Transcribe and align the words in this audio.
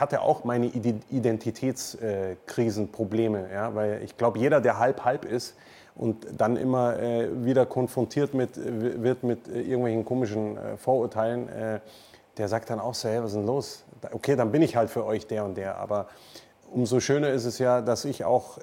ich 0.00 0.02
hatte 0.02 0.22
auch 0.22 0.44
meine 0.44 0.72
Identitätskrisenprobleme, 1.10 3.52
ja, 3.52 3.74
weil 3.74 4.00
ich 4.02 4.16
glaube, 4.16 4.38
jeder, 4.38 4.62
der 4.62 4.78
halb 4.78 5.04
halb 5.04 5.26
ist 5.26 5.56
und 5.94 6.26
dann 6.38 6.56
immer 6.56 6.98
äh, 6.98 7.28
wieder 7.44 7.66
konfrontiert 7.66 8.32
mit, 8.32 8.52
wird 8.56 9.24
mit 9.24 9.46
irgendwelchen 9.48 10.06
komischen 10.06 10.56
äh, 10.56 10.78
Vorurteilen, 10.78 11.50
äh, 11.50 11.80
der 12.38 12.48
sagt 12.48 12.70
dann 12.70 12.80
auch 12.80 12.94
so, 12.94 13.10
hey, 13.10 13.22
was 13.22 13.32
ist 13.32 13.36
denn 13.36 13.44
los? 13.44 13.84
Okay, 14.10 14.36
dann 14.36 14.50
bin 14.50 14.62
ich 14.62 14.74
halt 14.74 14.88
für 14.88 15.04
euch 15.04 15.26
der 15.26 15.44
und 15.44 15.58
der, 15.58 15.76
aber 15.76 16.08
umso 16.72 16.98
schöner 16.98 17.28
ist 17.28 17.44
es 17.44 17.58
ja, 17.58 17.82
dass 17.82 18.06
ich 18.06 18.24
auch 18.24 18.58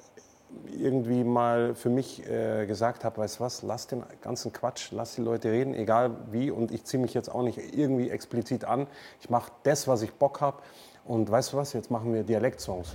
irgendwie 0.76 1.22
mal 1.22 1.76
für 1.76 1.90
mich 1.90 2.28
äh, 2.28 2.66
gesagt 2.66 3.04
habe, 3.04 3.18
weißt 3.18 3.40
was, 3.40 3.62
lass 3.62 3.86
den 3.86 4.02
ganzen 4.22 4.52
Quatsch, 4.52 4.88
lass 4.90 5.14
die 5.14 5.22
Leute 5.22 5.52
reden, 5.52 5.72
egal 5.74 6.16
wie. 6.32 6.50
Und 6.50 6.72
ich 6.72 6.82
ziehe 6.84 7.00
mich 7.00 7.14
jetzt 7.14 7.32
auch 7.32 7.42
nicht 7.42 7.60
irgendwie 7.76 8.10
explizit 8.10 8.64
an. 8.64 8.88
Ich 9.20 9.30
mache 9.30 9.52
das, 9.62 9.86
was 9.86 10.02
ich 10.02 10.12
Bock 10.14 10.40
habe. 10.40 10.56
Und 11.08 11.30
weißt 11.30 11.54
du 11.54 11.56
was, 11.56 11.72
jetzt 11.72 11.90
machen 11.90 12.12
wir 12.12 12.22
Dialektsongs. 12.22 12.94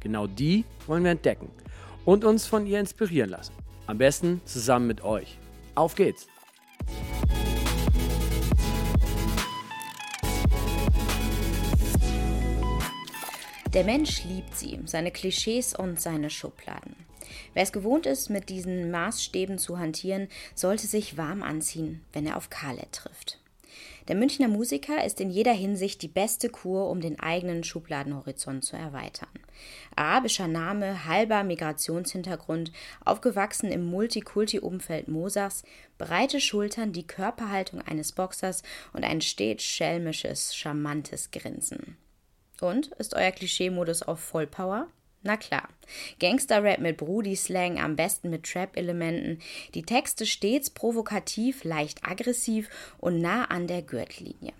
Genau 0.00 0.26
die 0.26 0.64
wollen 0.86 1.04
wir 1.04 1.10
entdecken 1.10 1.50
und 2.04 2.24
uns 2.24 2.46
von 2.46 2.66
ihr 2.66 2.80
inspirieren 2.80 3.30
lassen. 3.30 3.52
Am 3.86 3.98
besten 3.98 4.40
zusammen 4.44 4.86
mit 4.86 5.02
euch. 5.02 5.38
Auf 5.74 5.94
geht's! 5.94 6.26
Der 13.74 13.84
Mensch 13.84 14.24
liebt 14.24 14.56
sie, 14.56 14.80
seine 14.86 15.10
Klischees 15.10 15.74
und 15.74 16.00
seine 16.00 16.30
Schubladen. 16.30 16.96
Wer 17.52 17.62
es 17.62 17.72
gewohnt 17.72 18.06
ist, 18.06 18.30
mit 18.30 18.48
diesen 18.48 18.90
Maßstäben 18.90 19.58
zu 19.58 19.78
hantieren, 19.78 20.28
sollte 20.54 20.86
sich 20.86 21.18
warm 21.18 21.42
anziehen, 21.42 22.00
wenn 22.12 22.26
er 22.26 22.38
auf 22.38 22.48
Khaled 22.48 22.90
trifft. 22.92 23.38
Der 24.08 24.16
Münchner 24.16 24.48
Musiker 24.48 25.04
ist 25.04 25.20
in 25.20 25.28
jeder 25.28 25.52
Hinsicht 25.52 26.00
die 26.00 26.08
beste 26.08 26.48
Kur, 26.48 26.88
um 26.88 27.02
den 27.02 27.20
eigenen 27.20 27.62
Schubladenhorizont 27.62 28.64
zu 28.64 28.76
erweitern. 28.76 29.28
Arabischer 29.96 30.48
Name, 30.48 31.06
halber 31.06 31.44
Migrationshintergrund, 31.44 32.72
aufgewachsen 33.04 33.72
im 33.72 33.84
Multikulti-Umfeld 33.86 35.08
Mosachs, 35.08 35.62
breite 35.98 36.40
Schultern, 36.40 36.92
die 36.92 37.06
Körperhaltung 37.06 37.80
eines 37.82 38.12
Boxers 38.12 38.62
und 38.92 39.04
ein 39.04 39.20
stets 39.20 39.64
schelmisches, 39.64 40.54
charmantes 40.54 41.30
Grinsen. 41.30 41.96
Und 42.60 42.88
ist 42.98 43.14
euer 43.14 43.30
Klischee-Modus 43.30 44.02
auf 44.02 44.20
Vollpower? 44.20 44.88
Na 45.22 45.36
klar. 45.36 45.68
Gangster-Rap 46.20 46.78
mit 46.78 46.96
Brudi-Slang, 46.96 47.80
am 47.80 47.96
besten 47.96 48.30
mit 48.30 48.44
Trap-Elementen. 48.44 49.40
Die 49.74 49.82
Texte 49.82 50.26
stets 50.26 50.70
provokativ, 50.70 51.64
leicht 51.64 52.04
aggressiv 52.04 52.68
und 52.98 53.20
nah 53.20 53.44
an 53.46 53.66
der 53.66 53.82
Gürtellinie. 53.82 54.52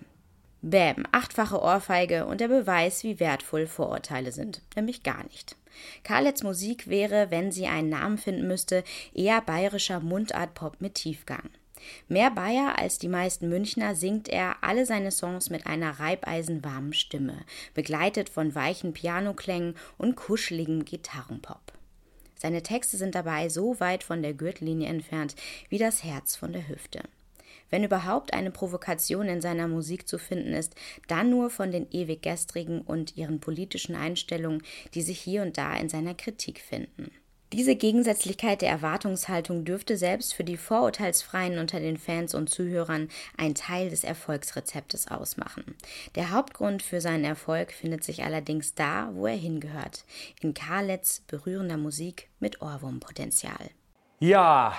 Bäm, 0.63 1.05
achtfache 1.13 1.61
Ohrfeige 1.61 2.27
und 2.27 2.41
der 2.41 2.49
Beweis, 2.49 3.05
wie 3.05 3.21
wertvoll 3.21 3.67
Vorurteile 3.67 4.33
sind. 4.33 4.63
Nämlich 4.75 5.03
gar 5.03 5.23
nicht. 5.25 5.57
Karlets 6.03 6.43
Musik 6.43 6.89
wäre, 6.89 7.31
wenn 7.31 7.53
sie 7.53 7.67
einen 7.67 7.89
Namen 7.89 8.19
finden 8.19 8.49
müsste, 8.49 8.83
eher 9.15 9.41
bayerischer 9.41 10.01
Mundart-Pop 10.01 10.81
mit 10.81 10.95
Tiefgang. 10.95 11.51
Mehr 12.09 12.31
Bayer 12.31 12.79
als 12.79 12.99
die 12.99 13.09
meisten 13.09 13.49
Münchner 13.49 13.95
singt 13.95 14.29
er 14.29 14.57
alle 14.63 14.85
seine 14.85 15.13
Songs 15.13 15.49
mit 15.49 15.67
einer 15.67 16.01
reibeisenwarmen 16.01 16.93
Stimme, 16.93 17.45
begleitet 17.75 18.29
von 18.29 18.55
weichen 18.55 18.93
Pianoklängen 18.93 19.77
und 19.97 20.17
kuscheligem 20.17 20.85
Gitarrenpop. 20.85 21.73
Seine 22.35 22.63
Texte 22.63 22.97
sind 22.97 23.15
dabei 23.15 23.49
so 23.49 23.81
weit 23.81 24.05
von 24.05 24.23
der 24.23 24.35
Gürtellinie 24.35 24.89
entfernt 24.89 25.35
wie 25.69 25.79
das 25.79 26.05
Herz 26.05 26.37
von 26.37 26.53
der 26.53 26.69
Hüfte. 26.69 27.03
Wenn 27.71 27.85
überhaupt 27.85 28.33
eine 28.33 28.51
Provokation 28.51 29.29
in 29.29 29.41
seiner 29.41 29.69
Musik 29.69 30.09
zu 30.09 30.19
finden 30.19 30.53
ist, 30.53 30.75
dann 31.07 31.31
nur 31.31 31.51
von 31.51 31.71
den 31.71 31.87
ewig 31.91 32.23
gestrigen 32.23 32.81
und 32.81 33.17
ihren 33.17 33.41
politischen 33.41 33.95
Einstellungen, 33.95 34.63
die 34.95 35.03
sich 35.03 35.21
hier 35.21 35.43
und 35.43 35.59
da 35.59 35.75
in 35.75 35.89
seiner 35.89 36.15
Kritik 36.15 36.61
finden. 36.61 37.11
Diese 37.55 37.77
Gegensätzlichkeit 37.77 38.61
der 38.61 38.69
Erwartungshaltung 38.69 39.65
dürfte 39.65 39.97
selbst 39.97 40.35
für 40.35 40.45
die 40.45 40.59
Vorurteilsfreien 40.59 41.59
unter 41.59 41.81
den 41.81 41.97
Fans 41.97 42.35
und 42.35 42.51
Zuhörern 42.51 43.09
ein 43.39 43.55
Teil 43.55 43.89
des 43.89 44.05
Erfolgsrezeptes 44.05 45.09
ausmachen. 45.09 45.75
Der 46.15 46.31
Hauptgrund 46.31 46.83
für 46.83 47.01
seinen 47.01 47.25
Erfolg 47.25 47.73
findet 47.73 48.05
sich 48.05 48.23
allerdings 48.23 48.75
da, 48.75 49.09
wo 49.15 49.27
er 49.27 49.35
hingehört, 49.35 50.05
in 50.43 50.53
Karlets 50.53 51.21
berührender 51.27 51.79
Musik 51.79 52.29
mit 52.39 52.61
Ohrwurmpotenzial. 52.61 53.71
Ja, 54.21 54.77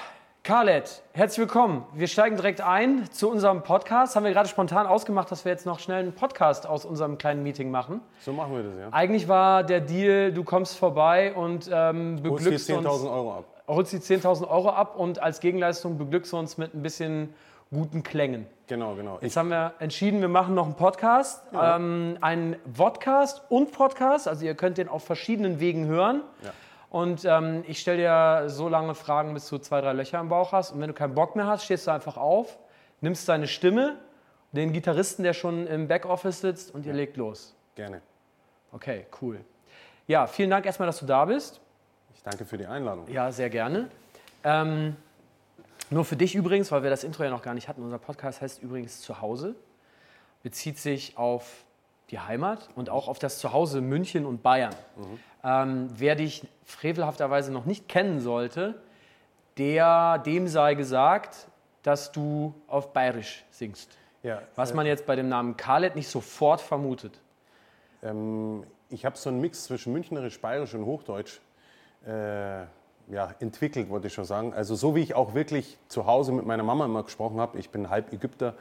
Khaled, 0.49 1.03
herzlich 1.13 1.41
willkommen. 1.41 1.85
Wir 1.93 2.07
steigen 2.07 2.35
direkt 2.35 2.59
ein 2.59 3.07
zu 3.11 3.29
unserem 3.29 3.61
Podcast. 3.61 4.15
Haben 4.15 4.23
wir 4.25 4.31
gerade 4.31 4.49
spontan 4.49 4.87
ausgemacht, 4.87 5.29
dass 5.29 5.45
wir 5.45 5.51
jetzt 5.51 5.67
noch 5.67 5.77
schnell 5.77 5.99
einen 5.99 6.13
Podcast 6.13 6.65
aus 6.65 6.85
unserem 6.85 7.19
kleinen 7.19 7.43
Meeting 7.43 7.69
machen. 7.69 8.01
So 8.21 8.33
machen 8.33 8.55
wir 8.55 8.63
das, 8.63 8.73
ja. 8.79 8.89
Eigentlich 8.89 9.27
war 9.27 9.63
der 9.63 9.79
Deal, 9.79 10.33
du 10.33 10.43
kommst 10.43 10.75
vorbei 10.75 11.35
und 11.35 11.69
ähm, 11.71 12.15
beglückst 12.23 12.67
uns. 12.71 12.87
10.000 12.87 13.11
Euro 13.11 13.33
ab. 13.35 13.45
Holst 13.67 13.93
die 13.93 13.99
10.000 13.99 14.47
Euro 14.47 14.69
ab 14.71 14.95
und 14.95 15.21
als 15.21 15.39
Gegenleistung 15.39 15.99
beglückst 15.99 16.33
du 16.33 16.37
uns 16.39 16.57
mit 16.57 16.73
ein 16.73 16.81
bisschen 16.81 17.31
guten 17.69 18.01
Klängen. 18.01 18.47
Genau, 18.65 18.95
genau. 18.95 19.19
Jetzt 19.21 19.37
haben 19.37 19.49
wir 19.49 19.75
entschieden, 19.77 20.19
wir 20.19 20.29
machen 20.29 20.55
noch 20.55 20.65
einen 20.65 20.73
Podcast, 20.73 21.43
ja. 21.53 21.75
ähm, 21.75 22.17
einen 22.21 22.55
Vodcast 22.73 23.43
und 23.49 23.71
Podcast. 23.71 24.27
Also 24.27 24.45
ihr 24.45 24.55
könnt 24.55 24.79
den 24.79 24.89
auf 24.89 25.03
verschiedenen 25.03 25.59
Wegen 25.59 25.85
hören. 25.85 26.23
Ja. 26.43 26.49
Und 26.89 27.23
ähm, 27.25 27.63
ich 27.67 27.79
stelle 27.79 27.97
dir 27.97 28.49
so 28.49 28.67
lange 28.67 28.95
Fragen, 28.95 29.33
bis 29.33 29.47
du 29.47 29.59
zwei, 29.59 29.81
drei 29.81 29.93
Löcher 29.93 30.19
im 30.19 30.29
Bauch 30.29 30.51
hast. 30.51 30.71
Und 30.71 30.81
wenn 30.81 30.87
du 30.87 30.93
keinen 30.93 31.13
Bock 31.13 31.35
mehr 31.35 31.45
hast, 31.45 31.65
stehst 31.65 31.85
du 31.87 31.91
einfach 31.91 32.17
auf, 32.17 32.57
nimmst 33.01 33.29
deine 33.29 33.47
Stimme, 33.47 33.97
den 34.51 34.73
Gitarristen, 34.73 35.23
der 35.23 35.33
schon 35.33 35.67
im 35.67 35.87
Backoffice 35.87 36.41
sitzt, 36.41 36.73
und 36.73 36.85
ihr 36.85 36.93
legt 36.93 37.17
los. 37.17 37.55
Gerne. 37.75 38.01
Okay, 38.71 39.05
cool. 39.21 39.39
Ja, 40.07 40.25
vielen 40.25 40.49
Dank 40.49 40.65
erstmal, 40.65 40.87
dass 40.87 40.99
du 40.99 41.05
da 41.05 41.25
bist. 41.25 41.61
Ich 42.15 42.23
danke 42.23 42.43
für 42.45 42.57
die 42.57 42.65
Einladung. 42.65 43.07
Ja, 43.07 43.31
sehr 43.31 43.51
gerne. 43.51 43.89
Ähm, 44.43 44.95
nur 45.91 46.05
für 46.05 46.15
dich 46.15 46.33
übrigens, 46.33 46.71
weil 46.71 46.81
wir 46.81 46.89
das 46.89 47.03
Intro 47.03 47.23
ja 47.23 47.29
noch 47.29 47.43
gar 47.43 47.53
nicht 47.53 47.67
hatten. 47.67 47.83
Unser 47.83 47.99
Podcast 47.99 48.41
heißt 48.41 48.61
übrigens 48.61 49.01
Zuhause. 49.01 49.55
Bezieht 50.41 50.79
sich 50.79 51.17
auf 51.17 51.63
die 52.09 52.19
Heimat 52.19 52.69
und 52.75 52.89
auch 52.89 53.07
auf 53.07 53.19
das 53.19 53.37
Zuhause 53.37 53.81
München 53.81 54.25
und 54.25 54.41
Bayern. 54.41 54.73
Mhm. 54.95 55.19
Ähm, 55.43 55.87
wer 55.95 56.15
dich 56.15 56.47
frevelhafterweise 56.63 57.51
noch 57.51 57.65
nicht 57.65 57.87
kennen 57.87 58.19
sollte, 58.19 58.75
der, 59.57 60.19
dem 60.19 60.47
sei 60.47 60.75
gesagt, 60.75 61.47
dass 61.83 62.11
du 62.11 62.53
auf 62.67 62.93
Bayerisch 62.93 63.45
singst. 63.51 63.97
Ja, 64.23 64.41
was 64.55 64.71
äh, 64.71 64.75
man 64.75 64.85
jetzt 64.85 65.05
bei 65.05 65.15
dem 65.15 65.29
Namen 65.29 65.55
Khaled 65.57 65.95
nicht 65.95 66.09
sofort 66.09 66.61
vermutet. 66.61 67.19
Ähm, 68.03 68.63
ich 68.89 69.05
habe 69.05 69.17
so 69.17 69.29
einen 69.29 69.39
Mix 69.39 69.65
zwischen 69.65 69.93
Münchnerisch, 69.93 70.39
Bayerisch 70.41 70.73
und 70.73 70.85
Hochdeutsch 70.85 71.39
äh, 72.05 72.61
ja, 73.09 73.33
entwickelt, 73.39 73.89
wollte 73.89 74.07
ich 74.07 74.13
schon 74.13 74.25
sagen. 74.25 74.53
Also 74.53 74.75
so 74.75 74.95
wie 74.95 75.01
ich 75.01 75.15
auch 75.15 75.33
wirklich 75.33 75.77
zu 75.87 76.05
Hause 76.05 76.31
mit 76.31 76.45
meiner 76.45 76.63
Mama 76.63 76.85
immer 76.85 77.03
gesprochen 77.03 77.39
habe. 77.39 77.57
Ich 77.57 77.69
bin 77.69 77.89
halb 77.89 78.13
Ägypter, 78.13 78.55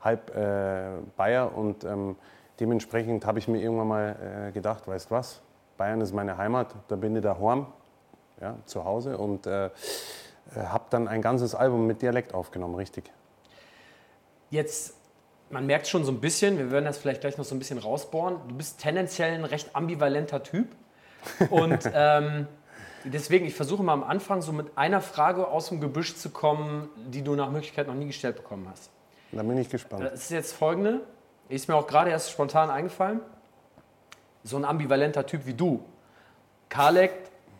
halb 0.00 0.34
äh, 0.34 0.98
Bayer 1.16 1.56
und 1.56 1.84
ähm, 1.84 2.16
dementsprechend 2.60 3.24
habe 3.26 3.38
ich 3.38 3.48
mir 3.48 3.60
irgendwann 3.60 3.88
mal 3.88 4.48
äh, 4.48 4.52
gedacht, 4.52 4.86
weißt 4.86 5.10
was, 5.10 5.42
Bayern 5.76 6.00
ist 6.00 6.12
meine 6.12 6.36
Heimat, 6.36 6.74
da 6.88 6.96
bin 6.96 7.16
ich 7.16 7.22
daheim, 7.22 7.66
ja, 8.40 8.56
zu 8.66 8.84
Hause 8.84 9.18
und 9.18 9.46
äh, 9.46 9.66
äh, 9.66 9.70
habe 10.56 10.84
dann 10.90 11.08
ein 11.08 11.22
ganzes 11.22 11.54
Album 11.54 11.86
mit 11.86 12.02
Dialekt 12.02 12.34
aufgenommen, 12.34 12.74
richtig. 12.74 13.10
Jetzt, 14.50 14.94
man 15.50 15.66
merkt 15.66 15.86
schon 15.86 16.04
so 16.04 16.12
ein 16.12 16.20
bisschen, 16.20 16.58
wir 16.58 16.70
werden 16.70 16.84
das 16.84 16.98
vielleicht 16.98 17.20
gleich 17.20 17.38
noch 17.38 17.44
so 17.44 17.54
ein 17.54 17.58
bisschen 17.58 17.78
rausbohren, 17.78 18.36
du 18.48 18.54
bist 18.54 18.80
tendenziell 18.80 19.34
ein 19.34 19.44
recht 19.44 19.74
ambivalenter 19.74 20.42
Typ 20.42 20.68
und 21.50 21.90
ähm, 21.94 22.46
Deswegen, 23.04 23.44
ich 23.44 23.54
versuche 23.54 23.82
mal 23.82 23.92
am 23.92 24.02
Anfang 24.02 24.40
so 24.40 24.52
mit 24.52 24.78
einer 24.78 25.02
Frage 25.02 25.48
aus 25.48 25.68
dem 25.68 25.80
Gebüsch 25.80 26.16
zu 26.16 26.30
kommen, 26.30 26.88
die 27.08 27.22
du 27.22 27.34
nach 27.34 27.50
Möglichkeit 27.50 27.86
noch 27.86 27.94
nie 27.94 28.06
gestellt 28.06 28.36
bekommen 28.36 28.66
hast. 28.70 28.90
Da 29.30 29.42
bin 29.42 29.58
ich 29.58 29.68
gespannt. 29.68 30.04
Das 30.04 30.14
ist 30.14 30.30
jetzt 30.30 30.52
folgende, 30.52 31.00
ist 31.48 31.68
mir 31.68 31.74
auch 31.74 31.86
gerade 31.86 32.10
erst 32.10 32.30
spontan 32.30 32.70
eingefallen. 32.70 33.20
So 34.44 34.56
ein 34.56 34.64
ambivalenter 34.64 35.26
Typ 35.26 35.46
wie 35.46 35.54
du. 35.54 35.84
Kalek 36.68 37.12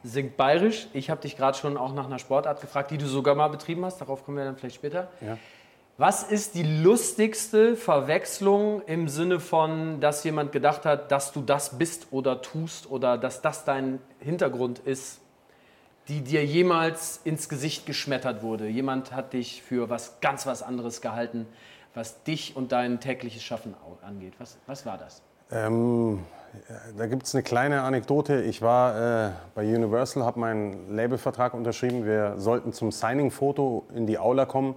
singt 0.03 0.37
bayerisch. 0.37 0.87
Ich 0.93 1.11
habe 1.11 1.23
dich 1.23 1.37
gerade 1.37 1.57
schon 1.57 1.77
auch 1.77 1.95
nach 1.95 2.07
einer 2.07 2.19
Sportart 2.19 2.61
gefragt, 2.61 2.91
die 2.91 2.99
du 2.99 3.07
sogar 3.07 3.35
mal 3.35 3.49
betrieben 3.49 3.85
hast. 3.85 4.01
Darauf 4.01 4.25
kommen 4.25 4.37
wir 4.37 4.45
dann 4.45 4.57
vielleicht 4.57 4.77
später. 4.77 5.09
Ja. 5.21 5.39
Was 5.97 6.25
ist 6.25 6.57
die 6.57 6.65
lustigste 6.65 7.77
Verwechslung 7.77 8.83
im 8.83 9.09
Sinne 9.09 9.39
von, 9.39 10.01
dass 10.01 10.25
jemand 10.25 10.51
gedacht 10.51 10.85
hat, 10.85 11.13
dass 11.13 11.33
du 11.33 11.41
das 11.41 11.79
bist 11.79 12.09
oder 12.11 12.43
tust 12.43 12.91
oder 12.91 13.17
dass 13.17 13.43
das 13.43 13.65
dein 13.65 14.01
Hintergrund 14.19 14.81
ist, 14.81 15.21
die 16.09 16.21
dir 16.21 16.45
jemals 16.45 17.21
ins 17.23 17.49
Gesicht 17.49 17.87
geschmettert 17.87 18.43
wurde? 18.43 18.67
Jemand 18.67 19.13
hat 19.13 19.33
dich 19.33 19.63
für 19.63 19.89
was 19.89 20.21
ganz 20.21 20.47
was 20.47 20.65
anderes 20.65 21.01
gehalten, 21.01 21.47
was 21.95 22.25
dich 22.25 22.57
und 22.57 22.73
dein 22.73 22.99
tägliches 22.99 23.45
Schaffen 23.45 23.75
angeht. 24.03 24.35
Was, 24.39 24.59
was 24.67 24.85
war 24.85 24.99
das? 24.99 25.23
Ähm, 25.53 26.25
da 26.97 27.06
gibt 27.06 27.27
es 27.27 27.35
eine 27.35 27.43
kleine 27.43 27.83
Anekdote. 27.83 28.43
Ich 28.43 28.62
war 28.62 29.27
äh, 29.27 29.31
bei 29.55 29.62
Universal, 29.62 30.25
habe 30.25 30.41
meinen 30.41 30.95
Labelvertrag 30.95 31.55
unterschrieben. 31.55 32.05
Wir 32.05 32.35
sollten 32.39 32.73
zum 32.73 32.93
Signing-Foto 32.93 33.85
in 33.95 34.06
die 34.06 34.19
Aula 34.19 34.47
kommen. 34.47 34.75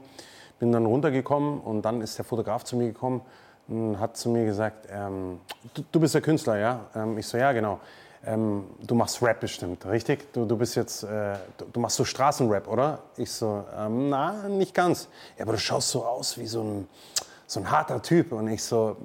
Bin 0.60 0.72
dann 0.72 0.86
runtergekommen 0.86 1.60
und 1.60 1.84
dann 1.84 2.02
ist 2.02 2.18
der 2.18 2.26
Fotograf 2.26 2.64
zu 2.64 2.78
mir 2.78 2.88
gekommen 2.88 3.22
und 3.68 4.00
hat 4.00 4.18
zu 4.18 4.30
mir 4.30 4.46
gesagt, 4.46 4.88
ähm, 4.92 5.40
du, 5.74 5.84
du, 5.92 6.00
bist 6.00 6.16
der 6.16 6.22
Künstler, 6.22 6.58
ja? 6.58 6.80
Ähm, 6.96 7.18
ich 7.18 7.28
so, 7.28 7.38
ja, 7.38 7.52
genau. 7.52 7.80
Ähm, 8.26 8.64
du 8.82 8.96
machst 8.96 9.22
Rap 9.22 9.40
bestimmt, 9.40 9.86
richtig? 9.86 10.34
Du, 10.34 10.46
du 10.46 10.58
bist 10.58 10.76
jetzt, 10.76 11.04
äh, 11.04 11.36
du, 11.58 11.66
du, 11.72 11.80
machst 11.80 11.98
so 11.98 12.06
Straßenrap, 12.06 12.68
oder? 12.68 13.00
Ich 13.16 13.32
so, 13.32 13.64
ähm, 13.78 14.10
na, 14.10 14.48
nicht 14.50 14.74
ganz. 14.74 15.08
Ja, 15.38 15.44
aber 15.44 15.54
du 15.54 15.60
schaust 15.60 15.90
so 15.90 16.04
aus 16.04 16.38
wie 16.38 16.48
so 16.48 16.64
ein, 16.64 16.88
so 17.48 17.62
ein 17.62 17.72
harter 17.72 18.02
Typ. 18.02 18.34
Und 18.34 18.48
ich 18.50 18.64
so, 18.64 18.98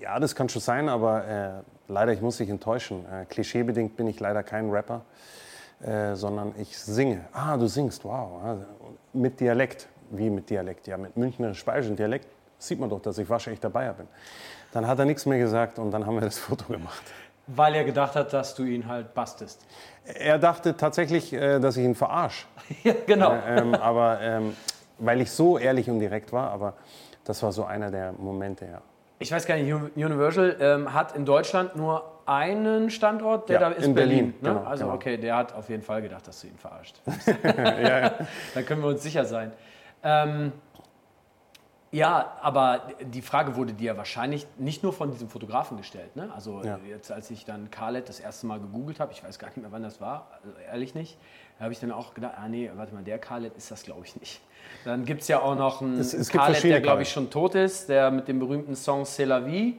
ja, 0.00 0.18
das 0.18 0.34
kann 0.34 0.48
schon 0.50 0.60
sein, 0.60 0.88
aber 0.88 1.26
äh, 1.26 1.50
leider, 1.88 2.12
ich 2.12 2.20
muss 2.20 2.36
dich 2.36 2.50
enttäuschen. 2.50 3.06
Äh, 3.10 3.24
klischeebedingt 3.24 3.96
bin 3.96 4.06
ich 4.08 4.20
leider 4.20 4.42
kein 4.42 4.68
Rapper, 4.68 5.02
äh, 5.80 6.14
sondern 6.14 6.52
ich 6.58 6.76
singe. 6.76 7.24
Ah, 7.32 7.56
du 7.56 7.66
singst, 7.66 8.04
wow. 8.04 8.58
Mit 9.12 9.40
Dialekt. 9.40 9.88
Wie 10.10 10.28
mit 10.28 10.50
Dialekt? 10.50 10.86
Ja, 10.86 10.98
mit 10.98 11.16
münchnerisch-bayerischen 11.16 11.96
Dialekt 11.96 12.26
sieht 12.58 12.78
man 12.78 12.90
doch, 12.90 13.00
dass 13.00 13.16
ich 13.18 13.28
waschechter 13.30 13.70
Bayer 13.70 13.94
bin. 13.94 14.08
Dann 14.72 14.86
hat 14.86 14.98
er 14.98 15.04
nichts 15.04 15.24
mehr 15.24 15.38
gesagt 15.38 15.78
und 15.78 15.90
dann 15.92 16.04
haben 16.04 16.16
wir 16.16 16.20
das 16.20 16.38
Foto 16.40 16.72
gemacht. 16.72 17.02
Weil 17.46 17.74
er 17.74 17.84
gedacht 17.84 18.16
hat, 18.16 18.32
dass 18.32 18.54
du 18.54 18.64
ihn 18.64 18.88
halt 18.88 19.14
bastest. 19.14 19.64
Er 20.04 20.38
dachte 20.38 20.76
tatsächlich, 20.76 21.32
äh, 21.32 21.60
dass 21.60 21.76
ich 21.76 21.84
ihn 21.84 21.94
verarsche. 21.94 22.46
ja, 22.82 22.94
genau. 23.06 23.32
Äh, 23.32 23.60
ähm, 23.60 23.74
aber 23.74 24.20
ähm, 24.20 24.56
weil 24.98 25.20
ich 25.20 25.30
so 25.30 25.58
ehrlich 25.58 25.90
und 25.90 25.98
direkt 26.00 26.32
war, 26.32 26.50
aber 26.50 26.74
das 27.24 27.42
war 27.42 27.52
so 27.52 27.64
einer 27.64 27.90
der 27.90 28.12
Momente, 28.12 28.66
ja. 28.66 28.82
Ich 29.18 29.30
weiß 29.32 29.46
gar 29.46 29.56
nicht, 29.56 29.72
Universal 29.72 30.56
ähm, 30.60 30.92
hat 30.92 31.16
in 31.16 31.24
Deutschland 31.24 31.76
nur 31.76 32.14
einen 32.26 32.90
Standort, 32.90 33.48
der 33.48 33.60
ja, 33.60 33.68
da 33.68 33.74
ist 33.74 33.84
in 33.84 33.94
Berlin. 33.94 34.32
Berlin 34.32 34.54
ne? 34.54 34.60
genau, 34.60 34.68
also 34.68 34.84
genau. 34.84 34.96
okay, 34.96 35.16
der 35.16 35.36
hat 35.36 35.54
auf 35.54 35.68
jeden 35.68 35.82
Fall 35.82 36.02
gedacht, 36.02 36.26
dass 36.26 36.40
du 36.40 36.48
ihn 36.48 36.58
verarscht. 36.58 37.00
ja, 37.44 37.98
ja. 38.00 38.14
Da 38.54 38.62
können 38.62 38.82
wir 38.82 38.88
uns 38.88 39.02
sicher 39.02 39.24
sein. 39.24 39.52
Ähm, 40.02 40.52
ja, 41.94 42.38
aber 42.40 42.88
die 43.00 43.22
Frage 43.22 43.54
wurde 43.54 43.72
dir 43.72 43.96
wahrscheinlich 43.96 44.48
nicht 44.58 44.82
nur 44.82 44.92
von 44.92 45.12
diesem 45.12 45.28
Fotografen 45.28 45.76
gestellt. 45.76 46.16
Ne? 46.16 46.28
Also 46.34 46.60
ja. 46.64 46.80
jetzt, 46.88 47.12
als 47.12 47.30
ich 47.30 47.44
dann 47.44 47.70
Khaled 47.70 48.08
das 48.08 48.18
erste 48.18 48.48
Mal 48.48 48.58
gegoogelt 48.58 48.98
habe, 48.98 49.12
ich 49.12 49.22
weiß 49.22 49.38
gar 49.38 49.46
nicht 49.46 49.58
mehr, 49.58 49.70
wann 49.70 49.84
das 49.84 50.00
war, 50.00 50.28
also 50.42 50.56
ehrlich 50.58 50.96
nicht, 50.96 51.16
da 51.56 51.64
habe 51.64 51.72
ich 51.72 51.78
dann 51.78 51.92
auch 51.92 52.12
gedacht, 52.14 52.34
ah 52.36 52.48
nee, 52.48 52.68
warte 52.74 52.92
mal, 52.92 53.04
der 53.04 53.20
Khaled 53.20 53.56
ist 53.56 53.70
das, 53.70 53.84
glaube 53.84 54.04
ich, 54.04 54.16
nicht. 54.18 54.40
Dann 54.84 55.04
gibt 55.04 55.22
es 55.22 55.28
ja 55.28 55.40
auch 55.40 55.54
noch 55.54 55.80
einen 55.80 55.98
es, 55.98 56.12
es 56.12 56.28
Khaled, 56.28 56.62
der, 56.62 56.80
glaube 56.80 57.02
ich, 57.02 57.10
schon 57.10 57.30
tot 57.30 57.54
ist, 57.54 57.88
der 57.88 58.10
mit 58.10 58.28
dem 58.28 58.38
berühmten 58.38 58.74
Song 58.76 59.02
C'est 59.02 59.24
la 59.24 59.44
vie. 59.44 59.78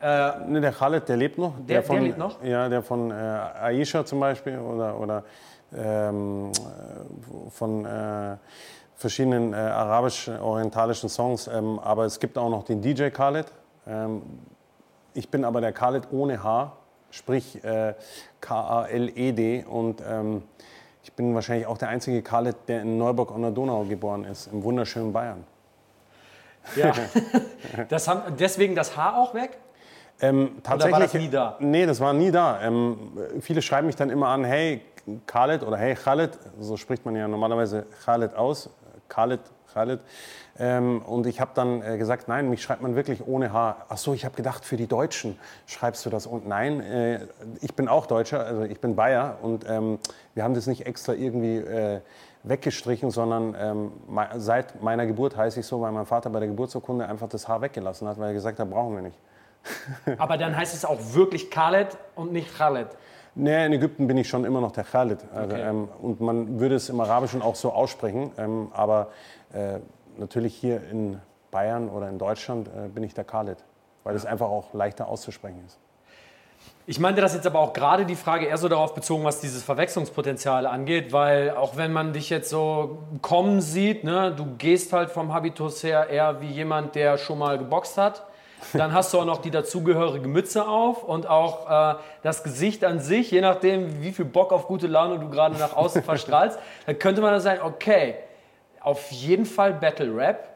Äh, 0.00 0.48
ne, 0.48 0.60
der 0.60 0.72
Khaled, 0.72 1.08
der 1.08 1.16
lebt 1.16 1.38
noch. 1.38 1.54
Der, 1.58 1.66
der, 1.66 1.82
von, 1.82 1.96
der 1.96 2.04
lebt 2.04 2.18
noch? 2.18 2.42
Ja, 2.42 2.68
der 2.68 2.82
von 2.82 3.10
äh, 3.10 3.14
Aisha 3.14 4.04
zum 4.04 4.20
Beispiel 4.20 4.58
oder, 4.58 4.98
oder 4.98 5.24
ähm, 5.74 6.52
von... 7.50 7.84
Äh, 7.84 8.36
verschiedenen 8.96 9.52
äh, 9.52 9.56
arabisch-orientalischen 9.56 11.08
Songs. 11.08 11.48
Ähm, 11.48 11.78
aber 11.78 12.06
es 12.06 12.18
gibt 12.18 12.36
auch 12.38 12.50
noch 12.50 12.64
den 12.64 12.80
DJ 12.80 13.08
Khaled. 13.10 13.46
Ähm, 13.86 14.22
ich 15.14 15.28
bin 15.28 15.44
aber 15.44 15.60
der 15.60 15.72
Khaled 15.72 16.08
ohne 16.10 16.42
H, 16.42 16.72
sprich 17.10 17.62
äh, 17.62 17.94
K-A-L-E-D. 18.40 19.64
Und 19.68 20.02
ähm, 20.06 20.42
ich 21.06 21.12
bin 21.12 21.36
wahrscheinlich 21.36 21.68
auch 21.68 21.78
der 21.78 21.88
einzige 21.88 22.20
Khaled, 22.20 22.56
der 22.66 22.82
in 22.82 22.98
Neuburg 22.98 23.30
an 23.30 23.40
der 23.40 23.52
Donau 23.52 23.84
geboren 23.84 24.24
ist, 24.24 24.48
im 24.48 24.64
wunderschönen 24.64 25.12
Bayern. 25.12 25.44
Ja, 26.74 26.92
das 27.88 28.08
haben, 28.08 28.36
deswegen 28.36 28.74
das 28.74 28.96
H 28.96 29.16
auch 29.16 29.32
weg? 29.32 29.56
Ähm, 30.20 30.58
tatsächlich, 30.64 30.96
oder 30.96 31.00
war 31.00 31.00
das 31.00 31.14
nie 31.14 31.30
da? 31.30 31.56
Nee, 31.60 31.86
das 31.86 32.00
war 32.00 32.12
nie 32.12 32.32
da. 32.32 32.60
Ähm, 32.60 32.98
viele 33.40 33.62
schreiben 33.62 33.86
mich 33.86 33.94
dann 33.94 34.10
immer 34.10 34.26
an, 34.26 34.42
hey 34.42 34.82
Khaled 35.26 35.62
oder 35.62 35.76
hey 35.76 35.94
Khaled, 35.94 36.36
so 36.58 36.76
spricht 36.76 37.04
man 37.04 37.14
ja 37.14 37.28
normalerweise 37.28 37.86
Khaled 38.04 38.34
aus, 38.34 38.68
Khaled, 39.08 39.40
Khaled. 39.72 40.00
Ähm, 40.58 41.02
und 41.02 41.26
ich 41.26 41.40
habe 41.40 41.50
dann 41.54 41.82
äh, 41.82 41.98
gesagt, 41.98 42.28
nein, 42.28 42.48
mich 42.48 42.62
schreibt 42.62 42.82
man 42.82 42.96
wirklich 42.96 43.26
ohne 43.26 43.52
H. 43.52 43.76
Ach 43.88 43.96
so, 43.96 44.14
ich 44.14 44.24
habe 44.24 44.34
gedacht, 44.34 44.64
für 44.64 44.76
die 44.76 44.86
Deutschen 44.86 45.38
schreibst 45.66 46.04
du 46.06 46.10
das. 46.10 46.26
Und 46.26 46.46
nein, 46.46 46.80
äh, 46.80 47.26
ich 47.60 47.74
bin 47.74 47.88
auch 47.88 48.06
Deutscher, 48.06 48.44
also 48.44 48.62
ich 48.62 48.80
bin 48.80 48.96
Bayer 48.96 49.38
und 49.42 49.68
ähm, 49.68 49.98
wir 50.34 50.44
haben 50.44 50.54
das 50.54 50.66
nicht 50.66 50.86
extra 50.86 51.12
irgendwie 51.12 51.56
äh, 51.56 52.00
weggestrichen, 52.42 53.10
sondern 53.10 53.54
ähm, 53.58 53.92
seit 54.36 54.82
meiner 54.82 55.06
Geburt 55.06 55.36
heiße 55.36 55.60
ich 55.60 55.66
so, 55.66 55.80
weil 55.80 55.92
mein 55.92 56.06
Vater 56.06 56.30
bei 56.30 56.38
der 56.38 56.48
Geburtsurkunde 56.48 57.06
einfach 57.06 57.28
das 57.28 57.48
Haar 57.48 57.60
weggelassen 57.60 58.08
hat, 58.08 58.18
weil 58.18 58.28
er 58.28 58.34
gesagt 58.34 58.58
hat, 58.58 58.70
brauchen 58.70 58.94
wir 58.94 59.02
nicht. 59.02 59.18
Aber 60.18 60.38
dann 60.38 60.56
heißt 60.56 60.74
es 60.74 60.84
auch 60.84 60.98
wirklich 61.12 61.50
Khaled 61.50 61.96
und 62.14 62.32
nicht 62.32 62.56
Khaled. 62.56 62.88
Nee, 63.38 63.66
in 63.66 63.72
Ägypten 63.74 64.06
bin 64.06 64.16
ich 64.16 64.30
schon 64.30 64.46
immer 64.46 64.62
noch 64.62 64.72
der 64.72 64.84
Khalid. 64.84 65.18
Also, 65.34 65.54
okay. 65.54 65.68
ähm, 65.68 65.88
und 66.00 66.22
man 66.22 66.58
würde 66.58 66.74
es 66.74 66.88
im 66.88 66.98
Arabischen 67.00 67.42
auch 67.42 67.54
so 67.54 67.70
aussprechen. 67.70 68.30
Ähm, 68.38 68.68
aber 68.72 69.08
äh, 69.52 69.78
natürlich 70.16 70.54
hier 70.54 70.80
in 70.90 71.20
Bayern 71.50 71.90
oder 71.90 72.08
in 72.08 72.18
Deutschland 72.18 72.68
äh, 72.68 72.88
bin 72.88 73.04
ich 73.04 73.12
der 73.12 73.24
Khalid, 73.24 73.58
weil 74.04 74.16
es 74.16 74.24
einfach 74.24 74.48
auch 74.48 74.72
leichter 74.72 75.06
auszusprechen 75.06 75.62
ist. 75.66 75.78
Ich 76.86 76.98
meinte 76.98 77.20
das 77.20 77.34
jetzt 77.34 77.46
aber 77.46 77.58
auch 77.60 77.74
gerade 77.74 78.06
die 78.06 78.14
Frage 78.14 78.46
eher 78.46 78.56
so 78.56 78.68
darauf 78.68 78.94
bezogen, 78.94 79.22
was 79.24 79.40
dieses 79.40 79.62
Verwechslungspotenzial 79.62 80.66
angeht, 80.66 81.12
weil 81.12 81.50
auch 81.50 81.76
wenn 81.76 81.92
man 81.92 82.14
dich 82.14 82.30
jetzt 82.30 82.48
so 82.48 83.02
kommen 83.20 83.60
sieht, 83.60 84.02
ne, 84.02 84.32
du 84.34 84.46
gehst 84.56 84.94
halt 84.94 85.10
vom 85.10 85.34
Habitus 85.34 85.82
her 85.82 86.08
eher 86.08 86.40
wie 86.40 86.50
jemand, 86.50 86.94
der 86.94 87.18
schon 87.18 87.38
mal 87.38 87.58
geboxt 87.58 87.98
hat 87.98 88.24
dann 88.72 88.92
hast 88.92 89.12
du 89.12 89.20
auch 89.20 89.24
noch 89.24 89.40
die 89.40 89.50
dazugehörige 89.50 90.28
Mütze 90.28 90.66
auf 90.66 91.02
und 91.02 91.26
auch 91.28 91.96
äh, 91.96 91.98
das 92.22 92.42
Gesicht 92.42 92.84
an 92.84 93.00
sich, 93.00 93.30
je 93.30 93.40
nachdem, 93.40 94.02
wie 94.02 94.12
viel 94.12 94.24
Bock 94.24 94.52
auf 94.52 94.66
gute 94.66 94.86
Laune 94.86 95.18
du 95.18 95.28
gerade 95.28 95.56
nach 95.56 95.76
außen 95.76 96.02
verstrahlst. 96.04 96.58
Dann 96.86 96.98
könnte 96.98 97.20
man 97.20 97.32
dann 97.32 97.40
sagen, 97.40 97.60
okay, 97.62 98.16
auf 98.80 99.10
jeden 99.10 99.46
Fall 99.46 99.74
Battle 99.74 100.16
Rap. 100.16 100.48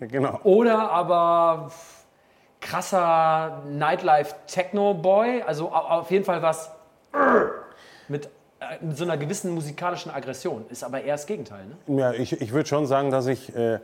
Ja, 0.00 0.06
genau. 0.06 0.40
Oder 0.42 0.90
aber 0.90 1.70
krasser 2.60 3.62
Nightlife 3.70 4.34
Techno 4.46 4.94
Boy. 4.94 5.42
Also 5.46 5.70
auf 5.70 6.10
jeden 6.10 6.24
Fall 6.24 6.42
was 6.42 6.70
mit, 8.08 8.26
äh, 8.60 8.84
mit 8.84 8.96
so 8.96 9.04
einer 9.04 9.16
gewissen 9.16 9.54
musikalischen 9.54 10.10
Aggression. 10.10 10.64
Ist 10.70 10.82
aber 10.82 11.02
eher 11.02 11.14
das 11.14 11.26
Gegenteil. 11.26 11.64
Ne? 11.86 12.00
Ja, 12.00 12.12
ich, 12.12 12.40
ich 12.40 12.52
würde 12.52 12.68
schon 12.68 12.86
sagen, 12.86 13.10
dass 13.10 13.26
ich 13.26 13.54
äh, 13.54 13.78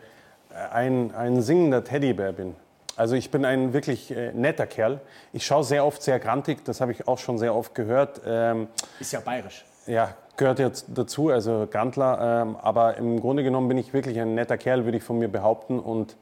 ein, 0.72 1.14
ein 1.14 1.42
singender 1.42 1.84
Teddybär 1.84 2.32
bin. 2.32 2.56
Also 3.00 3.14
ich 3.14 3.30
bin 3.30 3.46
ein 3.46 3.72
wirklich 3.72 4.14
äh, 4.14 4.30
netter 4.34 4.66
Kerl. 4.66 5.00
Ich 5.32 5.46
schaue 5.46 5.64
sehr 5.64 5.86
oft 5.86 6.02
sehr 6.02 6.18
grantig, 6.18 6.66
das 6.66 6.82
habe 6.82 6.92
ich 6.92 7.08
auch 7.08 7.16
schon 7.16 7.38
sehr 7.38 7.54
oft 7.54 7.74
gehört. 7.74 8.20
Ähm, 8.26 8.68
ist 8.98 9.12
ja 9.12 9.20
bayerisch. 9.20 9.64
Ja, 9.86 10.14
gehört 10.36 10.58
jetzt 10.58 10.84
dazu, 10.88 11.30
also 11.30 11.66
Grantler. 11.70 12.42
Ähm, 12.42 12.56
aber 12.56 12.98
im 12.98 13.18
Grunde 13.18 13.42
genommen 13.42 13.68
bin 13.68 13.78
ich 13.78 13.94
wirklich 13.94 14.20
ein 14.20 14.34
netter 14.34 14.58
Kerl, 14.58 14.84
würde 14.84 14.98
ich 14.98 15.02
von 15.02 15.18
mir 15.18 15.28
behaupten. 15.28 15.80
Und 15.80 16.18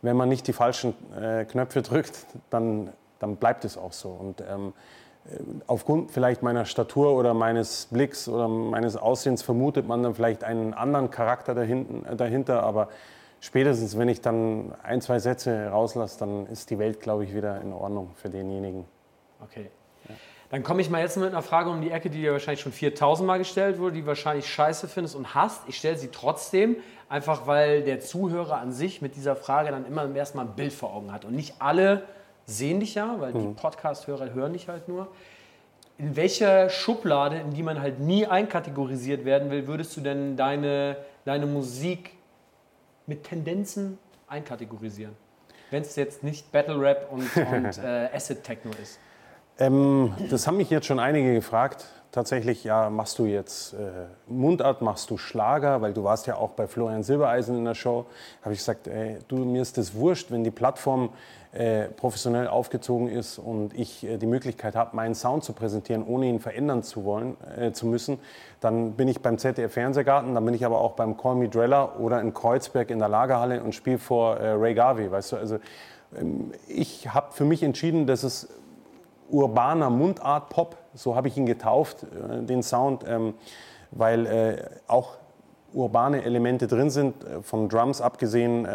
wenn 0.00 0.16
man 0.16 0.30
nicht 0.30 0.46
die 0.46 0.54
falschen 0.54 0.94
äh, 1.14 1.44
Knöpfe 1.44 1.82
drückt, 1.82 2.24
dann, 2.48 2.88
dann 3.18 3.36
bleibt 3.36 3.66
es 3.66 3.76
auch 3.76 3.92
so. 3.92 4.08
Und 4.08 4.40
ähm, 4.50 4.72
äh, 5.26 5.36
aufgrund 5.66 6.10
vielleicht 6.10 6.42
meiner 6.42 6.64
Statur 6.64 7.16
oder 7.16 7.34
meines 7.34 7.88
Blicks 7.90 8.28
oder 8.28 8.48
meines 8.48 8.96
Aussehens 8.96 9.42
vermutet 9.42 9.86
man 9.86 10.02
dann 10.02 10.14
vielleicht 10.14 10.42
einen 10.42 10.72
anderen 10.72 11.10
Charakter 11.10 11.54
dahinten, 11.54 12.16
dahinter. 12.16 12.62
Aber 12.62 12.88
spätestens, 13.44 13.98
wenn 13.98 14.08
ich 14.08 14.20
dann 14.22 14.74
ein, 14.82 15.00
zwei 15.00 15.18
Sätze 15.18 15.68
rauslasse, 15.68 16.18
dann 16.18 16.46
ist 16.46 16.70
die 16.70 16.78
Welt, 16.78 17.00
glaube 17.00 17.24
ich, 17.24 17.34
wieder 17.34 17.60
in 17.60 17.72
Ordnung 17.72 18.10
für 18.14 18.30
denjenigen. 18.30 18.84
Okay. 19.42 19.70
Ja. 20.08 20.14
Dann 20.50 20.62
komme 20.62 20.80
ich 20.80 20.88
mal 20.88 21.02
jetzt 21.02 21.16
mit 21.18 21.28
einer 21.28 21.42
Frage 21.42 21.68
um 21.68 21.82
die 21.82 21.90
Ecke, 21.90 22.08
die 22.08 22.22
dir 22.22 22.32
wahrscheinlich 22.32 22.62
schon 22.62 22.72
4000 22.72 23.26
Mal 23.26 23.38
gestellt 23.38 23.78
wurde, 23.78 23.96
die 23.96 24.00
du 24.00 24.06
wahrscheinlich 24.06 24.46
scheiße 24.46 24.88
findest 24.88 25.14
und 25.14 25.34
hast. 25.34 25.68
Ich 25.68 25.76
stelle 25.76 25.98
sie 25.98 26.08
trotzdem, 26.08 26.76
einfach 27.08 27.46
weil 27.46 27.82
der 27.82 28.00
Zuhörer 28.00 28.58
an 28.58 28.72
sich 28.72 29.02
mit 29.02 29.14
dieser 29.14 29.36
Frage 29.36 29.70
dann 29.70 29.86
immer 29.86 30.14
erstmal 30.14 30.46
ein 30.46 30.54
Bild 30.56 30.72
vor 30.72 30.94
Augen 30.94 31.12
hat. 31.12 31.26
Und 31.26 31.34
nicht 31.34 31.56
alle 31.58 32.04
sehen 32.46 32.80
dich 32.80 32.94
ja, 32.94 33.16
weil 33.18 33.34
mhm. 33.34 33.40
die 33.40 33.60
Podcast-Hörer 33.60 34.32
hören 34.32 34.54
dich 34.54 34.68
halt 34.68 34.88
nur. 34.88 35.08
in 35.98 36.16
welcher 36.16 36.70
Schublade, 36.70 37.36
in 37.36 37.52
die 37.52 37.62
man 37.62 37.80
halt 37.80 38.00
nie 38.00 38.26
einkategorisiert 38.26 39.24
werden 39.26 39.50
will, 39.50 39.66
würdest 39.66 39.96
du 39.96 40.00
denn 40.00 40.36
deine, 40.36 40.96
deine 41.24 41.46
Musik 41.46 42.12
mit 43.06 43.24
Tendenzen 43.24 43.98
einkategorisieren? 44.26 45.14
Wenn 45.70 45.82
es 45.82 45.96
jetzt 45.96 46.22
nicht 46.22 46.50
Battle 46.52 46.80
Rap 46.80 47.08
und, 47.10 47.36
und 47.36 47.78
äh, 47.78 48.08
Acid 48.12 48.42
Techno 48.44 48.70
ist. 48.82 48.98
Ähm, 49.58 50.14
das 50.30 50.46
haben 50.46 50.56
mich 50.56 50.70
jetzt 50.70 50.86
schon 50.86 50.98
einige 50.98 51.34
gefragt. 51.34 51.86
Tatsächlich, 52.14 52.62
ja, 52.62 52.90
machst 52.90 53.18
du 53.18 53.24
jetzt 53.24 53.72
äh, 53.72 53.76
Mundart, 54.28 54.82
machst 54.82 55.10
du 55.10 55.16
Schlager, 55.16 55.82
weil 55.82 55.92
du 55.92 56.04
warst 56.04 56.28
ja 56.28 56.36
auch 56.36 56.50
bei 56.50 56.68
Florian 56.68 57.02
Silbereisen 57.02 57.58
in 57.58 57.64
der 57.64 57.74
Show. 57.74 58.06
Habe 58.42 58.52
ich 58.52 58.60
gesagt, 58.60 58.86
ey, 58.86 59.18
du, 59.26 59.38
mir 59.38 59.60
ist 59.60 59.78
das 59.78 59.96
wurscht, 59.96 60.30
wenn 60.30 60.44
die 60.44 60.52
Plattform 60.52 61.10
äh, 61.50 61.86
professionell 61.86 62.46
aufgezogen 62.46 63.08
ist 63.08 63.40
und 63.40 63.76
ich 63.76 64.04
äh, 64.04 64.16
die 64.16 64.28
Möglichkeit 64.28 64.76
habe, 64.76 64.94
meinen 64.94 65.16
Sound 65.16 65.42
zu 65.42 65.54
präsentieren, 65.54 66.06
ohne 66.06 66.26
ihn 66.26 66.38
verändern 66.38 66.84
zu 66.84 67.04
wollen, 67.04 67.36
äh, 67.58 67.72
zu 67.72 67.84
müssen, 67.84 68.20
dann 68.60 68.92
bin 68.92 69.08
ich 69.08 69.20
beim 69.20 69.36
ZDF 69.36 69.72
Fernsehgarten, 69.72 70.36
dann 70.36 70.44
bin 70.44 70.54
ich 70.54 70.64
aber 70.64 70.78
auch 70.80 70.92
beim 70.92 71.16
Call 71.16 71.34
Me 71.34 71.48
Drella 71.48 71.96
oder 71.98 72.20
in 72.20 72.32
Kreuzberg 72.32 72.92
in 72.92 73.00
der 73.00 73.08
Lagerhalle 73.08 73.60
und 73.60 73.74
spiele 73.74 73.98
vor 73.98 74.36
äh, 74.36 74.50
Ray 74.50 74.74
Garvey, 74.74 75.10
weißt 75.10 75.32
du, 75.32 75.36
also 75.36 75.58
ähm, 76.16 76.52
ich 76.68 77.12
habe 77.12 77.32
für 77.32 77.44
mich 77.44 77.64
entschieden, 77.64 78.06
dass 78.06 78.22
es 78.22 78.48
urbaner 79.34 79.90
Mundart-Pop, 79.90 80.76
so 80.94 81.16
habe 81.16 81.28
ich 81.28 81.36
ihn 81.36 81.46
getauft, 81.46 82.04
äh, 82.04 82.42
den 82.42 82.62
Sound, 82.62 83.04
ähm, 83.06 83.34
weil 83.90 84.26
äh, 84.26 84.64
auch 84.86 85.16
urbane 85.72 86.22
Elemente 86.22 86.68
drin 86.68 86.90
sind, 86.90 87.24
äh, 87.24 87.42
von 87.42 87.68
Drums 87.68 88.00
abgesehen, 88.00 88.66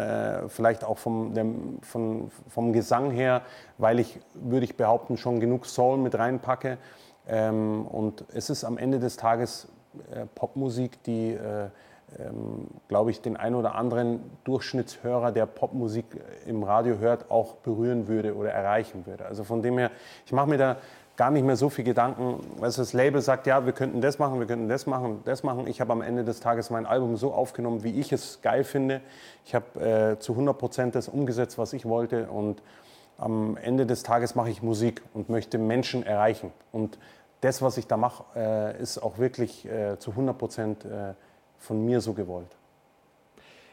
vielleicht 0.48 0.84
auch 0.84 0.98
vom, 0.98 1.34
dem, 1.34 1.78
von, 1.82 2.30
vom 2.48 2.72
Gesang 2.72 3.10
her, 3.10 3.42
weil 3.78 3.98
ich, 3.98 4.20
würde 4.34 4.64
ich 4.64 4.76
behaupten, 4.76 5.16
schon 5.16 5.40
genug 5.40 5.66
Soul 5.66 5.96
mit 5.96 6.14
reinpacke. 6.14 6.76
Ähm, 7.26 7.86
und 7.86 8.24
es 8.32 8.50
ist 8.50 8.64
am 8.64 8.76
Ende 8.76 8.98
des 8.98 9.16
Tages 9.16 9.68
Popmusik, 10.36 11.02
die 11.02 11.36
ähm, 12.18 12.66
glaube 12.88 13.10
ich, 13.10 13.20
den 13.20 13.36
einen 13.36 13.54
oder 13.54 13.74
anderen 13.74 14.20
Durchschnittshörer, 14.44 15.32
der 15.32 15.46
Popmusik 15.46 16.04
im 16.46 16.62
Radio 16.62 16.98
hört, 16.98 17.30
auch 17.30 17.54
berühren 17.56 18.08
würde 18.08 18.34
oder 18.34 18.50
erreichen 18.50 19.06
würde. 19.06 19.26
Also 19.26 19.44
von 19.44 19.62
dem 19.62 19.78
her, 19.78 19.90
ich 20.26 20.32
mache 20.32 20.48
mir 20.48 20.58
da 20.58 20.76
gar 21.16 21.30
nicht 21.30 21.44
mehr 21.44 21.56
so 21.56 21.68
viel 21.68 21.84
Gedanken. 21.84 22.40
Also 22.62 22.80
das 22.80 22.94
Label 22.94 23.20
sagt, 23.20 23.46
ja, 23.46 23.66
wir 23.66 23.74
könnten 23.74 24.00
das 24.00 24.18
machen, 24.18 24.40
wir 24.40 24.46
könnten 24.46 24.68
das 24.68 24.86
machen, 24.86 25.20
das 25.26 25.42
machen. 25.42 25.66
Ich 25.66 25.80
habe 25.80 25.92
am 25.92 26.00
Ende 26.00 26.24
des 26.24 26.40
Tages 26.40 26.70
mein 26.70 26.86
Album 26.86 27.16
so 27.16 27.34
aufgenommen, 27.34 27.84
wie 27.84 28.00
ich 28.00 28.10
es 28.10 28.40
geil 28.40 28.64
finde. 28.64 29.02
Ich 29.44 29.54
habe 29.54 30.14
äh, 30.14 30.18
zu 30.18 30.32
100 30.32 30.56
Prozent 30.56 30.94
das 30.94 31.08
umgesetzt, 31.08 31.58
was 31.58 31.74
ich 31.74 31.84
wollte. 31.84 32.30
Und 32.30 32.62
am 33.18 33.58
Ende 33.58 33.84
des 33.84 34.02
Tages 34.02 34.34
mache 34.34 34.48
ich 34.48 34.62
Musik 34.62 35.02
und 35.12 35.28
möchte 35.28 35.58
Menschen 35.58 36.04
erreichen. 36.04 36.52
Und 36.72 36.98
das, 37.42 37.60
was 37.60 37.76
ich 37.76 37.86
da 37.86 37.98
mache, 37.98 38.24
äh, 38.34 38.80
ist 38.82 38.98
auch 38.98 39.18
wirklich 39.18 39.66
äh, 39.66 39.98
zu 39.98 40.12
100 40.12 40.38
Prozent 40.38 40.84
äh, 40.86 41.12
von 41.60 41.84
mir 41.84 42.00
so 42.00 42.12
gewollt. 42.12 42.50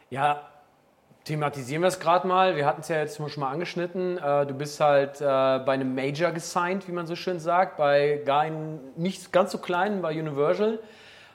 Ja, 0.09 0.43
thematisieren 1.23 1.81
wir 1.81 1.87
es 1.87 1.99
gerade 1.99 2.27
mal. 2.27 2.55
Wir 2.55 2.65
hatten 2.65 2.81
es 2.81 2.87
ja 2.87 2.97
jetzt 2.97 3.17
schon 3.17 3.29
mal 3.37 3.51
angeschnitten. 3.51 4.17
Äh, 4.17 4.45
du 4.45 4.53
bist 4.53 4.79
halt 4.79 5.19
äh, 5.19 5.23
bei 5.25 5.73
einem 5.73 5.95
Major 5.95 6.31
gesigned, 6.31 6.87
wie 6.87 6.91
man 6.91 7.07
so 7.07 7.15
schön 7.15 7.39
sagt, 7.39 7.77
bei 7.77 8.21
gar 8.25 8.41
einem 8.41 8.79
nicht 8.95 9.33
ganz 9.33 9.51
so 9.51 9.57
kleinen, 9.57 10.01
bei 10.01 10.11
Universal. 10.11 10.79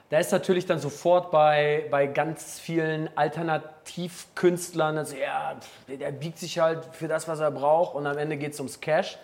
Da 0.09 0.19
ist 0.19 0.31
natürlich 0.31 0.65
dann 0.65 0.79
sofort 0.79 1.31
bei, 1.31 1.87
bei 1.89 2.07
ganz 2.07 2.59
vielen 2.59 3.09
Alternativkünstlern, 3.17 4.97
also 4.97 5.15
er, 5.15 5.57
der 5.87 6.11
biegt 6.11 6.37
sich 6.37 6.59
halt 6.59 6.85
für 6.91 7.07
das, 7.07 7.27
was 7.27 7.39
er 7.39 7.49
braucht 7.49 7.95
und 7.95 8.05
am 8.05 8.17
Ende 8.17 8.37
geht 8.37 8.53
es 8.53 8.59
ums 8.59 8.79
Cash. 8.79 9.17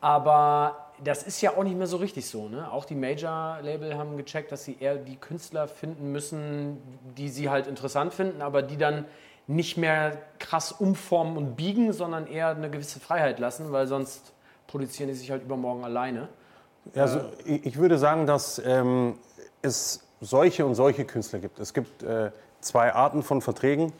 Aber 0.00 0.81
das 1.04 1.22
ist 1.22 1.40
ja 1.40 1.56
auch 1.56 1.64
nicht 1.64 1.76
mehr 1.76 1.86
so 1.86 1.96
richtig 1.96 2.28
so. 2.28 2.48
Ne? 2.48 2.70
Auch 2.70 2.84
die 2.84 2.94
Major-Label 2.94 3.96
haben 3.96 4.16
gecheckt, 4.16 4.52
dass 4.52 4.64
sie 4.64 4.76
eher 4.78 4.96
die 4.96 5.16
Künstler 5.16 5.68
finden 5.68 6.12
müssen, 6.12 6.78
die 7.16 7.28
sie 7.28 7.50
halt 7.50 7.66
interessant 7.66 8.14
finden, 8.14 8.42
aber 8.42 8.62
die 8.62 8.76
dann 8.76 9.06
nicht 9.46 9.76
mehr 9.76 10.18
krass 10.38 10.72
umformen 10.72 11.36
und 11.36 11.56
biegen, 11.56 11.92
sondern 11.92 12.26
eher 12.26 12.48
eine 12.48 12.70
gewisse 12.70 13.00
Freiheit 13.00 13.38
lassen, 13.38 13.72
weil 13.72 13.86
sonst 13.86 14.32
produzieren 14.66 15.08
die 15.08 15.14
sich 15.14 15.30
halt 15.30 15.42
übermorgen 15.42 15.84
alleine. 15.84 16.28
Also 16.94 17.20
ich 17.44 17.76
würde 17.76 17.98
sagen, 17.98 18.26
dass 18.26 18.60
ähm, 18.64 19.18
es 19.62 20.04
solche 20.20 20.64
und 20.64 20.74
solche 20.74 21.04
Künstler 21.04 21.40
gibt. 21.40 21.58
Es 21.58 21.74
gibt 21.74 22.02
äh, 22.02 22.30
zwei 22.60 22.92
Arten 22.92 23.22
von 23.22 23.40
Verträgen. 23.40 23.92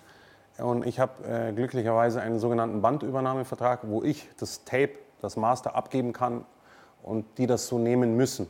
Und 0.59 0.87
ich 0.87 1.00
habe 1.00 1.25
äh, 1.26 1.52
glücklicherweise 1.52 2.21
einen 2.21 2.38
sogenannten 2.38 2.82
Bandübernahmevertrag, 2.82 3.80
wo 3.85 4.02
ich 4.02 4.28
das 4.38 4.64
Tape, 4.64 4.92
das 5.21 5.37
Master 5.37 5.75
abgeben 5.75 6.12
kann 6.12 6.44
und 7.02 7.25
die 7.38 7.47
das 7.47 7.66
so 7.66 7.78
nehmen 7.78 8.16
müssen. 8.16 8.49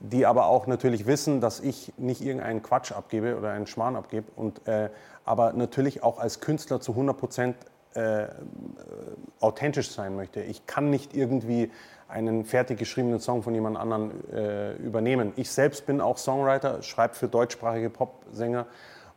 Die 0.00 0.26
aber 0.26 0.46
auch 0.46 0.66
natürlich 0.66 1.06
wissen, 1.06 1.40
dass 1.40 1.60
ich 1.60 1.92
nicht 1.96 2.20
irgendeinen 2.20 2.62
Quatsch 2.62 2.92
abgebe 2.92 3.36
oder 3.36 3.50
einen 3.50 3.66
Schmarrn 3.66 3.96
abgebe, 3.96 4.26
und, 4.36 4.66
äh, 4.68 4.90
aber 5.24 5.52
natürlich 5.52 6.02
auch 6.02 6.18
als 6.18 6.40
Künstler 6.40 6.80
zu 6.80 6.92
100 6.92 7.16
Prozent 7.16 7.56
äh, 7.94 8.26
authentisch 9.40 9.90
sein 9.90 10.14
möchte. 10.14 10.40
Ich 10.40 10.66
kann 10.66 10.90
nicht 10.90 11.16
irgendwie 11.16 11.70
einen 12.08 12.44
fertig 12.44 12.78
geschriebenen 12.78 13.20
Song 13.20 13.42
von 13.42 13.54
jemand 13.54 13.76
anderem 13.76 14.12
äh, 14.32 14.74
übernehmen. 14.76 15.32
Ich 15.36 15.50
selbst 15.50 15.86
bin 15.86 16.00
auch 16.00 16.16
Songwriter, 16.16 16.82
schreibe 16.82 17.14
für 17.14 17.28
deutschsprachige 17.28 17.90
Popsänger 17.90 18.66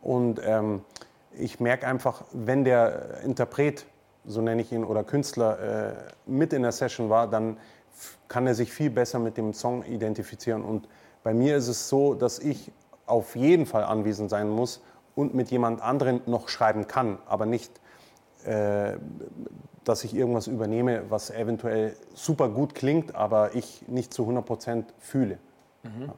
und 0.02 0.40
ähm, 0.44 0.82
ich 1.34 1.60
merke 1.60 1.86
einfach, 1.86 2.24
wenn 2.32 2.64
der 2.64 3.20
Interpret, 3.24 3.86
so 4.26 4.42
nenne 4.42 4.60
ich 4.62 4.72
ihn, 4.72 4.84
oder 4.84 5.04
Künstler 5.04 5.58
äh, 5.58 5.94
mit 6.26 6.52
in 6.52 6.62
der 6.62 6.72
Session 6.72 7.08
war, 7.08 7.28
dann 7.28 7.56
kann 8.28 8.46
er 8.46 8.54
sich 8.54 8.72
viel 8.72 8.90
besser 8.90 9.18
mit 9.18 9.36
dem 9.36 9.52
Song 9.52 9.84
identifizieren. 9.84 10.64
Und 10.64 10.88
bei 11.22 11.34
mir 11.34 11.56
ist 11.56 11.68
es 11.68 11.88
so, 11.88 12.14
dass 12.14 12.38
ich 12.38 12.72
auf 13.06 13.36
jeden 13.36 13.66
Fall 13.66 13.84
anwesend 13.84 14.30
sein 14.30 14.48
muss 14.48 14.82
und 15.14 15.34
mit 15.34 15.50
jemand 15.50 15.82
anderem 15.82 16.22
noch 16.26 16.48
schreiben 16.48 16.86
kann, 16.86 17.18
aber 17.26 17.46
nicht, 17.46 17.80
äh, 18.44 18.94
dass 19.84 20.04
ich 20.04 20.14
irgendwas 20.14 20.46
übernehme, 20.46 21.10
was 21.10 21.30
eventuell 21.30 21.96
super 22.14 22.48
gut 22.48 22.74
klingt, 22.74 23.14
aber 23.14 23.54
ich 23.54 23.86
nicht 23.88 24.14
zu 24.14 24.22
100 24.22 24.46
Prozent 24.46 24.94
fühle. 24.98 25.38
Mhm. 25.82 26.12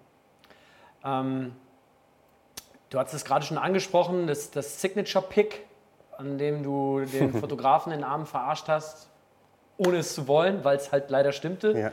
Ja. 1.02 1.20
Ähm, 1.20 1.52
du 2.90 2.98
hast 2.98 3.14
es 3.14 3.24
gerade 3.24 3.44
schon 3.44 3.58
angesprochen, 3.58 4.26
das, 4.26 4.50
das 4.50 4.80
Signature-Pick, 4.80 5.66
an 6.16 6.38
dem 6.38 6.62
du 6.62 7.00
den 7.00 7.32
Fotografen 7.40 7.92
in 7.92 8.00
den 8.00 8.04
Arm 8.04 8.26
verarscht 8.26 8.68
hast, 8.68 9.08
ohne 9.76 9.98
es 9.98 10.14
zu 10.14 10.28
wollen, 10.28 10.64
weil 10.64 10.76
es 10.76 10.92
halt 10.92 11.10
leider 11.10 11.32
stimmte. 11.32 11.72
Ja. 11.72 11.92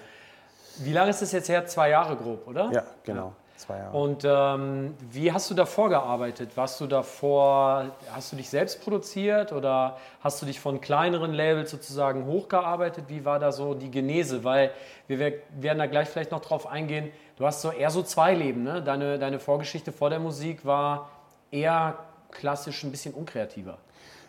Wie 0.78 0.94
lange 0.94 1.10
ist 1.10 1.22
es 1.22 1.32
jetzt 1.32 1.50
her? 1.50 1.66
Zwei 1.66 1.90
Jahre 1.90 2.16
grob, 2.16 2.48
oder? 2.48 2.72
Ja, 2.72 2.84
genau. 3.04 3.34
Zwei 3.58 3.78
Jahre. 3.78 3.96
Und 3.96 4.24
ähm, 4.26 4.96
wie 5.12 5.32
hast 5.32 5.52
du 5.52 5.54
davor 5.54 5.90
gearbeitet? 5.90 6.58
Warst 6.58 6.82
du 6.82 6.88
davor, 6.88 7.92
hast 8.12 8.32
du 8.32 8.36
dich 8.36 8.50
selbst 8.50 8.82
produziert 8.82 9.52
oder 9.52 9.98
hast 10.22 10.42
du 10.42 10.48
dich 10.48 10.60
von 10.60 10.82
kleineren 10.82 11.34
Labels 11.34 11.70
sozusagen 11.70 12.26
hochgearbeitet? 12.26 13.06
Wie 13.08 13.24
war 13.24 13.38
da 13.38 13.52
so 13.52 13.76
die 13.76 13.92
Genese? 13.92 14.44
Weil 14.44 14.72
wir 15.08 15.20
werden 15.20 15.78
da 15.78 15.86
gleich 15.86 16.10
vielleicht 16.10 16.32
noch 16.32 16.42
drauf 16.42 16.66
eingehen. 16.66 17.12
Du 17.38 17.46
hast 17.46 17.62
so 17.62 17.72
eher 17.72 17.92
so 17.92 18.02
zwei 18.02 18.34
Leben. 18.34 18.64
Ne? 18.64 18.82
Deine, 18.82 19.20
deine 19.20 19.38
Vorgeschichte 19.38 19.92
vor 19.92 20.10
der 20.10 20.20
Musik 20.20 20.66
war 20.66 21.10
eher 21.52 22.00
klassisch 22.32 22.84
ein 22.84 22.90
bisschen 22.90 23.14
unkreativer. 23.14 23.78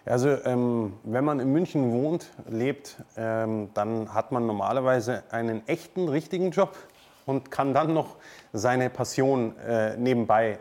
Also 0.05 0.31
ähm, 0.45 0.95
wenn 1.05 1.25
man 1.25 1.39
in 1.39 1.53
München 1.53 1.93
wohnt, 1.93 2.31
lebt, 2.49 2.97
ähm, 3.17 3.71
dann 3.75 4.13
hat 4.13 4.33
man 4.33 4.47
normalerweise 4.47 5.23
einen 5.31 5.67
echten, 5.69 6.09
richtigen 6.09 6.51
Job 6.51 6.77
und 7.25 7.53
kann 7.53 7.73
dann 7.73 7.95
noch 7.95 8.17
seine 8.53 8.91
Passion 8.91 9.57
äh, 9.59 9.97
nebenbei 9.97 10.53
äh, 10.53 10.57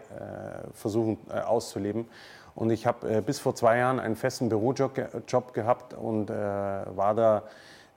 versuchen 0.73 1.17
äh, 1.29 1.39
auszuleben. 1.39 2.05
Und 2.53 2.69
ich 2.69 2.85
habe 2.85 3.17
äh, 3.17 3.21
bis 3.21 3.39
vor 3.39 3.55
zwei 3.55 3.79
Jahren 3.79 3.99
einen 3.99 4.15
festen 4.15 4.47
Bürojob 4.47 4.99
Job 5.27 5.53
gehabt 5.53 5.95
und 5.95 6.29
äh, 6.29 6.33
war 6.33 7.15
da 7.15 7.43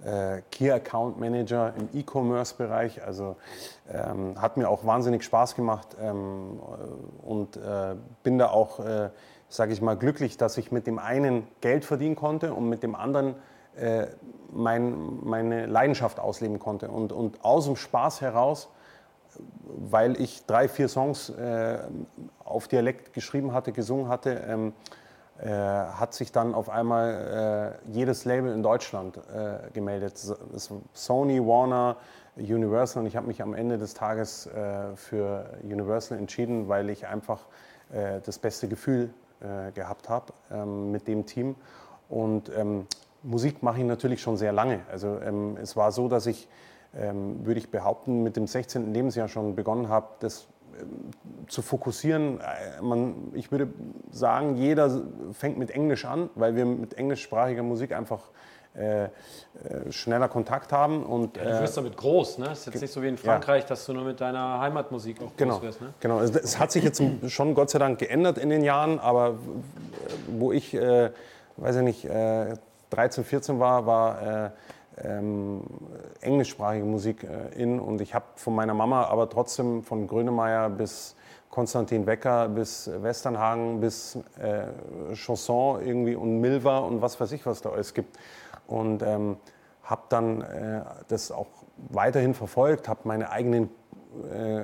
äh, 0.02 0.40
Key 0.50 0.70
Account 0.70 1.20
Manager 1.20 1.74
im 1.78 1.90
E-Commerce-Bereich. 1.92 3.04
Also 3.04 3.36
ähm, 3.92 4.40
hat 4.40 4.56
mir 4.56 4.70
auch 4.70 4.86
wahnsinnig 4.86 5.24
Spaß 5.24 5.56
gemacht 5.56 5.88
ähm, 6.00 6.58
und 7.22 7.58
bin 8.22 8.38
da 8.38 8.48
auch 8.48 8.80
sage 9.54 9.73
ich 9.73 9.80
mal, 9.80 9.96
glücklich, 9.96 10.37
dass 10.37 10.58
ich 10.58 10.73
mit 10.73 10.88
dem 10.88 10.99
einen 10.99 11.46
Geld 11.61 11.84
verdienen 11.84 12.16
konnte 12.16 12.52
und 12.52 12.68
mit 12.68 12.82
dem 12.82 12.96
anderen 12.96 13.37
äh, 13.76 14.06
mein, 14.52 15.25
meine 15.25 15.66
Leidenschaft 15.66 16.18
ausleben 16.18 16.58
konnte. 16.58 16.90
Und, 16.90 17.12
und 17.12 17.44
aus 17.44 17.66
dem 17.66 17.76
Spaß 17.76 18.20
heraus, 18.20 18.68
weil 19.64 20.20
ich 20.20 20.44
drei, 20.46 20.66
vier 20.66 20.88
Songs 20.88 21.28
äh, 21.30 21.78
auf 22.44 22.66
Dialekt 22.66 23.12
geschrieben 23.12 23.52
hatte, 23.52 23.70
gesungen 23.70 24.08
hatte, 24.08 24.42
ähm, 24.49 24.73
äh, 25.38 25.50
hat 25.50 26.14
sich 26.14 26.32
dann 26.32 26.52
auf 26.52 26.68
einmal 26.68 27.78
äh, 27.87 27.92
jedes 27.92 28.25
Label 28.25 28.52
in 28.52 28.62
Deutschland 28.62 29.18
äh, 29.18 29.70
gemeldet. 29.73 30.20
Sony, 30.92 31.40
Warner, 31.40 31.96
Universal. 32.37 33.02
Und 33.02 33.06
ich 33.06 33.16
habe 33.16 33.28
mich 33.28 33.40
am 33.40 33.54
Ende 33.54 33.78
des 33.78 33.94
Tages 33.94 34.46
äh, 34.46 34.96
für 34.96 35.50
Universal 35.62 36.18
entschieden, 36.18 36.68
weil 36.68 36.90
ich 36.90 37.06
einfach 37.06 37.46
das 38.25 38.38
beste 38.38 38.66
Gefühl 38.66 39.11
äh, 39.41 39.73
gehabt 39.73 40.09
habe 40.09 40.33
ähm, 40.50 40.91
mit 40.91 41.09
dem 41.09 41.26
Team. 41.26 41.57
Und 42.09 42.50
ähm, 42.57 42.87
Musik 43.23 43.62
mache 43.62 43.79
ich 43.79 43.85
natürlich 43.85 44.21
schon 44.21 44.37
sehr 44.37 44.53
lange. 44.53 44.81
Also 44.91 45.19
ähm, 45.21 45.57
es 45.61 45.76
war 45.76 45.93
so, 45.93 46.09
dass 46.09 46.26
ich 46.26 46.49
ähm, 46.97 47.45
würde 47.45 47.59
ich 47.59 47.71
behaupten, 47.71 48.23
mit 48.23 48.37
dem 48.37 48.47
16. 48.47 48.93
Lebensjahr 48.93 49.29
schon 49.29 49.57
begonnen 49.57 49.88
habe, 49.88 50.09
das 50.21 50.47
ähm, 50.81 51.11
zu 51.49 51.62
fokussieren. 51.62 52.41
Äh, 52.41 52.83
man, 52.83 53.33
ich 53.33 53.50
würde 53.50 53.69
sagen, 54.11 54.57
jeder 54.57 55.03
fängt 55.33 55.59
mit 55.59 55.71
Englisch 55.71 56.05
an, 56.05 56.31
weil 56.35 56.55
wir 56.57 56.64
mit 56.64 56.95
englischsprachiger 56.95 57.62
Musik 57.62 57.93
einfach 57.93 58.31
äh, 58.76 59.04
äh, 59.04 59.09
schneller 59.90 60.28
Kontakt 60.28 60.73
haben. 60.73 61.04
Und, 61.04 61.37
ja, 61.37 61.45
du 61.45 61.61
wirst 61.61 61.76
damit 61.76 61.97
groß, 61.97 62.38
ne? 62.38 62.47
Es 62.50 62.61
ist 62.61 62.66
jetzt 62.66 62.81
nicht 62.83 62.93
so 62.93 63.02
wie 63.02 63.09
in 63.09 63.16
Frankreich, 63.16 63.62
ja. 63.62 63.69
dass 63.69 63.87
du 63.87 63.93
nur 63.93 64.02
mit 64.02 64.21
deiner 64.21 64.59
Heimatmusik 64.59 65.23
auch 65.23 65.31
genau, 65.37 65.54
groß 65.54 65.62
wirst. 65.62 65.81
Ne? 65.81 65.95
Genau, 66.00 66.21
es, 66.21 66.35
es, 66.35 66.59
hat 66.59 66.73
sich 66.73 66.83
jetzt 66.83 67.00
schon 67.28 67.54
Gott 67.54 67.71
sei 67.71 67.78
Dank 67.78 68.00
geändert 68.00 68.37
in 68.37 68.50
den 68.50 68.64
Jahren, 68.64 68.99
aber 68.99 69.37
wo 70.26 70.50
ich, 70.50 70.75
äh, 70.75 71.11
weiß 71.57 71.76
ich 71.76 71.83
nicht, 71.83 72.04
äh, 72.04 72.54
13, 72.90 73.25
14 73.25 73.61
war, 73.61 73.87
war 73.87 74.47
äh, 74.47 74.50
ähm, 75.04 75.62
englischsprachige 76.21 76.85
Musik 76.85 77.25
äh, 77.25 77.61
in 77.61 77.81
und 77.81 78.00
ich 78.00 78.14
habe 78.14 78.25
von 78.37 78.54
meiner 78.54 78.75
Mama 78.75 79.04
aber 79.04 79.28
trotzdem 79.28 79.83
von 79.83 80.07
Grönemeyer 80.07 80.71
bis 80.71 81.16
Konstantin 81.50 82.07
Wecker 82.07 82.49
bis 82.49 82.90
Westernhagen 83.02 83.81
bis 83.81 84.19
äh, 84.40 85.14
Chanson 85.14 85.85
irgendwie 85.85 86.14
und 86.14 86.40
Milva 86.40 86.78
und 86.78 87.02
was 87.02 87.21
weiß 87.21 87.33
ich, 87.33 87.45
was 87.47 87.62
da 87.62 87.71
alles 87.71 87.95
gibt 87.95 88.16
und 88.66 89.02
ähm, 89.02 89.37
habe 89.83 90.02
dann 90.09 90.42
äh, 90.42 90.83
das 91.09 91.30
auch 91.30 91.47
weiterhin 91.76 92.35
verfolgt, 92.35 92.88
habe 92.88 93.00
meine 93.04 93.30
eigenen 93.30 93.68
äh, 94.33 94.62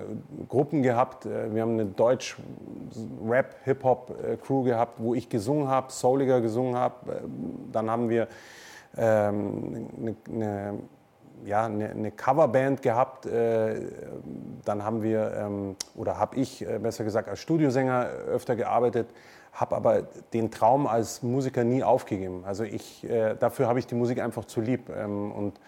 Gruppen 0.49 0.83
gehabt. 0.83 1.27
Äh, 1.27 1.55
wir 1.55 1.61
haben 1.63 1.75
eine 1.75 1.85
Deutsch-Rap-Hip-Hop-Crew 1.87 4.63
gehabt, 4.63 4.95
wo 4.99 5.15
ich 5.15 5.29
gesungen 5.29 5.69
habe, 5.69 5.93
Souliger 5.93 6.41
gesungen 6.41 6.77
habe. 6.77 7.13
Äh, 7.13 7.21
dann 7.73 7.91
haben 7.91 8.09
wir 8.09 8.29
ähm, 8.97 9.89
eine, 9.99 10.17
eine, 10.31 10.79
ja, 11.45 11.67
eine, 11.67 11.91
eine 11.91 12.13
Coverband 12.13 12.81
gehabt. 12.83 13.27
Äh, 13.27 13.81
dann 14.65 14.85
haben 14.85 15.03
wir, 15.03 15.33
ähm, 15.35 15.77
oder 15.95 16.19
habe 16.19 16.37
ich 16.37 16.67
äh, 16.67 16.79
besser 16.79 17.05
gesagt, 17.05 17.29
als 17.29 17.41
Studiosänger 17.41 18.07
öfter 18.29 18.57
gearbeitet 18.57 19.09
habe 19.53 19.77
aber 19.77 20.03
den 20.33 20.51
Traum 20.51 20.87
als 20.87 21.23
Musiker 21.23 21.65
nie 21.65 21.83
aufgegeben. 21.83 22.45
Also 22.47 22.65
ich, 22.65 23.05
äh, 23.05 23.35
dafür 23.35 23.67
habe 23.67 23.79
ich 23.79 23.87
die 23.87 23.95
Musik 23.95 24.21
einfach 24.21 24.45
zu 24.45 24.61
lieb 24.61 24.91
ähm, 24.91 25.33
und 25.33 25.61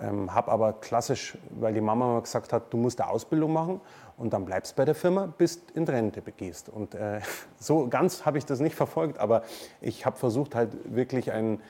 ähm, 0.00 0.34
habe 0.34 0.50
aber 0.52 0.74
klassisch, 0.74 1.38
weil 1.50 1.74
die 1.74 1.80
Mama 1.80 2.10
immer 2.10 2.22
gesagt 2.22 2.52
hat, 2.52 2.72
du 2.72 2.76
musst 2.76 3.00
eine 3.00 3.10
Ausbildung 3.10 3.52
machen 3.52 3.80
und 4.16 4.32
dann 4.32 4.44
bleibst 4.44 4.76
bei 4.76 4.84
der 4.84 4.94
Firma, 4.94 5.32
bis 5.38 5.62
in 5.74 5.84
Rente 5.84 6.22
begehst. 6.22 6.68
Und 6.68 6.94
äh, 6.94 7.20
so 7.58 7.88
ganz 7.88 8.26
habe 8.26 8.38
ich 8.38 8.44
das 8.46 8.60
nicht 8.60 8.74
verfolgt, 8.74 9.18
aber 9.18 9.42
ich 9.80 10.06
habe 10.06 10.16
versucht 10.16 10.54
halt 10.54 10.70
wirklich 10.94 11.32
einen, 11.32 11.60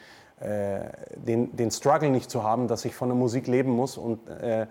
äh, 0.40 0.80
den, 1.14 1.56
den 1.56 1.70
Struggle 1.70 2.10
nicht 2.10 2.30
zu 2.30 2.42
haben, 2.42 2.68
dass 2.68 2.84
ich 2.84 2.94
von 2.94 3.08
der 3.08 3.16
Musik 3.16 3.46
leben 3.46 3.70
muss 3.70 3.96
und 3.96 4.28
äh, 4.28 4.66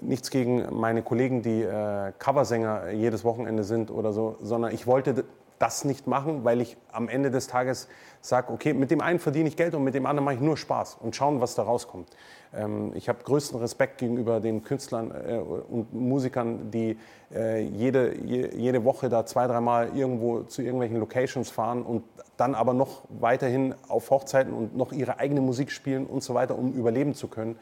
nichts 0.00 0.30
gegen 0.30 0.66
meine 0.74 1.02
Kollegen, 1.02 1.42
die 1.42 1.62
äh, 1.62 2.12
Coversänger 2.18 2.90
jedes 2.90 3.22
Wochenende 3.24 3.64
sind 3.64 3.90
oder 3.90 4.12
so, 4.12 4.36
sondern 4.40 4.72
ich 4.72 4.86
wollte 4.86 5.24
das 5.58 5.84
nicht 5.84 6.06
machen, 6.06 6.44
weil 6.44 6.60
ich 6.60 6.76
am 6.90 7.08
Ende 7.08 7.30
des 7.30 7.46
Tages 7.46 7.88
sage, 8.20 8.52
okay, 8.52 8.72
mit 8.72 8.90
dem 8.90 9.00
einen 9.00 9.18
verdiene 9.18 9.48
ich 9.48 9.56
Geld 9.56 9.74
und 9.74 9.84
mit 9.84 9.94
dem 9.94 10.06
anderen 10.06 10.24
mache 10.24 10.34
ich 10.36 10.40
nur 10.40 10.56
Spaß 10.56 10.98
und 11.00 11.14
schauen, 11.14 11.40
was 11.40 11.54
da 11.54 11.62
rauskommt. 11.62 12.08
Ähm, 12.54 12.92
ich 12.94 13.08
habe 13.08 13.22
größten 13.22 13.58
Respekt 13.58 13.98
gegenüber 13.98 14.40
den 14.40 14.62
Künstlern 14.62 15.10
äh, 15.10 15.38
und 15.38 15.92
Musikern, 15.92 16.70
die 16.70 16.98
äh, 17.34 17.62
jede, 17.62 18.16
je, 18.18 18.50
jede 18.56 18.84
Woche 18.84 19.08
da 19.08 19.26
zwei, 19.26 19.46
dreimal 19.46 19.96
irgendwo 19.96 20.42
zu 20.42 20.62
irgendwelchen 20.62 20.98
Locations 20.98 21.50
fahren 21.50 21.82
und 21.82 22.04
dann 22.36 22.54
aber 22.54 22.74
noch 22.74 23.02
weiterhin 23.08 23.74
auf 23.88 24.10
Hochzeiten 24.10 24.52
und 24.52 24.76
noch 24.76 24.92
ihre 24.92 25.18
eigene 25.18 25.40
Musik 25.40 25.70
spielen 25.70 26.06
und 26.06 26.22
so 26.22 26.34
weiter, 26.34 26.58
um 26.58 26.72
überleben 26.72 27.14
zu 27.14 27.28
können. 27.28 27.56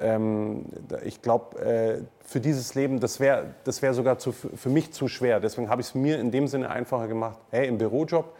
Ähm, 0.00 0.66
ich 1.04 1.22
glaube, 1.22 1.58
äh, 1.60 2.02
für 2.24 2.40
dieses 2.40 2.74
Leben, 2.74 3.00
das 3.00 3.20
wäre 3.20 3.54
das 3.64 3.82
wär 3.82 3.94
sogar 3.94 4.18
zu, 4.18 4.32
für 4.32 4.68
mich 4.68 4.92
zu 4.92 5.08
schwer. 5.08 5.40
Deswegen 5.40 5.68
habe 5.68 5.80
ich 5.80 5.88
es 5.88 5.94
mir 5.94 6.18
in 6.18 6.30
dem 6.30 6.48
Sinne 6.48 6.70
einfacher 6.70 7.08
gemacht. 7.08 7.38
Hey, 7.50 7.68
im 7.68 7.78
Bürojob, 7.78 8.32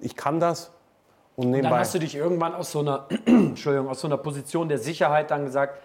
ich 0.00 0.16
kann 0.16 0.40
das. 0.40 0.70
Und, 1.36 1.50
nebenbei 1.50 1.68
und 1.68 1.72
dann 1.72 1.80
hast 1.80 1.94
du 1.94 1.98
dich 1.98 2.16
irgendwann 2.16 2.54
aus 2.54 2.72
so, 2.72 2.80
einer, 2.80 3.06
Entschuldigung, 3.26 3.88
aus 3.88 4.00
so 4.00 4.08
einer 4.08 4.16
Position 4.16 4.68
der 4.68 4.78
Sicherheit 4.78 5.30
dann 5.30 5.44
gesagt, 5.44 5.80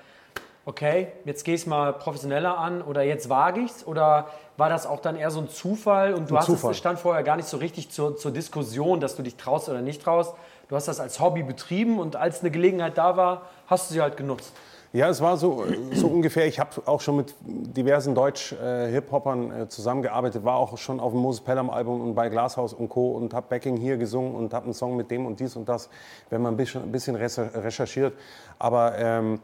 okay, 0.65 1.09
jetzt 1.25 1.43
gehe 1.43 1.55
ich 1.55 1.61
es 1.61 1.67
mal 1.67 1.93
professioneller 1.93 2.57
an 2.57 2.81
oder 2.81 3.03
jetzt 3.03 3.29
wage 3.29 3.61
ich 3.61 3.71
es? 3.71 3.87
Oder 3.87 4.27
war 4.57 4.69
das 4.69 4.87
auch 4.87 5.01
dann 5.01 5.15
eher 5.15 5.31
so 5.31 5.41
ein 5.41 5.49
Zufall 5.49 6.13
und 6.13 6.29
du 6.29 6.35
ein 6.35 6.39
hast 6.39 6.45
Zufall. 6.47 6.71
es 6.71 6.77
stand 6.77 6.99
vorher 6.99 7.23
gar 7.23 7.35
nicht 7.35 7.47
so 7.47 7.57
richtig 7.57 7.91
zur, 7.91 8.17
zur 8.17 8.31
Diskussion, 8.31 8.99
dass 8.99 9.15
du 9.15 9.23
dich 9.23 9.35
traust 9.35 9.69
oder 9.69 9.81
nicht 9.81 10.01
traust? 10.01 10.33
Du 10.69 10.75
hast 10.75 10.87
das 10.87 10.99
als 10.99 11.19
Hobby 11.19 11.43
betrieben 11.43 11.99
und 11.99 12.15
als 12.15 12.41
eine 12.41 12.49
Gelegenheit 12.49 12.97
da 12.97 13.17
war, 13.17 13.43
hast 13.67 13.89
du 13.89 13.95
sie 13.95 14.01
halt 14.01 14.17
genutzt. 14.17 14.53
Ja, 14.95 15.09
es 15.09 15.21
war 15.21 15.37
so, 15.37 15.65
so 15.91 16.05
ungefähr. 16.05 16.45
Ich 16.45 16.59
habe 16.59 16.69
auch 16.85 17.01
schon 17.01 17.15
mit 17.15 17.33
diversen 17.41 18.13
Deutsch-Hip-Hopern 18.13 19.61
äh, 19.61 19.67
zusammengearbeitet, 19.67 20.45
war 20.45 20.57
auch 20.57 20.77
schon 20.77 20.99
auf 20.99 21.13
dem 21.13 21.21
Moses 21.21 21.41
Pelham-Album 21.41 21.99
und 21.99 22.13
bei 22.13 22.29
Glashaus 22.29 22.73
und 22.73 22.89
Co. 22.89 23.13
und 23.13 23.33
habe 23.33 23.47
Backing 23.49 23.75
hier 23.75 23.97
gesungen 23.97 24.35
und 24.35 24.53
habe 24.53 24.65
einen 24.65 24.75
Song 24.75 24.95
mit 24.95 25.09
dem 25.09 25.25
und 25.25 25.39
dies 25.39 25.55
und 25.55 25.67
das, 25.67 25.89
wenn 26.29 26.43
man 26.43 26.53
ein 26.53 26.57
bisschen, 26.57 26.83
ein 26.83 26.91
bisschen 26.91 27.15
recherchiert. 27.15 28.13
Aber 28.59 28.95
ähm, 28.99 29.39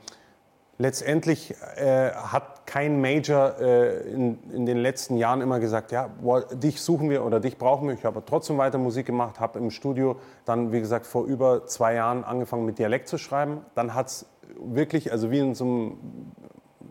letztendlich 0.78 1.56
äh, 1.78 2.12
hat 2.12 2.68
kein 2.68 3.02
Major 3.02 3.60
äh, 3.60 4.02
in, 4.12 4.38
in, 4.54 4.68
den 4.68 4.78
letzten 4.78 5.18
Jahren 5.18 5.42
immer 5.42 5.60
gesagt, 5.60 5.92
ja, 5.92 6.12
boah, 6.22 6.42
dich 6.42 6.80
suchen 6.80 7.10
wir 7.10 7.26
oder 7.26 7.40
dich 7.40 7.58
brauchen 7.58 7.88
wir. 7.88 7.96
Ich 7.96 8.06
habe 8.06 8.22
trotzdem 8.24 8.60
weiter 8.60 8.78
Musik 8.78 9.08
gemacht, 9.08 9.40
habe 9.40 9.58
im 9.58 9.72
Studio 9.72 10.18
dann, 10.46 10.72
wie 10.72 10.80
gesagt, 10.80 11.08
vor 11.08 11.26
über 11.26 11.66
zwei 11.66 11.96
Jahren 11.96 12.24
angefangen 12.24 12.68
mit 12.68 12.78
Dialekt 12.78 13.08
zu 13.08 13.18
schreiben. 13.18 13.66
Dann 13.74 13.96
hat 13.96 14.10
es 14.10 14.28
wirklich, 14.58 15.12
also 15.12 15.32
wie 15.32 15.40
in 15.40 15.56
so 15.56 15.66
einem, 15.66 15.98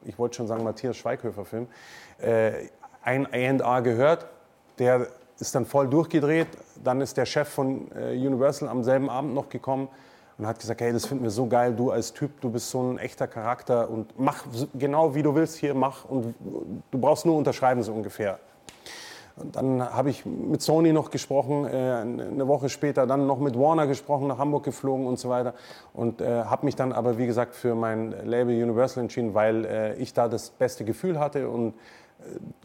ich 0.05 0.19
wollte 0.19 0.37
schon 0.37 0.47
sagen, 0.47 0.65
Matthias 0.65 0.97
Schweighöfer-Film, 0.97 1.67
äh, 2.21 2.53
ein 3.03 3.27
A&R 3.27 3.83
gehört, 3.83 4.27
der 4.79 5.09
ist 5.39 5.55
dann 5.55 5.67
voll 5.67 5.89
durchgedreht. 5.89 6.49
Dann 6.83 7.01
ist 7.01 7.17
der 7.17 7.27
Chef 7.27 7.49
von 7.49 7.91
äh, 7.93 8.15
Universal 8.15 8.69
am 8.69 8.83
selben 8.83 9.09
Abend 9.09 9.35
noch 9.35 9.49
gekommen 9.49 9.89
und 10.37 10.47
hat 10.47 10.59
gesagt, 10.59 10.81
hey, 10.81 10.93
das 10.93 11.07
finden 11.07 11.25
wir 11.25 11.31
so 11.31 11.47
geil, 11.47 11.75
du 11.75 11.91
als 11.91 12.13
Typ, 12.13 12.41
du 12.41 12.51
bist 12.51 12.71
so 12.71 12.81
ein 12.83 12.99
echter 12.99 13.27
Charakter 13.27 13.91
und 13.91 14.19
mach 14.19 14.45
genau 14.75 15.15
wie 15.15 15.23
du 15.23 15.35
willst 15.35 15.57
hier, 15.57 15.75
mach 15.75 16.05
und 16.05 16.35
du 16.91 16.99
brauchst 16.99 17.27
nur 17.27 17.37
unterschreiben 17.37 17.83
so 17.83 17.93
ungefähr. 17.93 18.39
Dann 19.53 19.83
habe 19.83 20.11
ich 20.11 20.27
mit 20.27 20.63
Sony 20.63 20.93
noch 20.93 21.11
gesprochen, 21.11 21.65
äh, 21.65 21.69
eine 21.69 22.49
Woche 22.49 22.69
später 22.69 23.07
dann 23.07 23.27
noch 23.27 23.39
mit 23.39 23.59
Warner 23.59 23.87
gesprochen, 23.87 24.27
nach 24.29 24.39
Hamburg 24.39 24.65
geflogen 24.65 25.07
und 25.07 25.19
so 25.19 25.29
weiter. 25.29 25.55
Und 25.95 26.21
äh, 26.21 26.45
habe 26.45 26.67
mich 26.67 26.77
dann 26.77 26.93
aber, 26.93 27.19
wie 27.19 27.27
gesagt, 27.27 27.55
für 27.55 27.75
mein 27.75 28.15
Label 28.27 28.63
Universal 28.63 29.03
entschieden, 29.03 29.35
weil 29.35 29.65
äh, 29.65 29.95
ich 29.97 30.13
da 30.13 30.29
das 30.29 30.51
beste 30.51 30.85
Gefühl 30.85 31.19
hatte 31.19 31.49
und 31.49 31.75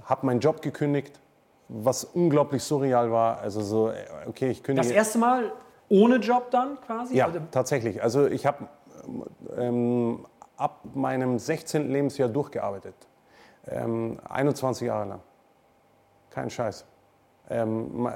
habe 0.05 0.25
meinen 0.25 0.39
Job 0.39 0.63
gekündigt, 0.63 1.19
was 1.67 2.03
unglaublich 2.03 2.63
surreal 2.63 3.12
war. 3.12 3.39
Also 3.39 3.62
so, 3.62 3.91
okay, 4.27 4.49
ich 4.49 4.63
kündige. 4.63 4.88
Das 4.88 4.95
erste 4.95 5.19
Mal 5.19 5.51
ohne 5.89 6.15
Job 6.15 6.49
dann 6.49 6.79
quasi? 6.81 7.15
Ja, 7.15 7.29
tatsächlich. 7.51 8.01
Also 8.01 8.25
ich 8.25 8.47
habe 8.47 8.67
ähm, 9.57 10.25
ab 10.57 10.81
meinem 10.93 11.38
16. 11.39 11.91
Lebensjahr 11.91 12.29
durchgearbeitet. 12.29 12.95
Ähm, 13.67 14.19
21 14.27 14.88
Jahre 14.88 15.07
lang. 15.07 15.19
Kein 16.33 16.49
Scheiß. 16.49 16.85
Ähm, 17.49 18.09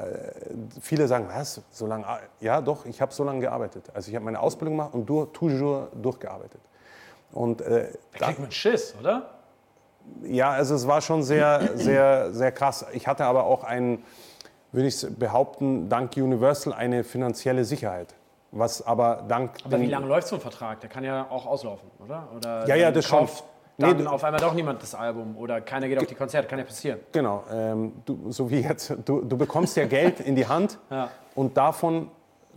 viele 0.81 1.07
sagen, 1.07 1.27
was, 1.31 1.61
so 1.69 1.85
lange? 1.85 2.05
Ja, 2.39 2.61
doch, 2.61 2.85
ich 2.85 3.01
habe 3.01 3.13
so 3.13 3.23
lange 3.23 3.41
gearbeitet. 3.41 3.91
Also 3.93 4.09
ich 4.09 4.15
habe 4.15 4.25
meine 4.25 4.39
Ausbildung 4.39 4.77
gemacht 4.77 4.93
und 4.93 5.05
durch, 5.05 5.31
toujours 5.33 5.89
durchgearbeitet. 6.01 6.61
Und, 7.31 7.61
äh, 7.61 7.91
da 8.17 8.25
kriegt 8.25 8.39
man 8.39 8.51
Schiss, 8.51 8.95
oder? 8.99 9.29
Ja, 10.23 10.51
also 10.51 10.75
es 10.75 10.87
war 10.87 11.01
schon 11.01 11.21
sehr, 11.21 11.61
sehr, 11.75 12.31
sehr 12.31 12.51
krass. 12.51 12.85
Ich 12.93 13.05
hatte 13.05 13.25
aber 13.25 13.43
auch 13.43 13.63
einen, 13.63 14.03
würde 14.71 14.87
ich 14.87 15.05
behaupten, 15.19 15.89
dank 15.89 16.15
Universal 16.15 16.73
eine 16.73 17.03
finanzielle 17.03 17.65
Sicherheit. 17.65 18.15
Was 18.51 18.81
aber 18.81 19.25
dank. 19.27 19.57
Aber 19.65 19.79
wie 19.79 19.87
lange 19.87 20.07
läuft 20.07 20.29
so 20.29 20.35
ein 20.35 20.41
Vertrag? 20.41 20.79
Der 20.79 20.89
kann 20.89 21.03
ja 21.03 21.27
auch 21.29 21.45
auslaufen, 21.45 21.91
oder? 21.99 22.29
oder 22.33 22.65
ja, 22.65 22.75
ja, 22.75 22.91
das 22.91 23.05
schon 23.05 23.27
dann 23.77 23.97
nee, 23.97 24.05
auf 24.07 24.23
einmal 24.23 24.41
doch 24.41 24.53
niemand 24.53 24.81
das 24.81 24.95
Album 24.95 25.37
oder 25.37 25.61
keiner 25.61 25.87
geht 25.87 25.99
auf 25.99 26.07
die 26.07 26.15
Konzerte, 26.15 26.47
kann 26.47 26.57
ja 26.57 26.65
passieren. 26.65 26.99
Genau, 27.11 27.43
ähm, 27.51 27.93
du, 28.05 28.31
so 28.31 28.49
wie 28.49 28.61
jetzt, 28.61 28.93
du, 29.05 29.21
du 29.21 29.37
bekommst 29.37 29.77
ja 29.77 29.85
Geld 29.85 30.19
in 30.19 30.35
die 30.35 30.47
Hand 30.47 30.79
ja. 30.89 31.09
und 31.35 31.55
davon 31.55 32.09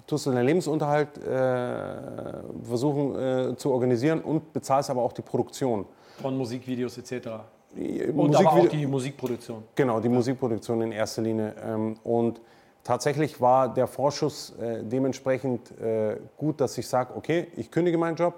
tust 0.06 0.26
du 0.26 0.33
deinen 0.33 0.46
Lebensunterhalt 0.46 1.18
äh, 1.18 2.64
versuchen 2.64 3.14
äh, 3.16 3.56
zu 3.56 3.70
organisieren 3.70 4.22
und 4.22 4.52
bezahlst 4.52 4.90
aber 4.90 5.02
auch 5.02 5.12
die 5.12 5.22
Produktion. 5.22 5.85
Von 6.20 6.37
Musikvideos 6.37 6.98
etc. 6.98 7.28
Und 7.76 8.16
Musikvideo 8.16 8.38
aber 8.38 8.52
auch 8.52 8.68
die 8.68 8.87
Musikproduktion. 8.87 9.62
Genau, 9.74 10.00
die 10.00 10.09
ja. 10.09 10.14
Musikproduktion 10.14 10.83
in 10.83 10.92
erster 10.92 11.22
Linie. 11.22 11.54
Ähm, 11.62 11.96
und 12.02 12.40
tatsächlich 12.83 13.40
war 13.40 13.72
der 13.72 13.87
Vorschuss 13.87 14.54
äh, 14.59 14.83
dementsprechend 14.83 15.78
äh, 15.78 16.16
gut, 16.37 16.61
dass 16.61 16.76
ich 16.78 16.88
sage, 16.88 17.14
okay, 17.14 17.46
ich 17.56 17.70
kündige 17.70 17.98
meinen 17.98 18.16
Job, 18.16 18.35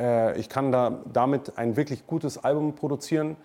äh, 0.00 0.38
ich 0.38 0.48
kann 0.48 0.72
da 0.72 1.00
damit 1.12 1.58
ein 1.58 1.76
wirklich 1.76 2.06
gutes 2.06 2.42
Album 2.42 2.74
produzieren. 2.74 3.36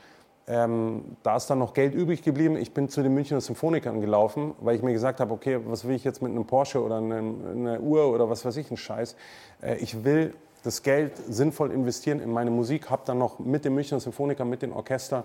Ähm, 0.48 1.18
da 1.24 1.38
ist 1.38 1.48
dann 1.48 1.60
noch 1.60 1.74
Geld 1.74 1.96
übrig 1.96 2.22
geblieben. 2.22 2.56
Ich 2.56 2.72
bin 2.72 2.88
zu 2.88 3.02
den 3.02 3.14
Münchner 3.14 3.42
Symphonikern 3.42 4.00
gelaufen, 4.00 4.54
weil 4.60 4.76
ich 4.76 4.84
mir 4.84 4.94
gesagt 4.94 5.20
habe, 5.20 5.34
okay, 5.34 5.60
was 5.66 5.88
will 5.88 5.96
ich 5.96 6.04
jetzt 6.04 6.22
mit 6.22 6.32
einem 6.32 6.46
Porsche 6.46 6.84
oder 6.84 6.98
einem, 6.98 7.42
einer 7.50 7.80
Uhr 7.82 8.14
oder 8.14 8.30
was 8.30 8.46
weiß 8.46 8.56
ich, 8.58 8.70
ein 8.70 8.78
Scheiß. 8.78 9.16
Äh, 9.62 9.78
ich 9.78 10.04
will 10.04 10.34
das 10.64 10.82
Geld 10.82 11.14
sinnvoll 11.30 11.72
investieren 11.72 12.20
in 12.20 12.32
meine 12.32 12.52
Musik, 12.52 12.90
habe 12.90 13.04
dann 13.06 13.20
noch 13.20 13.40
mit 13.40 13.66
dem 13.66 13.76
Münchner 13.76 14.00
Symphoniker, 14.00 14.46
mit 14.46 14.62
dem 14.62 14.74
Orchester, 14.74 15.24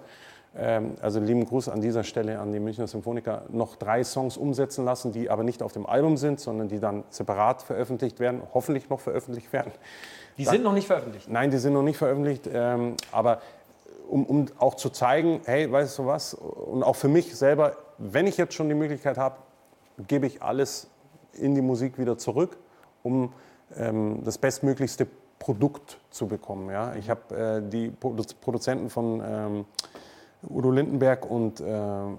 ähm, 0.57 0.95
also 1.01 1.21
lieben 1.21 1.45
Gruß 1.47 1.69
an 1.69 1.81
dieser 1.81 2.05
Stelle 2.05 2.38
an 2.38 2.53
die 2.53 2.61
Münchner 2.61 2.87
Symphoniker, 2.87 3.45
noch 3.51 3.77
drei 3.77 4.05
Songs 4.05 4.37
umsetzen 4.37 4.85
lassen, 4.85 5.12
die 5.12 5.31
aber 5.31 5.43
nicht 5.43 5.62
auf 5.62 5.73
dem 5.73 5.87
Album 5.87 6.16
sind, 6.16 6.40
sondern 6.40 6.69
die 6.69 6.81
dann 6.81 7.05
separat 7.11 7.62
veröffentlicht 7.62 8.21
werden, 8.21 8.43
hoffentlich 8.53 8.88
noch 8.90 9.01
veröffentlicht 9.01 9.53
werden. 9.53 9.73
Die 10.38 10.45
sind 10.45 10.62
noch 10.62 10.73
nicht 10.73 10.87
veröffentlicht? 10.87 11.29
Nein, 11.29 11.51
die 11.51 11.59
sind 11.59 11.73
noch 11.73 11.83
nicht 11.83 11.99
veröffentlicht, 11.99 12.49
ähm, 12.53 12.97
aber 13.12 13.40
um, 14.09 14.27
um 14.27 14.47
auch 14.59 14.75
zu 14.75 14.90
zeigen, 14.90 15.40
hey, 15.45 15.71
weißt 15.71 15.99
du 15.99 16.07
was, 16.07 16.35
und 16.35 16.83
auch 16.83 16.97
für 16.97 17.09
mich 17.09 17.37
selber, 17.37 17.77
wenn 17.99 18.27
ich 18.27 18.37
jetzt 18.37 18.55
schon 18.55 18.69
die 18.69 18.75
Möglichkeit 18.75 19.19
habe, 19.19 19.37
gebe 20.09 20.27
ich 20.27 20.43
alles 20.43 20.88
in 21.33 21.55
die 21.55 21.62
Musik 21.62 21.99
wieder 21.99 22.19
zurück, 22.19 22.57
um 23.03 23.33
ähm, 23.77 24.23
das 24.25 24.38
bestmöglichste 24.38 25.07
Produkt 25.38 25.99
zu 26.11 26.27
bekommen. 26.27 26.71
Ja? 26.71 26.95
Ich 26.95 27.09
habe 27.09 27.35
äh, 27.35 27.69
die 27.69 27.90
Produzenten 27.90 28.90
von 28.90 29.23
ähm, 29.25 29.64
Udo 30.49 30.71
Lindenberg 30.71 31.31
und 31.31 31.61
äh, 31.61 31.73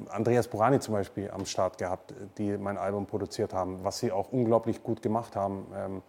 Andreas 0.09 0.47
Burani 0.47 0.79
zum 0.79 0.93
Beispiel 0.93 1.29
am 1.31 1.45
Start 1.45 1.77
gehabt, 1.77 2.13
die 2.37 2.57
mein 2.57 2.77
Album 2.77 3.05
produziert 3.05 3.53
haben, 3.53 3.83
was 3.83 3.99
sie 3.99 4.11
auch 4.11 4.31
unglaublich 4.31 4.83
gut 4.83 5.01
gemacht 5.01 5.35
haben. 5.35 5.65
Ähm, 5.75 6.01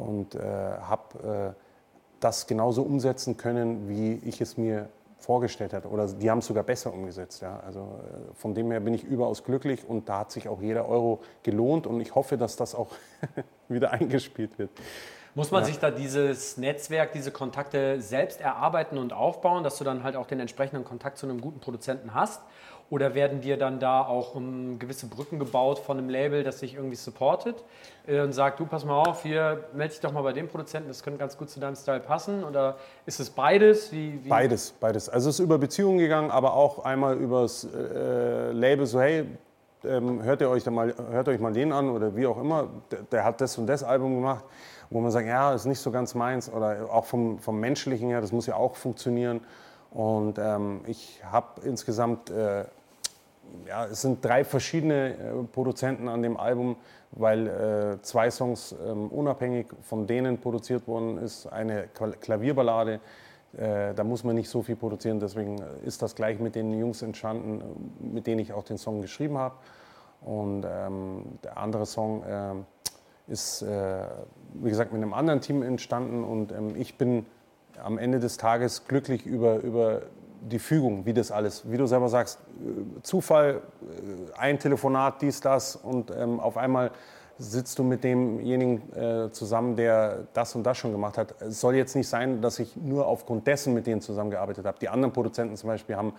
und 0.00 0.34
äh, 0.34 0.40
habe 0.40 1.54
äh, 1.54 1.60
das 2.20 2.46
genauso 2.46 2.82
umsetzen 2.82 3.36
können, 3.36 3.88
wie 3.88 4.14
ich 4.24 4.40
es 4.40 4.56
mir 4.56 4.88
vorgestellt 5.18 5.72
hat. 5.72 5.86
Oder 5.86 6.06
die 6.06 6.30
haben 6.30 6.38
es 6.38 6.46
sogar 6.46 6.64
besser 6.64 6.92
umgesetzt. 6.92 7.42
Ja. 7.42 7.60
Also 7.64 7.80
äh, 7.80 8.34
von 8.34 8.54
dem 8.54 8.70
her 8.70 8.80
bin 8.80 8.94
ich 8.94 9.04
überaus 9.04 9.44
glücklich 9.44 9.88
und 9.88 10.08
da 10.08 10.20
hat 10.20 10.32
sich 10.32 10.48
auch 10.48 10.60
jeder 10.60 10.88
Euro 10.88 11.20
gelohnt 11.42 11.86
und 11.86 12.00
ich 12.00 12.14
hoffe, 12.14 12.36
dass 12.36 12.56
das 12.56 12.74
auch 12.74 12.88
wieder 13.68 13.92
eingespielt 13.92 14.58
wird. 14.58 14.70
Muss 15.34 15.52
man 15.52 15.62
ja. 15.62 15.66
sich 15.66 15.78
da 15.78 15.92
dieses 15.92 16.56
Netzwerk, 16.56 17.12
diese 17.12 17.30
Kontakte 17.30 18.00
selbst 18.00 18.40
erarbeiten 18.40 18.98
und 18.98 19.12
aufbauen, 19.12 19.62
dass 19.62 19.78
du 19.78 19.84
dann 19.84 20.02
halt 20.02 20.16
auch 20.16 20.26
den 20.26 20.40
entsprechenden 20.40 20.84
Kontakt 20.84 21.18
zu 21.18 21.26
einem 21.26 21.40
guten 21.40 21.60
Produzenten 21.60 22.14
hast? 22.14 22.42
Oder 22.90 23.14
werden 23.14 23.40
dir 23.40 23.56
dann 23.56 23.78
da 23.78 24.02
auch 24.02 24.34
um, 24.34 24.80
gewisse 24.80 25.06
Brücken 25.06 25.38
gebaut 25.38 25.78
von 25.78 25.96
einem 25.96 26.08
Label, 26.08 26.42
das 26.42 26.58
sich 26.58 26.74
irgendwie 26.74 26.96
supportet 26.96 27.62
äh, 28.08 28.20
und 28.20 28.32
sagt, 28.32 28.58
du 28.58 28.66
pass 28.66 28.84
mal 28.84 29.00
auf, 29.00 29.22
hier 29.22 29.64
melde 29.72 29.92
dich 29.92 30.00
doch 30.00 30.12
mal 30.12 30.22
bei 30.22 30.32
dem 30.32 30.48
Produzenten, 30.48 30.88
das 30.88 31.04
könnte 31.04 31.18
ganz 31.18 31.38
gut 31.38 31.50
zu 31.50 31.60
deinem 31.60 31.76
Style 31.76 32.00
passen? 32.00 32.42
Oder 32.42 32.76
ist 33.06 33.20
es 33.20 33.30
beides? 33.30 33.92
Wie, 33.92 34.24
wie? 34.24 34.28
Beides, 34.28 34.72
beides. 34.72 35.08
Also 35.08 35.30
es 35.30 35.38
ist 35.38 35.44
über 35.44 35.58
Beziehungen 35.58 35.98
gegangen, 35.98 36.32
aber 36.32 36.54
auch 36.54 36.84
einmal 36.84 37.16
übers 37.16 37.64
äh, 37.64 38.50
Label 38.50 38.86
so, 38.86 39.00
hey, 39.00 39.24
ähm, 39.84 40.22
hört, 40.24 40.40
ihr 40.40 40.50
euch 40.50 40.66
mal, 40.66 40.92
hört 41.10 41.28
euch 41.28 41.38
mal 41.38 41.52
den 41.52 41.72
an 41.72 41.90
oder 41.90 42.14
wie 42.16 42.26
auch 42.26 42.38
immer, 42.38 42.68
der, 42.90 43.02
der, 43.02 43.24
hat 43.24 43.40
das 43.40 43.56
und 43.56 43.66
das 43.66 43.82
Album 43.84 44.16
gemacht, 44.16 44.44
wo 44.90 45.00
man 45.00 45.10
sagt, 45.12 45.26
ja, 45.26 45.54
ist 45.54 45.64
nicht 45.64 45.78
so 45.78 45.90
ganz 45.90 46.14
meins 46.14 46.52
oder 46.52 46.88
auch 46.90 47.04
vom, 47.04 47.38
vom 47.38 47.60
Menschlichen 47.60 48.08
her, 48.08 48.20
das 48.20 48.32
muss 48.32 48.46
ja 48.46 48.56
auch 48.56 48.74
funktionieren. 48.74 49.40
Und 49.90 50.38
ähm, 50.38 50.82
ich 50.86 51.20
habe 51.24 51.62
insgesamt 51.64 52.30
äh, 52.30 52.64
ja, 53.66 53.86
es 53.86 54.02
sind 54.02 54.24
drei 54.24 54.44
verschiedene 54.44 55.14
äh, 55.14 55.16
Produzenten 55.52 56.08
an 56.08 56.22
dem 56.22 56.36
Album, 56.36 56.76
weil 57.12 57.46
äh, 57.46 58.02
zwei 58.02 58.30
Songs 58.30 58.72
äh, 58.72 58.90
unabhängig 58.90 59.66
von 59.82 60.06
denen 60.06 60.38
produziert 60.38 60.86
worden 60.86 61.18
ist. 61.18 61.46
Eine 61.46 61.88
Klavierballade, 61.88 63.00
äh, 63.56 63.94
da 63.94 64.04
muss 64.04 64.24
man 64.24 64.36
nicht 64.36 64.48
so 64.48 64.62
viel 64.62 64.76
produzieren, 64.76 65.20
deswegen 65.20 65.60
ist 65.84 66.02
das 66.02 66.14
gleich 66.14 66.38
mit 66.38 66.54
den 66.54 66.72
Jungs 66.78 67.02
entstanden, 67.02 67.62
mit 68.00 68.26
denen 68.26 68.40
ich 68.40 68.52
auch 68.52 68.64
den 68.64 68.78
Song 68.78 69.02
geschrieben 69.02 69.38
habe. 69.38 69.54
Und 70.20 70.66
ähm, 70.68 71.38
der 71.42 71.56
andere 71.56 71.86
Song 71.86 72.22
ist, 73.30 73.62
äh, 73.62 74.02
wie 74.54 74.68
gesagt, 74.68 74.92
mit 74.92 75.02
einem 75.02 75.14
anderen 75.14 75.40
Team 75.40 75.62
entstanden 75.62 76.24
und 76.24 76.52
ähm, 76.52 76.74
ich 76.76 76.96
bin 76.96 77.24
am 77.82 77.96
Ende 77.96 78.18
des 78.18 78.36
Tages 78.36 78.86
glücklich 78.86 79.24
über, 79.24 79.58
über 79.58 80.02
die 80.40 80.58
Fügung, 80.58 81.04
wie 81.06 81.12
das 81.12 81.30
alles, 81.30 81.62
wie 81.70 81.76
du 81.76 81.86
selber 81.86 82.08
sagst, 82.08 82.38
äh, 82.38 83.02
Zufall, 83.02 83.62
äh, 83.82 84.38
ein 84.38 84.58
Telefonat, 84.58 85.22
dies, 85.22 85.40
das 85.40 85.76
und 85.76 86.10
ähm, 86.10 86.40
auf 86.40 86.56
einmal 86.56 86.90
sitzt 87.38 87.78
du 87.78 87.84
mit 87.84 88.04
demjenigen 88.04 88.92
äh, 88.94 89.32
zusammen, 89.32 89.74
der 89.74 90.26
das 90.34 90.54
und 90.54 90.62
das 90.64 90.76
schon 90.76 90.92
gemacht 90.92 91.16
hat. 91.16 91.34
Es 91.40 91.60
soll 91.60 91.74
jetzt 91.74 91.96
nicht 91.96 92.08
sein, 92.08 92.42
dass 92.42 92.58
ich 92.58 92.76
nur 92.76 93.06
aufgrund 93.06 93.46
dessen 93.46 93.72
mit 93.72 93.86
denen 93.86 94.02
zusammengearbeitet 94.02 94.66
habe. 94.66 94.78
Die 94.78 94.90
anderen 94.90 95.12
Produzenten 95.12 95.56
zum 95.56 95.68
Beispiel 95.68 95.96
haben 95.96 96.12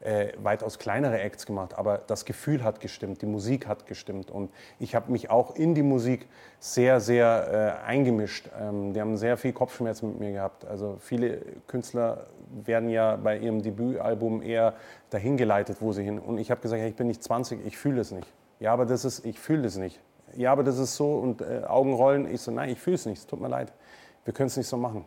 äh, 0.00 0.28
weitaus 0.42 0.78
kleinere 0.78 1.20
Acts 1.20 1.46
gemacht, 1.46 1.76
aber 1.76 1.98
das 2.06 2.24
Gefühl 2.24 2.62
hat 2.62 2.80
gestimmt, 2.80 3.22
die 3.22 3.26
Musik 3.26 3.66
hat 3.66 3.86
gestimmt 3.86 4.30
und 4.30 4.50
ich 4.78 4.94
habe 4.94 5.10
mich 5.10 5.30
auch 5.30 5.56
in 5.56 5.74
die 5.74 5.82
Musik 5.82 6.28
sehr, 6.60 7.00
sehr 7.00 7.80
äh, 7.84 7.86
eingemischt. 7.86 8.48
Ähm, 8.60 8.92
die 8.92 9.00
haben 9.00 9.16
sehr 9.16 9.36
viel 9.36 9.52
Kopfschmerzen 9.52 10.10
mit 10.10 10.20
mir 10.20 10.32
gehabt. 10.32 10.64
Also 10.64 10.96
viele 11.00 11.40
Künstler 11.66 12.26
werden 12.64 12.88
ja 12.90 13.16
bei 13.16 13.38
ihrem 13.38 13.62
Debütalbum 13.62 14.42
eher 14.42 14.74
dahin 15.10 15.36
geleitet, 15.36 15.78
wo 15.80 15.92
sie 15.92 16.04
hin. 16.04 16.18
Und 16.18 16.38
ich 16.38 16.50
habe 16.50 16.60
gesagt, 16.60 16.80
hey, 16.80 16.90
ich 16.90 16.96
bin 16.96 17.08
nicht 17.08 17.22
20, 17.22 17.66
ich 17.66 17.76
fühle 17.76 18.00
es 18.00 18.12
nicht. 18.12 18.32
Ja, 18.60 18.72
aber 18.72 18.86
das 18.86 19.04
ist, 19.04 19.24
ich 19.24 19.38
fühle 19.38 19.66
es 19.66 19.76
nicht. 19.76 20.00
Ja, 20.36 20.52
aber 20.52 20.62
das 20.62 20.78
ist 20.78 20.94
so 20.96 21.14
und 21.16 21.40
äh, 21.40 21.62
Augenrollen. 21.66 22.32
Ich 22.32 22.40
so, 22.40 22.50
nein, 22.50 22.68
ich 22.70 22.80
fühle 22.80 22.96
es 22.96 23.06
nicht. 23.06 23.18
Es 23.18 23.26
tut 23.26 23.40
mir 23.40 23.48
leid. 23.48 23.72
Wir 24.24 24.34
können 24.34 24.48
es 24.48 24.56
nicht 24.56 24.68
so 24.68 24.76
machen 24.76 25.06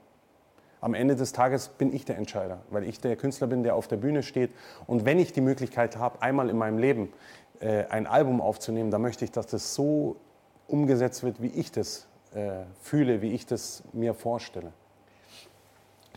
am 0.82 0.96
Ende 0.96 1.16
des 1.16 1.32
Tages 1.32 1.70
bin 1.70 1.94
ich 1.94 2.06
der 2.06 2.18
Entscheider, 2.18 2.60
weil 2.72 2.84
ich 2.84 3.00
der 3.00 3.16
Künstler 3.16 3.48
bin, 3.48 3.64
der 3.64 3.76
auf 3.76 3.88
der 3.88 3.98
Bühne 3.98 4.24
steht. 4.24 4.52
Und 4.88 5.06
wenn 5.06 5.20
ich 5.20 5.32
die 5.32 5.42
Möglichkeit 5.42 5.98
habe, 5.98 6.22
einmal 6.22 6.50
in 6.50 6.58
meinem 6.58 6.80
Leben 6.80 7.14
äh, 7.60 7.86
ein 7.86 8.08
Album 8.08 8.42
aufzunehmen, 8.42 8.90
dann 8.90 9.02
möchte 9.04 9.24
ich, 9.24 9.32
dass 9.32 9.46
das 9.46 9.76
so 9.76 10.18
umgesetzt 10.68 11.24
wird, 11.24 11.42
wie 11.42 11.50
ich 11.50 11.72
das 11.72 12.08
äh, 12.34 12.64
fühle, 12.82 13.22
wie 13.22 13.32
ich 13.32 13.46
das 13.46 13.84
mir 13.94 14.16
vorstelle. 14.16 14.74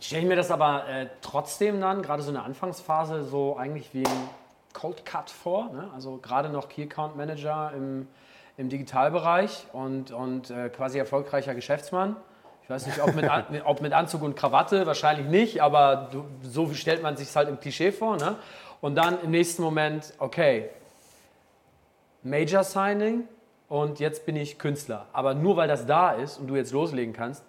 Stelle 0.01 0.23
ich 0.23 0.27
mir 0.27 0.35
das 0.35 0.49
aber 0.49 0.87
äh, 0.89 1.07
trotzdem 1.21 1.79
dann, 1.79 2.01
gerade 2.01 2.23
so 2.23 2.29
eine 2.29 2.41
Anfangsphase, 2.41 3.23
so 3.23 3.55
eigentlich 3.57 3.93
wie 3.93 4.05
ein 4.05 4.29
Cold 4.73 5.05
Cut 5.05 5.29
vor. 5.29 5.71
Ne? 5.71 5.89
Also 5.93 6.17
gerade 6.17 6.49
noch 6.49 6.69
Key 6.69 6.83
Account 6.83 7.15
Manager 7.15 7.71
im, 7.75 8.07
im 8.57 8.69
Digitalbereich 8.69 9.67
und, 9.73 10.11
und 10.11 10.49
äh, 10.49 10.69
quasi 10.69 10.97
erfolgreicher 10.97 11.53
Geschäftsmann. 11.53 12.15
Ich 12.65 12.69
weiß 12.71 12.87
nicht, 12.87 12.99
ob 12.99 13.13
mit, 13.13 13.29
ob 13.65 13.81
mit 13.81 13.93
Anzug 13.93 14.23
und 14.23 14.35
Krawatte, 14.35 14.87
wahrscheinlich 14.87 15.27
nicht, 15.27 15.61
aber 15.61 16.09
so 16.41 16.73
stellt 16.73 17.03
man 17.03 17.15
sich 17.15 17.35
halt 17.35 17.47
im 17.47 17.59
Klischee 17.59 17.91
vor. 17.91 18.17
Ne? 18.17 18.37
Und 18.81 18.95
dann 18.95 19.21
im 19.21 19.29
nächsten 19.29 19.61
Moment, 19.61 20.13
okay, 20.17 20.71
Major 22.23 22.63
Signing 22.63 23.27
und 23.69 23.99
jetzt 23.99 24.25
bin 24.25 24.35
ich 24.35 24.57
Künstler. 24.57 25.05
Aber 25.13 25.35
nur 25.35 25.57
weil 25.57 25.67
das 25.67 25.85
da 25.85 26.13
ist 26.13 26.39
und 26.39 26.47
du 26.47 26.55
jetzt 26.55 26.71
loslegen 26.71 27.13
kannst, 27.13 27.43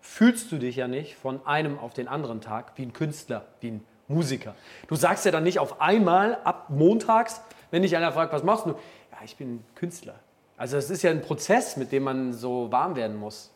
fühlst 0.00 0.52
du 0.52 0.58
dich 0.58 0.76
ja 0.76 0.86
nicht 0.86 1.16
von 1.16 1.44
einem 1.44 1.76
auf 1.76 1.92
den 1.92 2.06
anderen 2.06 2.40
Tag 2.40 2.74
wie 2.76 2.82
ein 2.82 2.92
Künstler, 2.92 3.46
wie 3.58 3.72
ein 3.72 3.84
Musiker. 4.06 4.54
Du 4.86 4.94
sagst 4.94 5.24
ja 5.24 5.32
dann 5.32 5.42
nicht 5.42 5.58
auf 5.58 5.80
einmal 5.80 6.38
ab 6.44 6.70
montags, 6.70 7.40
wenn 7.72 7.82
dich 7.82 7.96
einer 7.96 8.12
fragt, 8.12 8.32
was 8.32 8.44
machst 8.44 8.66
du? 8.66 8.70
Ja, 8.70 9.18
ich 9.24 9.36
bin 9.36 9.64
Künstler. 9.74 10.14
Also 10.56 10.76
es 10.76 10.90
ist 10.90 11.02
ja 11.02 11.10
ein 11.10 11.22
Prozess, 11.22 11.76
mit 11.76 11.90
dem 11.90 12.04
man 12.04 12.32
so 12.32 12.70
warm 12.70 12.94
werden 12.94 13.16
muss. 13.16 13.50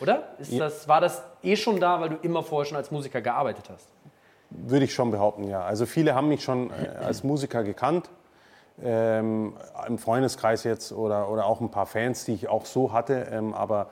Oder? 0.00 0.34
Ist 0.38 0.58
das, 0.58 0.88
war 0.88 1.00
das 1.00 1.22
eh 1.42 1.56
schon 1.56 1.80
da, 1.80 2.00
weil 2.00 2.10
du 2.10 2.16
immer 2.16 2.42
vorher 2.42 2.66
schon 2.66 2.76
als 2.76 2.90
Musiker 2.90 3.20
gearbeitet 3.20 3.70
hast? 3.70 3.88
Würde 4.50 4.84
ich 4.84 4.94
schon 4.94 5.10
behaupten, 5.10 5.48
ja. 5.48 5.62
Also 5.62 5.86
viele 5.86 6.14
haben 6.14 6.28
mich 6.28 6.44
schon 6.44 6.70
äh, 6.70 6.88
als 7.04 7.24
Musiker 7.24 7.64
gekannt. 7.64 8.10
Ähm, 8.82 9.54
Im 9.86 9.98
Freundeskreis 9.98 10.64
jetzt 10.64 10.92
oder, 10.92 11.30
oder 11.30 11.46
auch 11.46 11.60
ein 11.60 11.70
paar 11.70 11.86
Fans, 11.86 12.24
die 12.24 12.34
ich 12.34 12.48
auch 12.48 12.66
so 12.66 12.92
hatte. 12.92 13.28
Ähm, 13.30 13.54
aber 13.54 13.90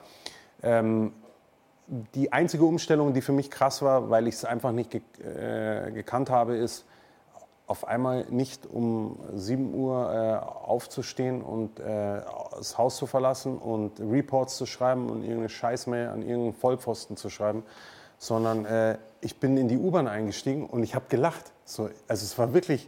ähm, 0.61 1.13
die 1.87 2.31
einzige 2.31 2.65
Umstellung, 2.65 3.13
die 3.13 3.21
für 3.21 3.31
mich 3.31 3.49
krass 3.49 3.81
war, 3.81 4.09
weil 4.09 4.27
ich 4.27 4.35
es 4.35 4.45
einfach 4.45 4.71
nicht 4.71 4.91
ge 4.91 5.01
äh, 5.21 5.91
gekannt 5.91 6.29
habe, 6.29 6.55
ist, 6.55 6.85
auf 7.73 7.87
einmal 7.87 8.27
nicht 8.29 8.67
um 8.67 9.17
7 9.33 9.73
Uhr 9.73 10.13
äh, 10.13 10.45
aufzustehen 10.63 11.41
und 11.41 11.79
äh, 11.79 12.21
das 12.55 12.77
Haus 12.77 12.97
zu 12.97 13.07
verlassen 13.07 13.57
und 13.57 13.99
Reports 13.99 14.57
zu 14.57 14.67
schreiben 14.67 15.09
und 15.09 15.23
irgendeine 15.23 15.49
Scheißmail 15.49 16.09
an 16.09 16.21
irgendeinen 16.21 16.53
Vollpfosten 16.53 17.17
zu 17.17 17.31
schreiben, 17.31 17.63
sondern 18.19 18.65
äh, 18.65 18.99
ich 19.21 19.39
bin 19.39 19.57
in 19.57 19.69
die 19.69 19.77
U-Bahn 19.79 20.07
eingestiegen 20.07 20.67
und 20.67 20.83
ich 20.83 20.93
habe 20.93 21.05
gelacht. 21.09 21.51
So, 21.65 21.89
also 22.07 22.23
es 22.23 22.37
war 22.37 22.53
wirklich, 22.53 22.87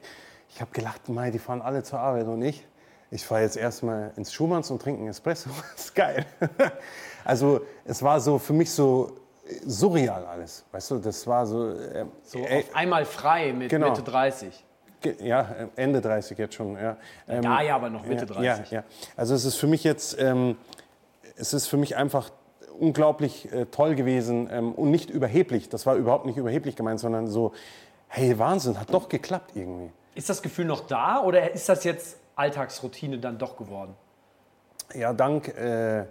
ich 0.49 0.61
habe 0.61 0.69
gelacht, 0.69 1.09
Mai, 1.09 1.31
die 1.31 1.39
fahren 1.39 1.63
alle 1.63 1.81
zur 1.81 1.99
Arbeit 1.99 2.27
und 2.27 2.43
ich, 2.43 2.63
ich 3.09 3.25
fahre 3.25 3.41
jetzt 3.41 3.57
erstmal 3.57 4.11
ins 4.17 4.31
Schumanns 4.31 4.69
und 4.69 4.83
trinke 4.83 4.99
einen 4.99 5.09
Espresso. 5.09 5.49
Das 5.75 5.85
ist 5.85 5.95
geil. 5.95 6.27
also 7.25 7.61
es 7.85 8.03
war 8.03 8.19
so 8.19 8.37
für 8.37 8.53
mich 8.53 8.69
so 8.69 9.13
surreal 9.65 10.25
alles. 10.25 10.65
Weißt 10.71 10.91
du, 10.91 10.97
das 10.99 11.25
war 11.27 11.45
so. 11.45 11.71
Äh, 11.71 12.05
so 12.23 12.39
äh, 12.39 12.59
auf 12.59 12.75
einmal 12.75 13.05
frei 13.05 13.53
mit 13.53 13.69
genau. 13.69 13.89
Mitte 13.89 14.03
30. 14.03 14.64
Ja, 15.21 15.47
Ende 15.75 16.01
30 16.01 16.37
jetzt 16.37 16.55
schon. 16.55 16.75
Ja, 16.75 16.97
ähm, 17.27 17.43
ja, 17.43 17.61
ja 17.61 17.75
aber 17.75 17.89
noch 17.89 18.05
Mitte 18.05 18.25
30. 18.25 18.43
Ja, 18.71 18.79
ja. 18.79 18.83
Also 19.15 19.35
es 19.35 19.45
ist 19.45 19.55
für 19.55 19.67
mich 19.67 19.83
jetzt, 19.83 20.19
ähm, 20.19 20.57
es 21.37 21.53
ist 21.53 21.67
für 21.67 21.77
mich 21.77 21.95
einfach 21.95 22.31
unglaublich 22.79 23.51
äh, 23.51 23.65
toll 23.65 23.95
gewesen 23.95 24.49
ähm, 24.51 24.73
und 24.73 24.91
nicht 24.91 25.09
überheblich. 25.09 25.69
Das 25.69 25.85
war 25.85 25.95
überhaupt 25.95 26.25
nicht 26.25 26.37
überheblich 26.37 26.75
gemeint, 26.75 26.99
sondern 26.99 27.27
so, 27.27 27.53
hey, 28.07 28.37
Wahnsinn, 28.37 28.79
hat 28.79 28.93
doch 28.93 29.09
geklappt 29.09 29.51
irgendwie. 29.55 29.91
Ist 30.15 30.29
das 30.29 30.41
Gefühl 30.41 30.65
noch 30.65 30.81
da 30.81 31.21
oder 31.21 31.51
ist 31.51 31.67
das 31.67 31.83
jetzt 31.83 32.17
Alltagsroutine 32.35 33.19
dann 33.19 33.37
doch 33.37 33.57
geworden? 33.57 33.95
Ja, 34.93 35.13
dank. 35.13 35.47
Äh, 35.49 36.05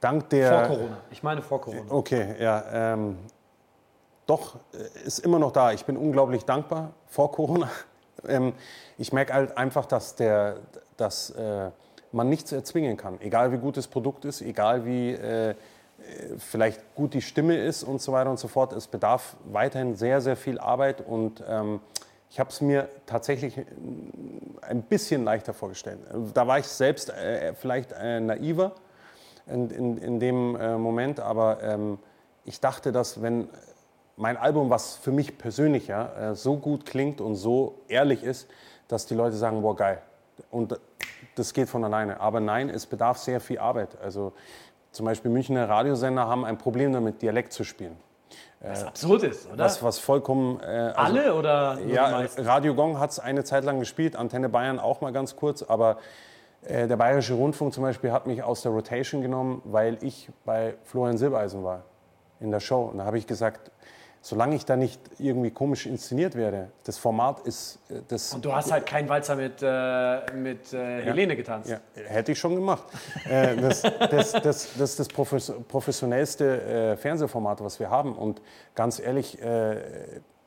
dank 0.00 0.28
der. 0.30 0.66
Vor 0.66 0.76
Corona. 0.76 0.96
Ich 1.10 1.22
meine 1.22 1.42
vor 1.42 1.60
Corona. 1.60 1.90
Okay, 1.90 2.36
ja. 2.38 2.94
Doch, 4.32 4.56
äh, 4.72 5.06
ist 5.06 5.18
immer 5.18 5.38
noch 5.38 5.52
da. 5.52 5.72
Ich 5.72 5.84
bin 5.84 5.98
unglaublich 5.98 6.46
dankbar 6.46 6.94
vor 7.06 7.30
Corona. 7.30 7.68
Ähm, 8.28 8.52
ich 8.98 9.12
merke 9.12 9.34
halt 9.34 9.56
einfach, 9.56 9.84
dass, 9.84 10.14
der, 10.14 10.58
dass 10.96 11.30
äh, 11.30 11.70
man 12.12 12.28
nichts 12.28 12.52
erzwingen 12.52 12.96
kann. 12.96 13.20
Egal 13.20 13.50
wie 13.50 13.56
gut 13.56 13.76
das 13.76 13.88
Produkt 13.88 14.24
ist, 14.24 14.42
egal 14.42 14.84
wie 14.84 15.10
äh, 15.10 15.56
vielleicht 16.38 16.94
gut 16.94 17.14
die 17.14 17.22
Stimme 17.22 17.56
ist 17.56 17.82
und 17.82 18.00
so 18.00 18.12
weiter 18.12 18.30
und 18.30 18.38
so 18.38 18.46
fort. 18.46 18.74
Es 18.74 18.86
bedarf 18.86 19.34
weiterhin 19.46 19.96
sehr, 19.96 20.20
sehr 20.20 20.36
viel 20.36 20.60
Arbeit 20.60 21.00
und 21.00 21.42
ähm, 21.48 21.80
ich 22.30 22.38
habe 22.38 22.50
es 22.50 22.60
mir 22.60 22.88
tatsächlich 23.06 23.58
ein 24.60 24.82
bisschen 24.82 25.24
leichter 25.24 25.52
vorgestellt. 25.52 25.98
Da 26.32 26.46
war 26.46 26.60
ich 26.60 26.68
selbst 26.68 27.10
äh, 27.10 27.54
vielleicht 27.54 27.90
äh, 27.90 28.20
naiver 28.20 28.76
in, 29.48 29.68
in, 29.70 29.98
in 29.98 30.20
dem 30.20 30.54
äh, 30.54 30.78
Moment, 30.78 31.18
aber 31.18 31.60
ähm, 31.60 31.98
ich 32.44 32.60
dachte, 32.60 32.92
dass 32.92 33.20
wenn 33.20 33.48
mein 34.16 34.36
Album, 34.36 34.70
was 34.70 34.96
für 34.96 35.12
mich 35.12 35.38
persönlich 35.38 35.88
ja, 35.88 36.30
äh, 36.30 36.34
so 36.34 36.56
gut 36.56 36.86
klingt 36.86 37.20
und 37.20 37.36
so 37.36 37.80
ehrlich 37.88 38.22
ist, 38.22 38.48
dass 38.88 39.06
die 39.06 39.14
Leute 39.14 39.36
sagen, 39.36 39.62
boah, 39.62 39.76
geil. 39.76 40.02
Und 40.50 40.78
das 41.34 41.52
geht 41.54 41.68
von 41.68 41.84
alleine. 41.84 42.20
Aber 42.20 42.40
nein, 42.40 42.68
es 42.68 42.86
bedarf 42.86 43.18
sehr 43.18 43.40
viel 43.40 43.58
Arbeit. 43.58 43.96
Also 44.02 44.32
zum 44.90 45.06
Beispiel 45.06 45.30
Münchner 45.30 45.68
Radiosender 45.68 46.26
haben 46.26 46.44
ein 46.44 46.58
Problem 46.58 46.92
damit, 46.92 47.22
Dialekt 47.22 47.52
zu 47.52 47.64
spielen. 47.64 47.96
Was 48.60 48.84
absurd 48.84 49.24
ist, 49.24 49.50
oder? 49.50 49.64
Was, 49.64 49.82
was 49.82 49.98
vollkommen. 49.98 50.60
Äh, 50.60 50.64
also, 50.64 51.00
Alle 51.00 51.34
oder 51.34 51.80
Ja? 51.80 52.24
Radio 52.36 52.74
Gong 52.74 53.00
hat 53.00 53.10
es 53.10 53.18
eine 53.18 53.42
Zeit 53.42 53.64
lang 53.64 53.80
gespielt, 53.80 54.14
Antenne 54.14 54.48
Bayern 54.48 54.78
auch 54.78 55.00
mal 55.00 55.12
ganz 55.12 55.34
kurz, 55.34 55.64
aber 55.64 55.98
äh, 56.64 56.86
der 56.86 56.96
Bayerische 56.96 57.34
Rundfunk 57.34 57.74
zum 57.74 57.82
Beispiel 57.82 58.12
hat 58.12 58.28
mich 58.28 58.44
aus 58.44 58.62
der 58.62 58.70
Rotation 58.70 59.20
genommen, 59.20 59.62
weil 59.64 59.98
ich 60.02 60.30
bei 60.44 60.74
Florian 60.84 61.18
Silbereisen 61.18 61.64
war 61.64 61.82
in 62.38 62.52
der 62.52 62.60
Show. 62.60 62.82
Und 62.84 62.98
da 62.98 63.04
habe 63.04 63.18
ich 63.18 63.26
gesagt, 63.26 63.71
solange 64.24 64.54
ich 64.56 64.64
da 64.64 64.76
nicht 64.76 65.00
irgendwie 65.18 65.50
komisch 65.50 65.84
inszeniert 65.84 66.36
werde, 66.36 66.70
das 66.84 66.96
Format 66.96 67.40
ist 67.40 67.80
äh, 67.90 68.00
das. 68.08 68.32
Und 68.32 68.44
du 68.44 68.52
hast 68.54 68.70
halt 68.72 68.86
keinen 68.86 69.08
Walzer 69.08 69.36
mit, 69.36 69.60
äh, 69.62 70.32
mit 70.32 70.72
äh, 70.72 71.02
Helene 71.02 71.36
getanzt. 71.36 71.68
Ja, 71.68 71.80
hätte 72.06 72.32
ich 72.32 72.38
schon 72.38 72.54
gemacht. 72.54 72.84
äh, 73.28 73.56
das, 73.56 73.82
das, 73.82 74.32
das, 74.32 74.42
das 74.42 74.66
ist 74.78 75.00
das 75.00 75.10
profes- 75.10 75.52
professionellste 75.68 76.92
äh, 76.92 76.96
Fernsehformat, 76.96 77.62
was 77.62 77.80
wir 77.80 77.90
haben. 77.90 78.16
Und 78.16 78.40
ganz 78.74 78.98
ehrlich, 79.00 79.42
äh, 79.42 79.76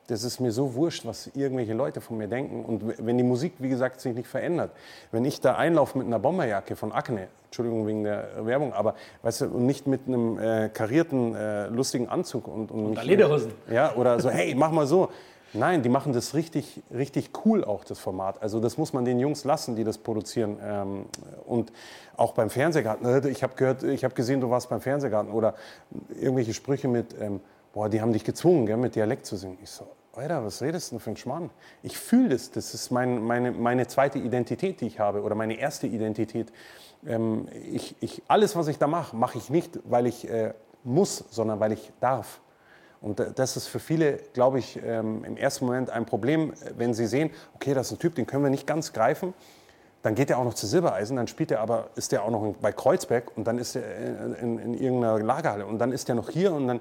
das 0.08 0.22
ist 0.24 0.40
mir 0.40 0.52
so 0.52 0.74
wurscht, 0.74 1.04
was 1.04 1.28
irgendwelche 1.34 1.72
Leute 1.74 2.00
von 2.00 2.16
mir 2.18 2.28
denken. 2.28 2.64
Und 2.64 2.82
wenn 3.04 3.18
die 3.18 3.24
Musik, 3.24 3.54
wie 3.58 3.68
gesagt, 3.68 4.00
sich 4.00 4.14
nicht 4.14 4.28
verändert. 4.28 4.70
Wenn 5.12 5.24
ich 5.24 5.40
da 5.40 5.56
einlaufe 5.56 5.98
mit 5.98 6.06
einer 6.06 6.18
Bomberjacke 6.18 6.76
von 6.76 6.92
Acne, 6.92 7.28
Entschuldigung 7.46 7.86
wegen 7.86 8.04
der 8.04 8.28
Werbung, 8.46 8.72
aber 8.72 8.94
weißt 9.22 9.42
du, 9.42 9.44
und 9.46 9.66
nicht 9.66 9.86
mit 9.86 10.02
einem 10.06 10.38
äh, 10.38 10.68
karierten, 10.68 11.34
äh, 11.34 11.66
lustigen 11.68 12.08
Anzug 12.08 12.46
und, 12.48 12.70
und, 12.70 12.90
mich- 12.90 13.02
Lederhosen. 13.04 13.52
ja, 13.70 13.94
oder 13.96 14.20
so, 14.20 14.30
hey, 14.30 14.54
mach 14.54 14.70
mal 14.70 14.86
so. 14.86 15.08
Nein, 15.52 15.82
die 15.82 15.88
machen 15.88 16.12
das 16.12 16.34
richtig, 16.34 16.82
richtig 16.92 17.30
cool 17.46 17.64
auch, 17.64 17.84
das 17.84 17.98
Format. 17.98 18.42
Also 18.42 18.60
das 18.60 18.76
muss 18.76 18.92
man 18.92 19.04
den 19.06 19.18
Jungs 19.18 19.44
lassen, 19.44 19.74
die 19.74 19.84
das 19.84 19.96
produzieren. 19.96 20.58
Ähm, 20.62 21.06
und 21.46 21.72
auch 22.16 22.32
beim 22.34 22.50
Fernsehgarten. 22.50 23.06
äh, 23.06 23.28
Ich 23.30 23.42
habe 23.42 23.54
gehört, 23.54 23.82
ich 23.84 24.04
habe 24.04 24.12
gesehen, 24.14 24.40
du 24.40 24.50
warst 24.50 24.68
beim 24.68 24.80
Fernsehgarten. 24.82 25.32
Oder 25.32 25.54
irgendwelche 26.20 26.52
Sprüche 26.52 26.88
mit, 26.88 27.14
ähm, 27.18 27.40
boah, 27.76 27.90
die 27.90 28.00
haben 28.00 28.14
dich 28.14 28.24
gezwungen, 28.24 28.64
gell, 28.64 28.78
mit 28.78 28.94
Dialekt 28.94 29.26
zu 29.26 29.36
singen. 29.36 29.58
Ich 29.62 29.68
so, 29.68 29.86
Alter, 30.14 30.42
was 30.42 30.62
redest 30.62 30.90
du 30.90 30.94
denn 30.94 31.00
für 31.00 31.10
ein 31.10 31.16
Schmarrn? 31.18 31.50
Ich 31.82 31.98
fühle 31.98 32.30
das. 32.30 32.50
Das 32.50 32.72
ist 32.72 32.90
mein, 32.90 33.22
meine, 33.22 33.52
meine 33.52 33.86
zweite 33.86 34.18
Identität, 34.18 34.80
die 34.80 34.86
ich 34.86 34.98
habe. 34.98 35.20
Oder 35.20 35.34
meine 35.34 35.58
erste 35.58 35.86
Identität. 35.86 36.50
Ähm, 37.06 37.48
ich, 37.70 37.94
ich, 38.00 38.22
alles, 38.28 38.56
was 38.56 38.68
ich 38.68 38.78
da 38.78 38.86
mache, 38.86 39.14
mache 39.14 39.36
ich 39.36 39.50
nicht, 39.50 39.78
weil 39.84 40.06
ich 40.06 40.26
äh, 40.26 40.54
muss, 40.84 41.22
sondern 41.30 41.60
weil 41.60 41.72
ich 41.72 41.92
darf. 42.00 42.40
Und 43.02 43.20
äh, 43.20 43.32
das 43.34 43.58
ist 43.58 43.66
für 43.66 43.78
viele, 43.78 44.20
glaube 44.32 44.58
ich, 44.58 44.80
ähm, 44.82 45.22
im 45.26 45.36
ersten 45.36 45.66
Moment 45.66 45.90
ein 45.90 46.06
Problem, 46.06 46.52
äh, 46.52 46.72
wenn 46.78 46.94
sie 46.94 47.04
sehen, 47.04 47.28
okay, 47.56 47.74
das 47.74 47.88
ist 47.88 47.98
ein 47.98 47.98
Typ, 47.98 48.14
den 48.14 48.26
können 48.26 48.42
wir 48.42 48.50
nicht 48.50 48.66
ganz 48.66 48.94
greifen. 48.94 49.34
Dann 50.00 50.14
geht 50.14 50.30
er 50.30 50.38
auch 50.38 50.44
noch 50.44 50.54
zu 50.54 50.66
Silbereisen, 50.66 51.16
dann 51.16 51.26
spielt 51.26 51.50
er 51.50 51.60
aber, 51.60 51.88
ist 51.96 52.12
er 52.12 52.22
auch 52.22 52.30
noch 52.30 52.54
bei 52.60 52.70
Kreuzberg 52.70 53.36
und 53.36 53.44
dann 53.44 53.58
ist 53.58 53.74
er 53.74 53.82
in, 53.96 54.34
in, 54.34 54.58
in 54.60 54.74
irgendeiner 54.74 55.18
Lagerhalle 55.18 55.66
und 55.66 55.78
dann 55.78 55.90
ist 55.90 56.08
er 56.08 56.14
noch 56.14 56.30
hier 56.30 56.52
und 56.52 56.68
dann 56.68 56.80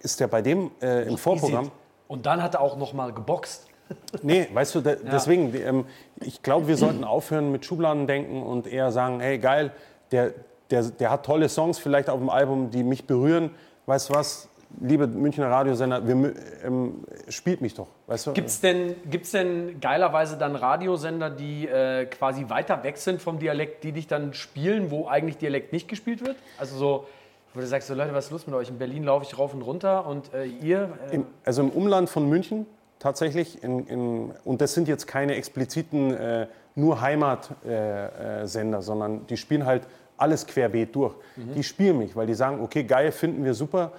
ist 0.00 0.20
er 0.20 0.28
bei 0.28 0.42
dem 0.42 0.70
äh, 0.82 1.08
im 1.08 1.16
Vorprogramm. 1.16 1.70
Und 2.08 2.26
dann 2.26 2.42
hat 2.42 2.54
er 2.54 2.60
auch 2.60 2.76
noch 2.76 2.92
mal 2.92 3.12
geboxt. 3.12 3.66
Nee, 4.22 4.48
weißt 4.52 4.76
du, 4.76 4.80
de 4.82 4.98
deswegen, 5.02 5.50
die, 5.50 5.58
ähm, 5.58 5.84
ich 6.20 6.44
glaube, 6.44 6.68
wir 6.68 6.76
sollten 6.76 7.02
aufhören 7.02 7.50
mit 7.50 7.64
Schubladen 7.64 8.06
denken 8.06 8.40
und 8.40 8.68
eher 8.68 8.92
sagen, 8.92 9.18
hey 9.18 9.38
geil, 9.38 9.72
der, 10.12 10.32
der, 10.70 10.84
der 10.84 11.10
hat 11.10 11.26
tolle 11.26 11.48
Songs 11.48 11.80
vielleicht 11.80 12.08
auf 12.08 12.20
dem 12.20 12.30
Album, 12.30 12.70
die 12.70 12.84
mich 12.84 13.08
berühren. 13.08 13.50
Weißt 13.86 14.10
du 14.10 14.14
was, 14.14 14.48
liebe 14.78 15.06
Münchner 15.06 15.50
Radiosender, 15.50 16.06
wir, 16.06 16.34
ähm, 16.64 17.04
spielt 17.28 17.60
mich 17.60 17.74
doch. 17.74 17.88
Weißt 18.06 18.28
du? 18.28 18.32
Gibt 18.32 18.48
es 18.48 18.60
denn, 18.60 18.94
gibt's 19.10 19.32
denn 19.32 19.80
geilerweise 19.80 20.36
dann 20.36 20.54
Radiosender, 20.56 21.30
die 21.30 21.66
äh, 21.66 22.06
quasi 22.06 22.48
weiter 22.48 22.82
weg 22.84 22.96
sind 22.96 23.20
vom 23.20 23.38
Dialekt, 23.38 23.84
die 23.84 23.92
dich 23.92 24.06
dann 24.06 24.34
spielen, 24.34 24.90
wo 24.90 25.08
eigentlich 25.08 25.38
Dialekt 25.38 25.72
nicht 25.72 25.88
gespielt 25.88 26.24
wird? 26.24 26.36
Also 26.58 26.76
so, 26.76 27.06
wo 27.54 27.60
du 27.60 27.66
sagst, 27.66 27.88
so 27.88 27.94
Leute, 27.94 28.14
was 28.14 28.26
ist 28.26 28.30
los 28.30 28.46
mit 28.46 28.54
euch? 28.54 28.68
In 28.68 28.78
Berlin 28.78 29.04
laufe 29.04 29.24
ich 29.24 29.38
rauf 29.38 29.54
und 29.54 29.62
runter 29.62 30.06
und 30.06 30.32
äh, 30.34 30.44
ihr? 30.44 30.90
Äh, 31.10 31.16
Im, 31.16 31.26
also 31.44 31.62
im 31.62 31.70
Umland 31.70 32.08
von 32.08 32.28
München 32.28 32.66
tatsächlich, 32.98 33.62
in, 33.62 33.86
in, 33.86 34.30
und 34.44 34.60
das 34.60 34.74
sind 34.74 34.86
jetzt 34.86 35.06
keine 35.06 35.34
expliziten 35.34 36.14
äh, 36.14 36.46
nur 36.74 37.00
Heimatsender, 37.00 38.42
äh, 38.42 38.46
Sender, 38.46 38.82
sondern 38.82 39.26
die 39.26 39.36
spielen 39.36 39.66
halt 39.66 39.82
alles 40.16 40.46
querbeet 40.46 40.94
durch. 40.94 41.14
Die 41.36 41.62
spielen 41.62 41.98
mich, 41.98 42.14
weil 42.14 42.26
die 42.26 42.34
sagen, 42.34 42.60
okay, 42.62 42.84
geil, 42.84 43.10
finden 43.10 43.42
wir 43.42 43.54
super. 43.54 43.92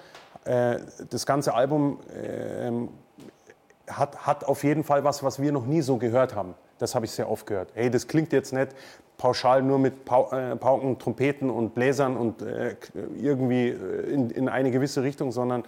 Äh, 0.46 0.78
das 1.10 1.26
ganze 1.26 1.54
Album 1.54 2.00
ähm, 2.16 2.90
hat, 3.88 4.26
hat 4.26 4.44
auf 4.44 4.64
jeden 4.64 4.84
Fall 4.84 5.04
was, 5.04 5.24
was 5.24 5.42
wir 5.42 5.52
noch 5.52 5.66
nie 5.66 5.82
so 5.82 5.98
gehört 5.98 6.36
haben. 6.36 6.54
Das 6.82 6.96
habe 6.96 7.06
ich 7.06 7.12
sehr 7.12 7.30
oft 7.30 7.46
gehört. 7.46 7.70
Hey, 7.76 7.92
das 7.92 8.08
klingt 8.08 8.34
jetzt 8.34 8.54
nicht 8.54 8.70
pauschal 9.18 9.62
nur 9.62 9.78
mit 9.78 9.94
äh, 10.10 10.56
Pauken, 10.56 10.98
Trompeten 10.98 11.52
und 11.52 11.76
Bläsern 11.76 12.18
und 12.18 12.42
äh, 12.42 12.76
irgendwie 13.16 13.70
äh, 13.70 14.12
in, 14.12 14.32
in 14.32 14.50
eine 14.50 14.72
gewisse 14.72 15.04
Richtung, 15.04 15.32
sondern 15.32 15.64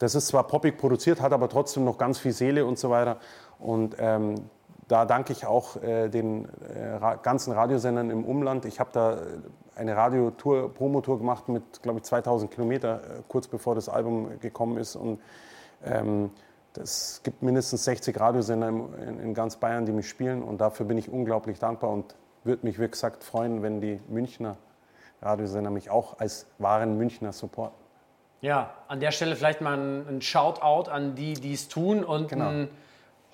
das 0.00 0.16
ist 0.16 0.26
zwar 0.26 0.48
poppig 0.48 0.76
produziert, 0.76 1.20
hat 1.20 1.32
aber 1.32 1.48
trotzdem 1.48 1.84
noch 1.84 1.98
ganz 1.98 2.18
viel 2.18 2.32
Seele 2.32 2.66
und 2.66 2.80
so 2.80 2.90
weiter. 2.90 3.18
Und 3.60 3.94
ähm, 4.00 4.34
da 4.88 5.04
danke 5.04 5.32
ich 5.32 5.46
auch 5.46 5.80
äh, 5.82 6.08
den 6.08 6.46
äh, 6.46 6.98
ganzen 7.22 7.52
Radiosendern 7.52 8.10
im 8.10 8.24
Umland. 8.24 8.64
Ich 8.64 8.80
habe 8.80 8.90
da 8.92 9.18
eine 9.76 9.96
Radiotour, 9.96 10.74
Promotour 10.74 11.18
gemacht 11.18 11.48
mit, 11.48 11.82
glaube 11.82 11.98
ich, 11.98 12.04
2000 12.04 12.50
Kilometer, 12.50 12.96
äh, 12.96 13.22
kurz 13.28 13.46
bevor 13.46 13.76
das 13.76 13.88
Album 13.88 14.40
gekommen 14.40 14.78
ist. 14.78 14.96
Und 14.96 15.20
ähm, 15.84 16.30
das 16.74 17.20
gibt 17.24 17.42
mindestens 17.42 17.84
60 17.84 18.18
Radiosender 18.18 18.68
in, 18.68 19.20
in 19.20 19.34
ganz 19.34 19.56
Bayern, 19.56 19.86
die 19.86 19.92
mich 19.92 20.08
spielen. 20.08 20.42
Und 20.42 20.60
dafür 20.60 20.86
bin 20.86 20.98
ich 20.98 21.08
unglaublich 21.10 21.58
dankbar 21.58 21.90
und 21.90 22.14
würde 22.44 22.64
mich, 22.66 22.78
wie 22.78 22.88
gesagt, 22.88 23.24
freuen, 23.24 23.62
wenn 23.62 23.80
die 23.80 24.00
Münchner 24.08 24.56
Radiosender 25.22 25.70
mich 25.70 25.90
auch 25.90 26.18
als 26.18 26.46
wahren 26.58 26.96
Münchner 26.96 27.32
supporten. 27.32 27.76
ja, 28.40 28.70
an 28.88 29.00
der 29.00 29.10
Stelle 29.10 29.36
vielleicht 29.36 29.60
mal 29.60 29.76
ein, 29.78 30.08
ein 30.08 30.22
Shoutout 30.22 30.90
an 30.90 31.14
die, 31.14 31.34
die 31.34 31.52
es 31.52 31.68
tun 31.68 32.02
und 32.04 32.28
Genau. 32.28 32.48
ein 32.48 32.68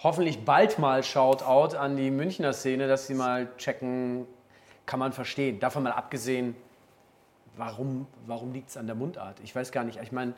hoffentlich 0.03 0.44
bald 0.44 0.79
mal 0.81 1.03
Shoutout 1.05 1.77
an 1.77 1.96
die 1.96 2.11
Münchner 2.11 2.53
Szene, 2.53 2.88
dass 2.88 3.07
sie 3.07 3.14
mal 3.14 3.49
checken, 3.57 4.27
kann 4.85 4.99
man 4.99 5.12
verstehen. 5.12 5.61
Davon 5.61 5.85
mal 5.85 5.92
abgesehen, 5.92 6.57
warum, 7.57 8.07
warum 8.27 8.53
liegt 8.53 8.70
es 8.70 8.77
an 8.77 8.87
der 8.87 8.96
Mundart? 8.96 9.38
Ich 9.44 9.55
weiß 9.55 9.70
gar 9.72 9.85
nicht. 9.85 10.01
Ich 10.03 10.11
meine, 10.12 10.35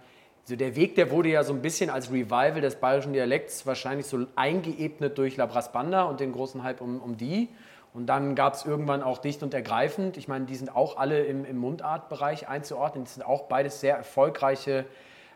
so 0.49 0.57
der 0.57 0.77
Weg, 0.77 0.95
der 0.95 1.11
wurde 1.11 1.29
ja 1.29 1.45
so 1.45 1.53
ein 1.53 1.61
bisschen 1.61 1.91
als 1.91 2.11
Revival 2.11 2.63
des 2.63 2.77
bayerischen 2.77 3.13
Dialekts 3.13 3.67
wahrscheinlich 3.67 4.07
so 4.07 4.25
eingeebnet 4.35 5.19
durch 5.19 5.37
La 5.37 5.45
Brasbanda 5.45 6.05
und 6.05 6.21
den 6.21 6.33
großen 6.33 6.63
Hype 6.63 6.81
um, 6.81 7.03
um 7.03 7.19
die. 7.19 7.51
Und 7.93 8.07
dann 8.07 8.35
gab 8.35 8.55
es 8.55 8.65
irgendwann 8.65 9.03
auch 9.03 9.19
dicht 9.19 9.43
und 9.43 9.53
ergreifend. 9.53 10.17
Ich 10.17 10.27
meine, 10.27 10.47
die 10.47 10.57
sind 10.57 10.75
auch 10.75 10.97
alle 10.97 11.25
im, 11.25 11.45
im 11.45 11.59
Mundartbereich 11.59 12.49
einzuordnen. 12.49 13.05
Das 13.05 13.15
sind 13.15 13.25
auch 13.25 13.43
beides 13.43 13.81
sehr 13.81 13.99
erfolgreiche 13.99 14.87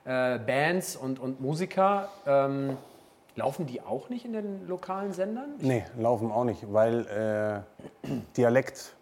äh, 0.06 0.38
Bands 0.38 0.96
und, 0.96 1.18
und 1.18 1.42
Musiker. 1.42 2.08
Ähm, 2.26 2.78
laufen 3.36 3.66
die 3.66 3.82
auch 3.82 4.08
nicht 4.08 4.24
in 4.24 4.32
den 4.32 4.66
lokalen 4.66 5.12
Sendern? 5.12 5.56
Nee, 5.58 5.84
laufen 5.98 6.30
auch 6.30 6.44
nicht, 6.44 6.72
weil 6.72 7.64
äh, 8.06 8.08
Dialekt 8.38 8.96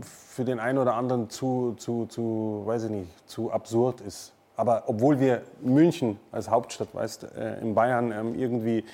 für 0.00 0.44
den 0.46 0.58
einen 0.58 0.78
oder 0.78 0.94
anderen 0.94 1.28
zu, 1.28 1.74
zu, 1.76 2.06
zu, 2.06 2.62
weiß 2.64 2.84
ich 2.84 2.90
nicht, 2.90 3.28
zu 3.28 3.52
absurd 3.52 4.00
ist. 4.00 4.32
Aber 4.56 4.84
obwohl 4.86 5.18
wir 5.20 5.42
München 5.60 6.18
als 6.30 6.48
Hauptstadt, 6.48 6.94
weißt, 6.94 7.24
äh, 7.36 7.60
in 7.60 7.74
Bayern 7.74 8.12
ähm, 8.12 8.38
irgendwie 8.38 8.84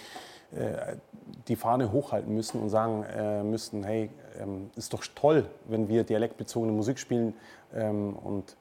äh, 0.53 0.97
die 1.49 1.57
Fahne 1.57 1.93
hochhalten 1.93 2.35
müssen 2.35 2.61
und 2.61 2.71
sagen 2.71 3.05
äh, 3.05 3.43
müssten, 3.43 3.85
hey, 3.85 4.11
ähm, 4.41 4.71
ist 4.77 4.93
doch 4.93 5.05
toll, 5.15 5.47
wenn 5.67 5.89
wir 5.89 6.05
dialektbezogene 6.05 6.73
Musik 6.73 6.99
spielen 6.99 7.35
ähm, 7.75 8.17
und 8.17 8.57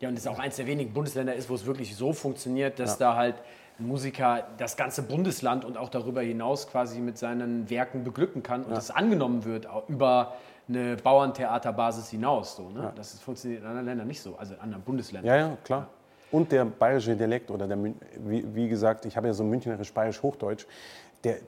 Ja, 0.00 0.08
und 0.08 0.14
es 0.14 0.20
ist 0.22 0.28
auch 0.28 0.38
eins 0.38 0.56
der 0.56 0.66
wenigen 0.66 0.92
Bundesländer 0.92 1.34
ist, 1.34 1.48
wo 1.48 1.54
es 1.54 1.64
wirklich 1.64 1.96
so 1.96 2.12
funktioniert, 2.12 2.78
dass 2.78 2.98
da 2.98 3.16
halt 3.16 3.36
ein 3.78 3.86
Musiker 3.86 4.46
das 4.58 4.76
ganze 4.76 5.02
Bundesland 5.02 5.64
und 5.64 5.76
auch 5.76 5.90
darüber 5.90 6.22
hinaus 6.22 6.66
quasi 6.68 7.00
mit 7.00 7.18
seinen 7.18 7.68
Werken 7.70 8.04
beglücken 8.04 8.42
kann 8.42 8.64
und 8.64 8.76
das 8.76 8.90
angenommen 8.90 9.44
wird 9.44 9.68
über 9.88 10.34
eine 10.68 10.96
Bauerntheaterbasis 10.96 12.10
hinaus. 12.10 12.56
So, 12.56 12.70
ne? 12.70 12.92
Das 12.96 13.18
funktioniert 13.20 13.62
in 13.62 13.68
anderen 13.68 13.86
Ländern 13.86 14.08
nicht 14.08 14.20
so, 14.20 14.36
also 14.36 14.54
in 14.54 14.60
anderen 14.60 14.82
Bundesländern. 14.82 15.28
Ja, 15.28 15.36
ja, 15.36 15.56
klar. 15.62 15.88
Und 16.30 16.52
der 16.52 16.64
bayerische 16.64 17.16
Dialekt 17.16 17.50
oder 17.50 17.66
der, 17.68 17.78
wie, 17.82 18.44
wie 18.54 18.68
gesagt, 18.68 19.06
ich 19.06 19.16
habe 19.16 19.28
ja 19.28 19.32
so 19.32 19.44
münchnerisch-bayerisch-hochdeutsch, 19.44 20.66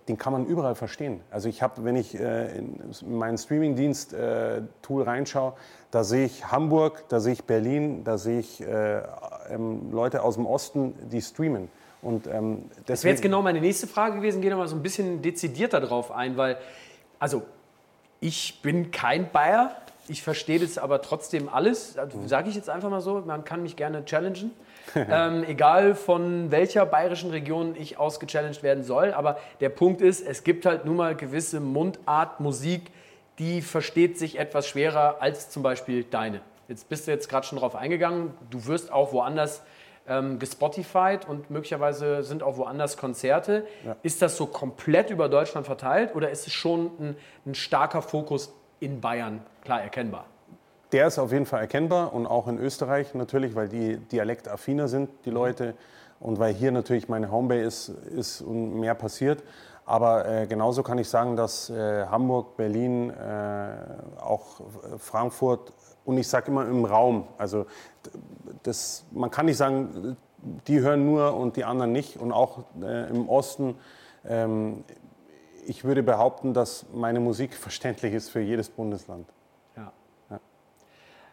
den 0.08 0.18
kann 0.18 0.32
man 0.32 0.46
überall 0.46 0.74
verstehen. 0.74 1.20
Also 1.30 1.48
ich 1.48 1.62
habe, 1.62 1.84
wenn 1.84 1.94
ich 1.96 2.18
äh, 2.18 2.58
in 2.58 2.80
meinen 3.06 3.38
Streamingdienst-Tool 3.38 5.02
reinschaue, 5.02 5.52
da 5.90 6.04
sehe 6.04 6.26
ich 6.26 6.50
Hamburg, 6.50 7.04
da 7.08 7.20
sehe 7.20 7.34
ich 7.34 7.44
Berlin, 7.44 8.02
da 8.02 8.18
sehe 8.18 8.40
ich 8.40 8.60
äh, 8.60 9.02
ähm, 9.50 9.92
Leute 9.92 10.22
aus 10.22 10.34
dem 10.34 10.46
Osten, 10.46 10.94
die 11.10 11.22
streamen. 11.22 11.68
Und 12.02 12.26
ähm, 12.26 12.64
Das 12.86 13.04
wäre 13.04 13.12
jetzt 13.12 13.22
genau 13.22 13.42
meine 13.42 13.60
nächste 13.60 13.86
Frage 13.86 14.16
gewesen. 14.16 14.40
Geh 14.40 14.50
noch 14.50 14.58
mal 14.58 14.68
so 14.68 14.76
ein 14.76 14.82
bisschen 14.82 15.22
dezidierter 15.22 15.80
drauf 15.80 16.10
ein, 16.10 16.36
weil, 16.36 16.58
also, 17.18 17.42
ich 18.20 18.60
bin 18.62 18.90
kein 18.90 19.30
Bayer. 19.30 19.76
Ich 20.08 20.22
verstehe 20.22 20.58
das 20.58 20.78
aber 20.78 21.02
trotzdem 21.02 21.48
alles. 21.48 21.96
Sage 22.26 22.48
ich 22.48 22.56
jetzt 22.56 22.70
einfach 22.70 22.90
mal 22.90 23.00
so. 23.00 23.20
Man 23.20 23.44
kann 23.44 23.62
mich 23.62 23.76
gerne 23.76 24.04
challengen. 24.04 24.52
ähm, 25.10 25.44
egal 25.44 25.94
von 25.94 26.50
welcher 26.50 26.86
bayerischen 26.86 27.30
Region 27.30 27.74
ich 27.78 27.98
aus 27.98 28.20
gechallenged 28.20 28.62
werden 28.62 28.84
soll. 28.84 29.12
Aber 29.12 29.38
der 29.60 29.68
Punkt 29.68 30.00
ist, 30.00 30.26
es 30.26 30.44
gibt 30.44 30.66
halt 30.66 30.84
nun 30.84 30.96
mal 30.96 31.14
gewisse 31.14 31.60
Mundart, 31.60 32.40
Musik, 32.40 32.90
die 33.38 33.62
versteht 33.62 34.18
sich 34.18 34.38
etwas 34.38 34.66
schwerer 34.66 35.16
als 35.20 35.50
zum 35.50 35.62
Beispiel 35.62 36.04
deine. 36.04 36.40
Jetzt 36.66 36.88
bist 36.88 37.06
du 37.06 37.10
jetzt 37.10 37.28
gerade 37.28 37.46
schon 37.46 37.58
drauf 37.58 37.74
eingegangen. 37.74 38.34
Du 38.50 38.66
wirst 38.66 38.92
auch 38.92 39.12
woanders 39.12 39.62
ähm, 40.08 40.38
gespotified 40.38 41.28
und 41.28 41.50
möglicherweise 41.50 42.22
sind 42.22 42.42
auch 42.42 42.56
woanders 42.56 42.96
Konzerte. 42.96 43.66
Ist 44.02 44.22
das 44.22 44.36
so 44.36 44.46
komplett 44.46 45.10
über 45.10 45.28
Deutschland 45.28 45.66
verteilt 45.66 46.14
oder 46.14 46.30
ist 46.30 46.46
es 46.46 46.52
schon 46.52 46.90
ein, 46.98 47.16
ein 47.46 47.54
starker 47.54 48.02
Fokus 48.02 48.52
in 48.80 49.00
Bayern 49.00 49.40
klar 49.62 49.82
erkennbar? 49.82 50.26
Der 50.92 51.06
ist 51.06 51.18
auf 51.18 51.32
jeden 51.32 51.46
Fall 51.46 51.60
erkennbar 51.60 52.14
und 52.14 52.26
auch 52.26 52.48
in 52.48 52.58
Österreich 52.58 53.14
natürlich, 53.14 53.54
weil 53.54 53.68
die 53.68 53.98
dialektaffiner 53.98 54.88
sind, 54.88 55.10
die 55.24 55.30
Leute. 55.30 55.74
Und 56.20 56.38
weil 56.38 56.54
hier 56.54 56.72
natürlich 56.72 57.08
meine 57.08 57.30
Homebase 57.30 57.62
ist, 57.62 57.88
ist 57.88 58.40
und 58.40 58.80
mehr 58.80 58.94
passiert. 58.94 59.42
Aber 59.84 60.26
äh, 60.26 60.46
genauso 60.46 60.82
kann 60.82 60.98
ich 60.98 61.08
sagen, 61.08 61.36
dass 61.36 61.70
äh, 61.70 62.06
Hamburg, 62.06 62.56
Berlin, 62.56 63.10
äh, 63.10 63.70
auch 64.20 64.60
Frankfurt 64.98 65.72
und 66.04 66.18
ich 66.18 66.28
sage 66.28 66.50
immer 66.50 66.66
im 66.66 66.84
Raum. 66.84 67.28
Also 67.36 67.66
das, 68.62 69.04
man 69.12 69.30
kann 69.30 69.46
nicht 69.46 69.56
sagen, 69.56 70.16
die 70.66 70.80
hören 70.80 71.04
nur 71.04 71.34
und 71.34 71.56
die 71.56 71.64
anderen 71.64 71.92
nicht. 71.92 72.16
Und 72.16 72.32
auch 72.32 72.64
äh, 72.82 73.08
im 73.10 73.28
Osten. 73.28 73.76
Ähm, 74.26 74.84
ich 75.66 75.84
würde 75.84 76.02
behaupten, 76.02 76.54
dass 76.54 76.86
meine 76.94 77.20
Musik 77.20 77.54
verständlich 77.54 78.14
ist 78.14 78.30
für 78.30 78.40
jedes 78.40 78.70
Bundesland. 78.70 79.26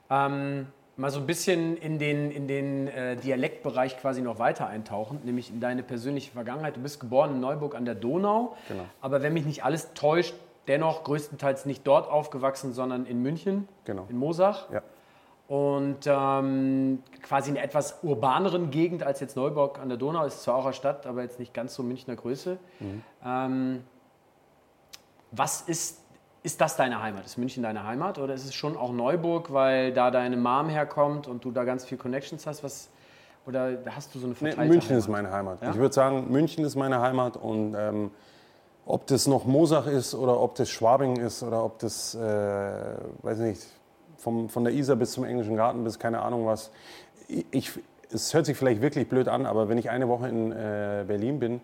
Ähm, 0.09 0.67
mal 0.97 1.11
so 1.11 1.19
ein 1.19 1.25
bisschen 1.25 1.77
in 1.77 1.99
den, 1.99 2.31
in 2.31 2.47
den 2.47 2.87
äh, 2.87 3.15
Dialektbereich 3.17 3.97
quasi 3.97 4.21
noch 4.21 4.39
weiter 4.39 4.67
eintauchen, 4.67 5.19
nämlich 5.23 5.49
in 5.49 5.59
deine 5.59 5.83
persönliche 5.83 6.31
Vergangenheit. 6.31 6.77
Du 6.77 6.81
bist 6.81 6.99
geboren 6.99 7.31
in 7.31 7.39
Neuburg 7.39 7.75
an 7.75 7.85
der 7.85 7.95
Donau, 7.95 8.55
Genau. 8.67 8.83
aber 9.01 9.21
wenn 9.21 9.33
mich 9.33 9.45
nicht 9.45 9.63
alles 9.65 9.93
täuscht, 9.93 10.33
dennoch 10.67 11.03
größtenteils 11.03 11.65
nicht 11.65 11.85
dort 11.85 12.09
aufgewachsen, 12.09 12.73
sondern 12.73 13.05
in 13.05 13.21
München, 13.21 13.67
Genau. 13.83 14.05
in 14.09 14.17
Mosach. 14.17 14.71
Ja. 14.71 14.81
Und 15.47 16.07
ähm, 16.07 17.03
quasi 17.21 17.51
in 17.51 17.57
einer 17.57 17.65
etwas 17.65 17.99
urbaneren 18.01 18.71
Gegend 18.71 19.03
als 19.03 19.19
jetzt 19.19 19.35
Neuburg 19.35 19.77
an 19.79 19.89
der 19.89 19.97
Donau, 19.99 20.25
ist 20.25 20.41
zwar 20.41 20.55
auch 20.55 20.65
eine 20.65 20.73
Stadt, 20.73 21.05
aber 21.05 21.21
jetzt 21.21 21.37
nicht 21.39 21.53
ganz 21.53 21.75
so 21.75 21.83
Münchner 21.83 22.15
Größe. 22.15 22.57
Ähm, 23.23 23.83
was 25.31 25.61
ist, 25.61 26.01
ist 26.45 26.62
das 26.62 26.77
deine 26.77 27.01
Heimat? 27.01 27.25
Ist 27.25 27.38
München 27.38 27.63
deine 27.63 27.84
Heimat 27.86 28.19
oder 28.19 28.36
ist 28.36 28.45
es 28.45 28.53
schon 28.53 28.77
auch 28.77 28.93
Neuburg, 28.93 29.51
weil 29.51 29.91
da 29.91 30.12
deine 30.12 30.38
Mom 30.38 30.69
herkommt 30.69 31.27
und 31.27 31.43
du 31.43 31.51
da 31.51 31.63
ganz 31.63 31.86
viel 31.86 31.97
Connections 31.97 32.45
hast? 32.45 32.63
Was, 32.63 32.89
oder 33.47 33.79
hast 33.89 34.13
du 34.13 34.19
so 34.19 34.27
eine 34.27 34.36
Nee, 34.39 34.49
verteilte 34.51 34.71
München 34.71 34.95
ist 34.95 35.08
Heimat? 35.08 35.23
meine 35.23 35.36
Heimat. 35.36 35.62
Ja? 35.63 35.71
Ich 35.71 35.77
würde 35.77 35.93
sagen, 35.93 36.31
München 36.31 36.63
ist 36.63 36.75
meine 36.75 37.01
Heimat 37.01 37.36
und 37.36 37.73
ähm, 37.75 38.12
ob 38.86 39.08
das 39.08 39.25
noch 39.25 39.45
Mosach 39.45 39.88
ist 39.88 40.13
oder 40.13 40.39
ob 40.39 40.53
das 40.53 40.69
Schwabing 40.69 41.15
ist 41.17 41.41
oder 41.41 41.63
ob 41.63 41.79
das, 41.79 42.13
äh, 42.13 42.19
weiß 43.23 43.39
nicht, 43.39 43.65
vom, 44.17 44.47
von 44.47 44.63
der 44.63 44.73
Isar 44.73 44.95
bis 44.95 45.13
zum 45.13 45.23
Englischen 45.23 45.55
Garten 45.55 45.84
bis 45.84 45.97
keine 45.97 46.21
Ahnung 46.21 46.45
was. 46.45 46.69
Ich, 47.27 47.71
es 48.12 48.36
hört 48.36 48.45
sich 48.45 48.55
vielleicht 48.55 48.84
wirklich 48.84 49.10
blöd 49.10 49.27
an, 49.29 49.47
aber 49.47 49.67
wenn 49.67 49.79
ich 49.79 49.89
eine 49.89 50.08
Woche 50.08 50.29
in 50.29 50.51
äh, 50.51 51.03
Berlin 51.08 51.39
bin, 51.39 51.62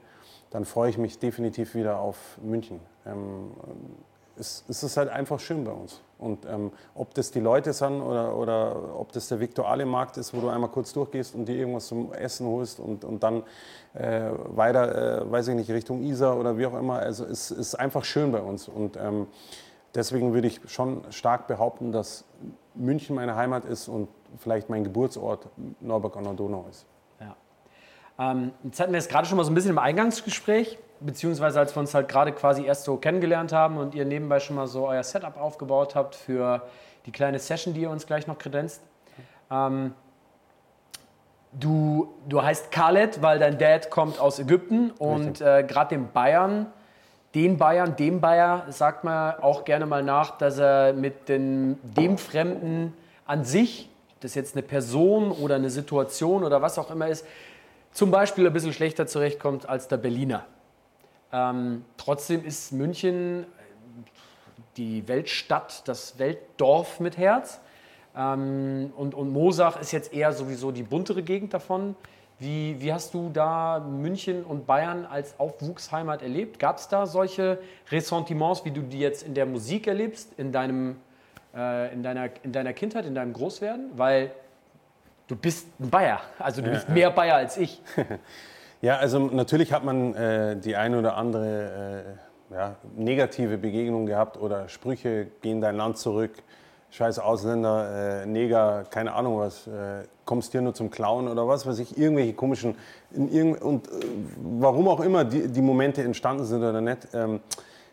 dann 0.50 0.66
freue 0.66 0.90
ich 0.90 0.98
mich 0.98 1.20
definitiv 1.20 1.76
wieder 1.76 2.00
auf 2.00 2.18
München. 2.42 2.80
Ähm, 3.06 3.52
es, 4.42 4.84
ist 4.84 4.98
halt 4.98 5.10
einfach 5.10 5.40
schön 5.40 5.64
bei 5.64 5.72
uns. 5.72 6.02
Und 6.18 6.46
ähm, 6.46 6.72
ob 6.94 7.14
das 7.14 7.32
die 7.32 7.40
Leute 7.40 7.74
sind 7.74 8.02
oder, 8.02 8.36
oder 8.36 9.00
ob 9.00 9.12
das 9.12 9.28
der 9.28 9.40
Viktualienmarkt 9.40 10.18
ist, 10.18 10.34
wo 10.34 10.42
du 10.42 10.50
einmal 10.50 10.70
kurz 10.70 10.94
durchgehst 10.94 11.34
und 11.34 11.46
dir 11.46 11.56
irgendwas 11.56 11.88
zum 11.88 12.14
Essen 12.14 12.46
holst 12.46 12.80
und, 12.80 13.04
und 13.04 13.24
dann 13.24 13.44
äh, 13.94 14.30
weiter, 14.50 15.22
äh, 15.22 15.32
weiß 15.32 15.48
ich 15.50 15.56
nicht, 15.56 15.70
Richtung 15.72 16.04
Isar 16.04 16.38
oder 16.38 16.58
wie 16.58 16.66
auch 16.66 16.78
immer. 16.78 17.00
Also 17.00 17.26
es 17.26 17.52
ist 17.52 17.76
einfach 17.76 18.04
schön 18.04 18.32
bei 18.32 18.42
uns. 18.42 18.68
Und 18.68 18.98
ähm, 18.98 19.28
deswegen 19.96 20.34
würde 20.34 20.48
ich 20.48 20.62
schon 20.68 21.04
stark 21.12 21.48
behaupten, 21.48 21.92
dass 21.92 22.26
München 22.76 23.16
meine 23.16 23.36
Heimat 23.36 23.66
ist 23.66 23.88
und 23.88 24.08
vielleicht 24.38 24.70
mein 24.70 24.84
Geburtsort 24.84 25.48
Neuburg 25.80 26.18
an 26.18 26.24
der 26.26 26.34
Donau 26.34 26.66
ist. 26.70 26.86
Ja. 27.20 27.36
Ähm, 28.20 28.52
jetzt 28.64 28.80
hatten 28.80 28.92
wir 28.92 29.00
es 29.00 29.08
gerade 29.08 29.28
schon 29.28 29.38
mal 29.38 29.44
so 29.44 29.52
ein 29.52 29.56
bisschen 29.56 29.72
im 29.72 29.80
Eingangsgespräch, 29.80 30.78
beziehungsweise 31.02 31.60
als 31.60 31.76
wir 31.76 31.80
uns 31.82 31.94
halt 31.94 32.08
gerade 32.08 32.32
quasi 32.32 32.66
erst 32.66 32.86
so 32.86 32.98
kennengelernt 32.98 33.52
haben 33.52 33.78
und 33.78 33.96
ihr 33.96 34.06
nebenbei 34.06 34.40
schon 34.40 34.56
mal 34.56 34.68
so 34.68 34.88
euer 34.88 35.04
Setup 35.04 35.38
aufgebaut 35.38 35.96
habt 35.96 36.16
für 36.16 36.62
die 37.06 37.12
kleine 37.12 37.40
Session, 37.40 37.74
die 37.74 37.82
ihr 37.82 37.90
uns 37.90 38.06
gleich 38.06 38.28
noch 38.28 38.38
kredenzt. 38.38 38.82
Ähm, 39.50 39.94
du, 41.52 42.14
du 42.28 42.42
heißt 42.42 42.72
Khaled, 42.72 43.22
weil 43.22 43.40
dein 43.40 43.58
Dad 43.58 43.90
kommt 43.90 44.20
aus 44.20 44.40
Ägypten 44.40 44.92
und 44.92 45.42
äh, 45.42 45.64
gerade 45.64 45.96
den 45.96 46.12
Bayern, 46.12 46.68
den 47.34 47.58
Bayern, 47.58 47.96
dem 47.96 48.22
Bayer 48.22 48.66
sagt 48.70 49.04
man 49.04 49.36
auch 49.40 49.66
gerne 49.66 49.86
mal 49.86 50.04
nach, 50.04 50.38
dass 50.38 50.60
er 50.60 50.94
mit 50.94 51.30
den, 51.30 51.80
dem 51.84 52.18
Fremden 52.18 52.94
an 53.26 53.46
sich, 53.46 53.90
das 54.20 54.36
jetzt 54.36 54.56
eine 54.56 54.62
Person 54.62 55.32
oder 55.32 55.56
eine 55.56 55.70
Situation 55.70 56.44
oder 56.44 56.62
was 56.62 56.78
auch 56.78 56.92
immer 56.92 57.08
ist, 57.08 57.26
zum 57.92 58.12
Beispiel 58.12 58.46
ein 58.46 58.54
bisschen 58.54 58.74
schlechter 58.74 59.08
zurechtkommt 59.08 59.68
als 59.68 59.88
der 59.88 59.98
Berliner. 59.98 60.46
Ähm, 61.34 61.86
trotzdem 61.98 62.44
ist 62.44 62.74
München 62.74 63.44
äh, 63.44 63.46
die 64.78 65.08
Weltstadt, 65.08 65.88
das 65.88 66.20
Weltdorf 66.20 67.00
mit 67.00 67.18
Herz. 67.18 67.60
Ähm, 68.16 68.92
und, 68.98 69.16
und 69.16 69.32
Mosach 69.32 69.80
ist 69.80 69.92
jetzt 69.92 70.14
eher 70.14 70.34
sowieso 70.34 70.72
die 70.72 70.84
buntere 70.84 71.24
Gegend 71.24 71.54
davon. 71.54 71.96
Wie, 72.40 72.82
wie 72.82 72.92
hast 72.92 73.14
du 73.14 73.30
da 73.32 73.80
München 73.80 74.44
und 74.44 74.66
Bayern 74.66 75.06
als 75.06 75.40
Aufwuchsheimat 75.40 76.24
erlebt? 76.24 76.58
Gab 76.58 76.78
es 76.78 76.88
da 76.88 77.06
solche 77.06 77.60
Ressentiments, 77.92 78.66
wie 78.66 78.72
du 78.72 78.82
die 78.82 79.00
jetzt 79.00 79.24
in 79.24 79.36
der 79.36 79.46
Musik 79.46 79.86
erlebst, 79.86 80.34
in, 80.38 80.52
deinem, 80.52 80.96
äh, 81.56 81.94
in, 81.94 82.02
deiner, 82.02 82.30
in 82.42 82.52
deiner 82.52 82.74
Kindheit, 82.74 83.06
in 83.06 83.14
deinem 83.14 83.34
Großwerden? 83.34 83.92
Weil 83.96 84.32
du 85.28 85.36
bist 85.36 85.68
ein 85.80 85.92
Bayer, 85.92 86.20
also 86.40 86.64
du 86.64 86.72
bist 86.72 86.90
mehr 86.90 87.12
Bayer 87.12 87.36
als 87.36 87.58
ich. 87.58 87.80
Ja, 88.82 88.98
also 88.98 89.20
natürlich 89.20 89.74
hat 89.74 89.84
man 89.84 90.16
äh, 90.16 90.58
die 90.58 90.76
eine 90.76 90.98
oder 90.98 91.16
andere 91.16 92.18
äh, 92.50 92.56
ja, 92.56 92.76
negative 92.96 93.60
Begegnung 93.60 94.08
gehabt 94.08 94.42
oder 94.42 94.70
Sprüche, 94.70 95.28
geh 95.42 95.52
in 95.52 95.62
dein 95.62 95.78
Land 95.78 96.00
zurück, 96.00 96.32
scheiß 96.90 97.20
Ausländer, 97.20 98.24
äh, 98.24 98.26
Neger, 98.26 98.86
keine 98.90 99.14
Ahnung 99.14 99.38
was, 99.38 99.68
äh, 99.68 100.04
kommst 100.26 100.52
hier 100.54 100.62
nur 100.62 100.74
zum 100.74 100.90
Klauen 100.90 101.28
oder 101.28 101.48
was 101.48 101.68
weiß 101.68 101.78
ich, 101.78 101.96
irgendwelche 101.96 102.34
komischen, 102.34 102.76
irgend, 103.12 103.62
und 103.62 103.88
äh, 103.88 103.92
warum 104.42 104.88
auch 104.88 105.00
immer 105.02 105.26
die, 105.26 105.48
die 105.48 105.62
Momente 105.62 106.02
entstanden 106.02 106.46
sind 106.46 106.64
oder 106.64 106.82
nicht. 106.82 107.08
Ähm, 107.14 107.40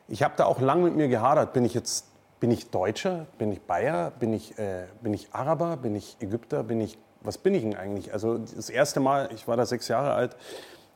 ich 0.09 0.23
habe 0.23 0.35
da 0.39 0.47
auch 0.47 0.59
lang 0.59 0.83
mit 0.83 0.97
mir 0.97 1.09
gehadert, 1.09 1.53
bin 1.53 1.67
ich 1.67 1.75
jetzt, 1.75 2.07
bin 2.41 2.51
ich 2.51 2.71
Deutscher, 2.71 3.27
bin 3.37 3.53
ich 3.53 3.61
Bayer, 3.61 4.11
bin 4.19 4.33
ich, 4.33 4.59
äh, 4.59 4.87
bin 5.03 5.13
ich 5.13 5.35
Araber, 5.35 5.77
bin 5.77 5.95
ich 5.95 6.17
Ägypter, 6.21 6.63
bin 6.63 6.81
ich, 6.81 6.97
was 7.21 7.37
bin 7.37 7.55
ich 7.55 7.63
denn 7.63 7.77
eigentlich? 7.77 8.15
Also 8.15 8.39
das 8.39 8.71
erste 8.71 9.01
Mal, 9.01 9.29
ich 9.35 9.47
war 9.47 9.59
da 9.59 9.67
sechs 9.67 9.89
Jahre 9.89 10.15
alt, 10.15 10.35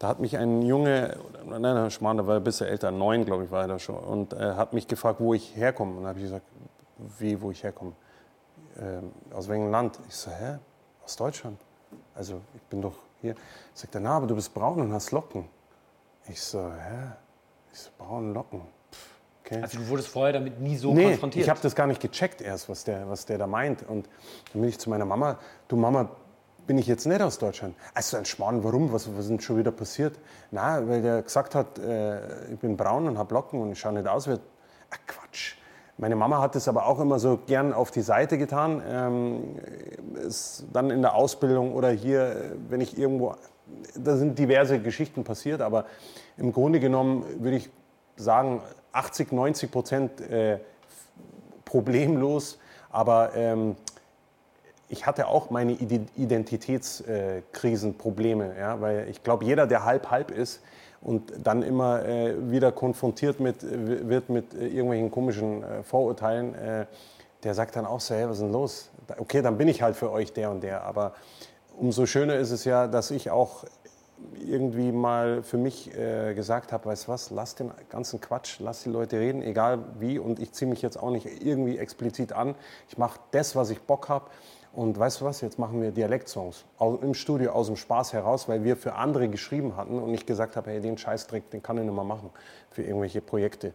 da 0.03 0.09
hat 0.09 0.19
mich 0.19 0.37
ein 0.37 0.63
Junge, 0.63 1.17
nein, 1.47 1.63
nein, 1.63 1.91
Schmarrn, 1.93 2.17
der 2.17 2.27
war 2.27 2.35
ein 2.35 2.43
bisschen 2.43 2.67
älter, 2.67 2.91
neun, 2.91 3.25
glaube 3.25 3.45
ich, 3.45 3.53
war 3.53 3.63
er 3.63 3.69
da 3.69 3.79
schon, 3.79 3.95
und 3.95 4.33
äh, 4.33 4.55
hat 4.55 4.73
mich 4.73 4.89
gefragt, 4.89 5.21
wo 5.21 5.33
ich 5.33 5.55
herkomme. 5.55 5.93
Und 5.93 5.99
dann 5.99 6.09
habe 6.09 6.19
ich 6.19 6.25
gesagt, 6.25 6.45
wie, 7.21 7.41
wo 7.41 7.53
ich 7.53 7.63
herkomme? 7.63 7.93
Ähm, 8.81 9.13
aus 9.33 9.49
welchem 9.49 9.71
Land? 9.71 10.01
Ich 10.09 10.17
so, 10.17 10.33
hä? 10.33 10.59
Aus 11.05 11.15
Deutschland? 11.15 11.57
Also, 12.17 12.41
ich 12.57 12.63
bin 12.63 12.83
doch 12.83 12.95
hier. 13.21 13.37
Sagt 13.75 13.95
er, 13.95 14.01
na, 14.01 14.17
aber 14.17 14.27
du 14.27 14.35
bist 14.35 14.53
braun 14.53 14.81
und 14.81 14.93
hast 14.93 15.13
Locken. 15.13 15.45
Ich 16.29 16.43
so, 16.43 16.59
hä? 16.59 17.13
Ich 17.73 17.79
so, 17.79 17.91
braun 17.97 18.35
Locken. 18.35 18.63
Pff, 18.91 19.21
okay. 19.45 19.63
Also 19.63 19.79
du 19.79 19.87
wurdest 19.87 20.09
vorher 20.09 20.33
damit 20.33 20.59
nie 20.59 20.77
so 20.79 20.93
Nee, 20.93 21.11
konfrontiert. 21.11 21.45
ich 21.45 21.49
habe 21.49 21.61
das 21.63 21.77
gar 21.77 21.87
nicht 21.87 22.01
gecheckt 22.01 22.41
erst, 22.41 22.69
was 22.69 22.83
der, 22.83 23.09
was 23.09 23.25
der 23.25 23.39
da 23.39 23.47
meint. 23.47 23.89
Und 23.89 24.09
dann 24.53 24.63
bin 24.63 24.69
ich 24.69 24.81
zu 24.81 24.91
meiner 24.91 25.05
Mama, 25.05 25.39
du 25.69 25.77
Mama, 25.77 26.11
bin 26.67 26.79
ich 26.79 26.87
jetzt 26.87 27.07
nicht 27.07 27.21
aus 27.21 27.39
Deutschland. 27.39 27.75
Also 27.95 28.17
ein 28.17 28.25
Schmarrn, 28.25 28.63
warum? 28.65 28.93
Was, 28.93 29.09
was 29.09 29.25
ist 29.25 29.31
denn 29.31 29.41
schon 29.41 29.59
wieder 29.59 29.73
passiert? 29.73 30.19
Na, 30.51 30.87
weil 30.89 31.03
der 31.03 31.23
gesagt 31.23 31.55
hat, 31.55 31.79
äh, 31.79 32.53
ich 32.53 32.59
bin 32.59 32.77
braun 32.77 33.09
und 33.09 33.19
habe 33.19 33.35
Locken 33.35 33.61
und 33.61 33.73
ich 33.73 33.79
schaue 33.79 33.93
nicht 33.93 34.07
aus 34.07 34.29
wie... 34.29 34.37
Ach, 34.91 34.99
Quatsch. 35.07 35.57
Meine 35.99 36.17
Mama 36.17 36.41
hat 36.41 36.57
es 36.57 36.69
aber 36.69 36.87
auch 36.87 37.01
immer 37.01 37.19
so 37.19 37.39
gern 37.47 37.73
auf 37.73 37.91
die 37.91 38.01
Seite 38.01 38.39
getan. 38.39 38.83
Ähm, 38.87 39.57
dann 40.73 40.91
in 40.91 41.03
der 41.03 41.15
Ausbildung 41.15 41.75
oder 41.75 41.91
hier, 41.91 42.55
wenn 42.69 42.81
ich 42.81 42.99
irgendwo... 42.99 43.35
Da 43.95 44.17
sind 44.17 44.39
diverse 44.39 44.81
Geschichten 44.81 45.25
passiert, 45.25 45.61
aber 45.61 45.87
im 46.37 46.53
Grunde 46.53 46.81
genommen 46.81 47.25
würde 47.39 47.57
ich 47.57 47.71
sagen, 48.17 48.63
80, 48.93 49.33
90 49.33 49.71
Prozent 49.71 50.21
äh, 50.21 50.59
problemlos. 51.65 52.59
Aber 52.91 53.35
ähm, 53.35 53.77
ich 54.93 55.07
hatte 55.07 55.27
auch 55.27 55.49
meine 55.49 55.73
Identitätskrisenprobleme, 55.73 58.55
ja, 58.59 58.79
weil 58.81 59.09
ich 59.09 59.23
glaube, 59.23 59.47
jeder, 59.47 59.67
der 59.67 59.87
halb 59.87 60.11
halb 60.11 60.31
ist 60.31 60.61
und 61.01 61.33
dann 61.43 61.63
immer 61.63 62.05
äh, 62.05 62.35
wieder 62.51 62.73
konfrontiert 62.73 63.41
mit, 63.41 63.57
wird 63.63 64.29
mit 64.29 64.53
äh, 64.53 64.67
irgendwelchen 64.67 65.11
komischen 65.11 65.63
äh, 65.63 65.83
Vorurteilen, 65.83 66.55
äh, 66.55 66.85
der 67.43 67.55
sagt 67.55 67.75
dann 67.75 67.87
auch 67.87 68.01
so, 68.01 68.15
hey, 68.15 68.29
was 68.29 68.37
ist 68.37 68.43
denn 68.43 68.53
los? 68.53 68.91
Okay, 69.17 69.41
dann 69.41 69.57
bin 69.57 69.67
ich 69.67 69.81
halt 69.81 69.97
für 69.97 70.13
euch 70.13 70.35
der 70.35 70.51
und 70.51 70.63
der. 70.63 70.85
Aber 70.85 71.15
umso 71.79 72.05
schöner 72.05 72.37
ist 72.37 72.51
es 72.51 72.67
ja, 72.67 72.87
dass 72.87 73.11
ich 73.11 73.31
auch 73.31 73.65
irgendwie 74.47 74.93
mal 74.93 75.43
für 75.43 75.57
mich 75.57 75.97
äh, 75.97 76.35
gesagt 76.35 76.71
habe, 76.71 76.85
weißt 76.85 77.09
was, 77.09 77.31
lass 77.31 77.55
den 77.55 77.71
ganzen 77.89 78.21
Quatsch, 78.21 78.61
lass 78.61 78.83
die 78.83 78.91
Leute 78.91 79.19
reden, 79.19 79.41
egal 79.43 79.79
wie. 79.99 80.19
Und 80.19 80.39
ich 80.39 80.53
ziehe 80.53 80.69
mich 80.69 80.83
jetzt 80.83 81.03
auch 81.03 81.09
nicht 81.11 81.43
irgendwie 81.43 81.79
explizit 81.79 82.35
an. 82.35 82.55
Ich 82.89 82.99
mache 82.99 83.19
das, 83.31 83.57
was 83.57 83.71
ich 83.71 83.81
Bock 83.81 84.11
habe. 84.11 84.27
Und 84.73 84.99
weißt 84.99 85.21
du 85.21 85.27
was, 85.27 85.43
jetzt 85.43 85.59
machen 85.59 85.83
wir 85.83 85.91
Dialektsongs 85.91 86.65
im 87.03 87.13
Studio 87.13 87.53
aus 87.53 87.67
dem 87.67 87.77
Spaß 87.77 88.15
heraus, 88.15 88.49
weil 88.49 88.65
wir 88.65 88.77
für 88.77 88.95
andere 88.95 89.29
geschrieben 89.29 89.77
hatten 89.77 89.99
und 89.99 90.15
ich 90.15 90.25
gesagt 90.25 90.57
habe, 90.57 90.71
hey, 90.71 90.81
den 90.81 90.97
Scheißdreck, 90.97 91.51
den 91.51 91.63
kann 91.63 91.77
ich 91.77 91.85
nicht 91.85 91.95
mehr 91.95 92.05
machen 92.05 92.31
für 92.71 92.83
irgendwelche 92.83 93.21
Projekte. 93.21 93.75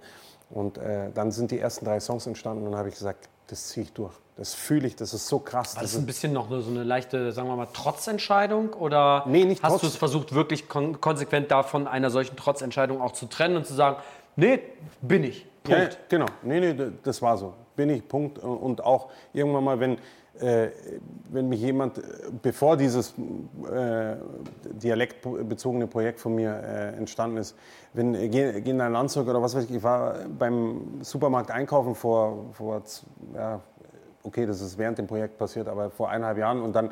Und 0.50 0.78
äh, 0.78 1.12
dann 1.14 1.32
sind 1.32 1.52
die 1.52 1.60
ersten 1.60 1.86
drei 1.86 2.00
Songs 2.00 2.26
entstanden 2.26 2.64
und 2.64 2.72
dann 2.72 2.80
habe 2.80 2.90
ich 2.90 2.96
gesagt, 2.96 3.30
das 3.48 3.70
ziehe 3.70 3.86
ich 3.86 3.94
durch. 3.94 4.14
Das 4.38 4.54
fühle 4.54 4.88
ich, 4.88 4.96
das 4.96 5.14
ist 5.14 5.28
so 5.28 5.40
krass. 5.40 5.76
War 5.76 5.82
das 5.82 5.94
das 5.94 6.02
ein 6.02 6.06
bisschen 6.06 6.34
noch 6.34 6.50
so 6.50 6.70
eine 6.70 6.84
leichte, 6.84 7.32
sagen 7.32 7.48
wir 7.48 7.56
mal, 7.56 7.68
Trotzentscheidung? 7.68 8.74
Oder 8.74 9.24
nee, 9.28 9.46
nicht 9.46 9.64
hast 9.64 9.82
du 9.82 9.88
es 9.88 9.96
versucht, 9.96 10.34
wirklich 10.34 10.70
kon 10.70 11.02
konsequent 11.02 11.52
davon 11.52 11.88
einer 11.88 12.10
solchen 12.10 12.36
Trotzentscheidung 12.36 13.02
auch 13.02 13.14
zu 13.14 13.26
trennen 13.26 13.58
und 13.58 13.66
zu 13.66 13.74
sagen, 13.74 13.98
nee, 14.36 14.60
bin 15.02 15.24
ich. 15.24 15.46
Punkt. 15.64 15.94
Ja, 15.94 16.00
genau. 16.10 16.26
Nee, 16.44 16.60
nee, 16.60 16.92
das 17.04 17.22
war 17.22 17.38
so. 17.38 17.54
Bin 17.76 17.90
ich, 17.90 18.08
Punkt. 18.08 18.40
Und 18.40 18.84
auch 18.84 19.10
irgendwann 19.34 19.64
mal, 19.64 19.80
wenn, 19.80 19.98
wenn 20.40 21.50
mich 21.50 21.62
jemand, 21.62 22.02
bevor 22.42 22.78
dieses 22.78 23.14
äh, 23.72 24.16
dialektbezogene 24.64 25.88
Projekt 25.88 26.20
von 26.20 26.36
mir 26.36 26.52
äh, 26.52 26.98
entstanden 26.98 27.38
ist, 27.38 27.56
wenn 27.94 28.16
äh, 28.16 28.30
geh, 28.30 28.62
geh 28.62 28.72
in 28.72 28.82
einen 28.82 28.96
Anzug 28.96 29.28
oder 29.28 29.42
was 29.42 29.56
weiß 29.56 29.66
ich, 29.66 29.76
ich 29.76 29.84
war 29.84 30.16
beim 30.38 31.00
Supermarkt 31.02 31.52
einkaufen 31.52 31.96
vor, 31.96 32.46
vor 32.54 32.82
ja, 33.34 33.60
okay, 34.24 34.46
das 34.46 34.62
ist 34.62 34.78
während 34.78 34.98
dem 34.98 35.08
Projekt 35.08 35.38
passiert, 35.38 35.68
aber 35.68 35.90
vor 35.90 36.10
eineinhalb 36.10 36.38
Jahren 36.38 36.62
und 36.62 36.74
dann 36.74 36.92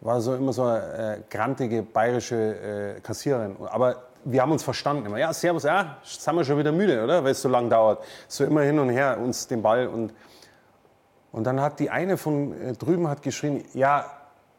war 0.00 0.20
so 0.20 0.34
immer 0.34 0.52
so 0.52 0.64
eine 0.64 1.16
äh, 1.18 1.20
grantige 1.30 1.82
bayerische 1.82 2.96
äh, 2.96 3.00
Kassiererin. 3.00 3.56
Aber 3.70 4.02
wir 4.24 4.42
haben 4.42 4.52
uns 4.52 4.62
verstanden 4.62 5.06
immer. 5.06 5.18
Ja, 5.18 5.32
servus, 5.32 5.64
ja, 5.64 5.98
sind 6.02 6.36
wir 6.36 6.44
schon 6.44 6.58
wieder 6.58 6.72
müde, 6.72 7.02
oder? 7.02 7.24
Weil 7.24 7.32
es 7.32 7.42
so 7.42 7.48
lange 7.48 7.68
dauert. 7.68 8.04
So 8.28 8.44
immer 8.44 8.62
hin 8.62 8.78
und 8.78 8.90
her 8.90 9.18
uns 9.18 9.46
den 9.46 9.62
Ball 9.62 9.86
und 9.86 10.12
und 11.34 11.42
dann 11.44 11.60
hat 11.60 11.80
die 11.80 11.90
eine 11.90 12.16
von 12.16 12.52
äh, 12.60 12.72
drüben 12.74 13.08
hat 13.08 13.22
geschrien, 13.22 13.64
ja, 13.74 14.06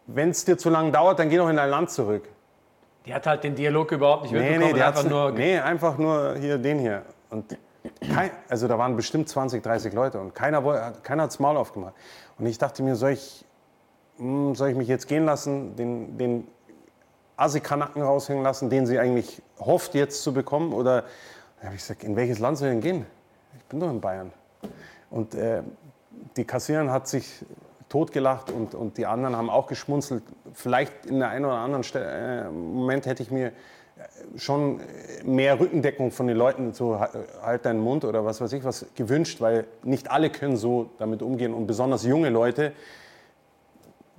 wenn 0.08 0.32
es 0.32 0.44
dir 0.44 0.58
zu 0.58 0.70
lange 0.70 0.92
dauert, 0.92 1.18
dann 1.20 1.30
geh 1.30 1.38
doch 1.38 1.48
in 1.48 1.56
dein 1.56 1.70
Land 1.70 1.90
zurück. 1.90 2.28
Die 3.06 3.14
hat 3.14 3.26
halt 3.26 3.46
den 3.46 3.56
Dialog 3.56 3.92
überhaupt 3.94 4.24
nicht 4.24 4.34
Nee, 4.34 4.58
mitbekommen. 4.58 4.74
nee, 4.76 4.82
einfach 4.84 5.04
nur 5.06 5.32
nee, 5.32 5.58
einfach 5.58 5.98
nur 5.98 6.36
hier 6.36 6.58
den 6.58 6.80
hier. 6.80 7.04
Und 7.30 7.58
kein, 8.14 8.30
also 8.50 8.68
da 8.68 8.78
waren 8.78 8.98
bestimmt 8.98 9.30
20, 9.30 9.64
30 9.64 9.94
Leute 9.94 10.20
und 10.20 10.36
keiner, 10.36 10.62
keiner 11.02 11.24
hat 11.24 11.32
das 11.32 11.40
Maul 11.40 11.56
aufgemacht. 11.56 11.94
Und 12.38 12.46
ich 12.46 12.58
dachte 12.58 12.84
mir, 12.84 12.96
soll 12.98 13.12
ich, 13.12 13.46
hm, 14.18 14.54
soll 14.56 14.70
ich 14.70 14.76
mich 14.76 14.90
jetzt 14.90 15.08
gehen 15.08 15.24
lassen, 15.24 15.78
den, 15.78 16.18
den 16.18 16.48
Assi-Kanacken 17.38 18.02
raushängen 18.02 18.44
lassen, 18.44 18.70
den 18.70 18.86
sie 18.86 19.00
eigentlich 19.00 19.42
hofft 19.60 19.96
jetzt 19.96 20.24
zu 20.24 20.34
bekommen? 20.34 20.74
Oder 20.74 21.04
da 21.60 21.68
habe 21.68 21.76
ich 21.76 21.82
gesagt, 21.82 22.04
in 22.04 22.18
welches 22.18 22.40
Land 22.40 22.58
soll 22.58 22.68
ich 22.68 22.74
denn 22.74 22.82
gehen? 22.82 23.06
Ich 23.58 23.64
bin 23.66 23.80
doch 23.80 23.90
in 23.90 24.02
Bayern. 24.02 24.34
Und 25.10 25.36
äh, 25.36 25.62
die 26.38 26.46
Kassiererin 26.46 26.92
hat 26.92 27.08
sich 27.08 27.46
totgelacht 27.90 28.52
und, 28.52 28.76
und 28.76 28.98
die 28.98 29.06
anderen 29.06 29.36
haben 29.36 29.50
auch 29.50 29.68
geschmunzelt. 29.68 30.24
Vielleicht 30.54 31.06
in 31.06 31.20
der 31.20 31.30
einen 31.30 31.46
oder 31.46 31.56
anderen 31.56 31.84
Stelle, 31.84 32.46
äh, 32.46 32.50
Moment 32.52 33.06
hätte 33.06 33.24
ich 33.24 33.32
mir 33.32 33.48
äh, 33.48 33.52
schon 34.38 34.82
mehr 35.24 35.60
Rückendeckung 35.60 36.12
von 36.12 36.28
den 36.28 36.36
Leuten, 36.36 36.74
so 36.74 37.00
ha- 37.00 37.12
halt 37.42 37.66
deinen 37.66 37.80
Mund 37.80 38.04
oder 38.04 38.26
was 38.26 38.42
weiß 38.42 38.52
ich 38.54 38.64
was, 38.64 38.86
gewünscht, 38.96 39.40
weil 39.40 39.66
nicht 39.84 40.12
alle 40.12 40.30
können 40.30 40.58
so 40.58 40.90
damit 40.98 41.22
umgehen 41.22 41.54
und 41.54 41.68
besonders 41.68 42.04
junge 42.04 42.30
Leute 42.30 42.74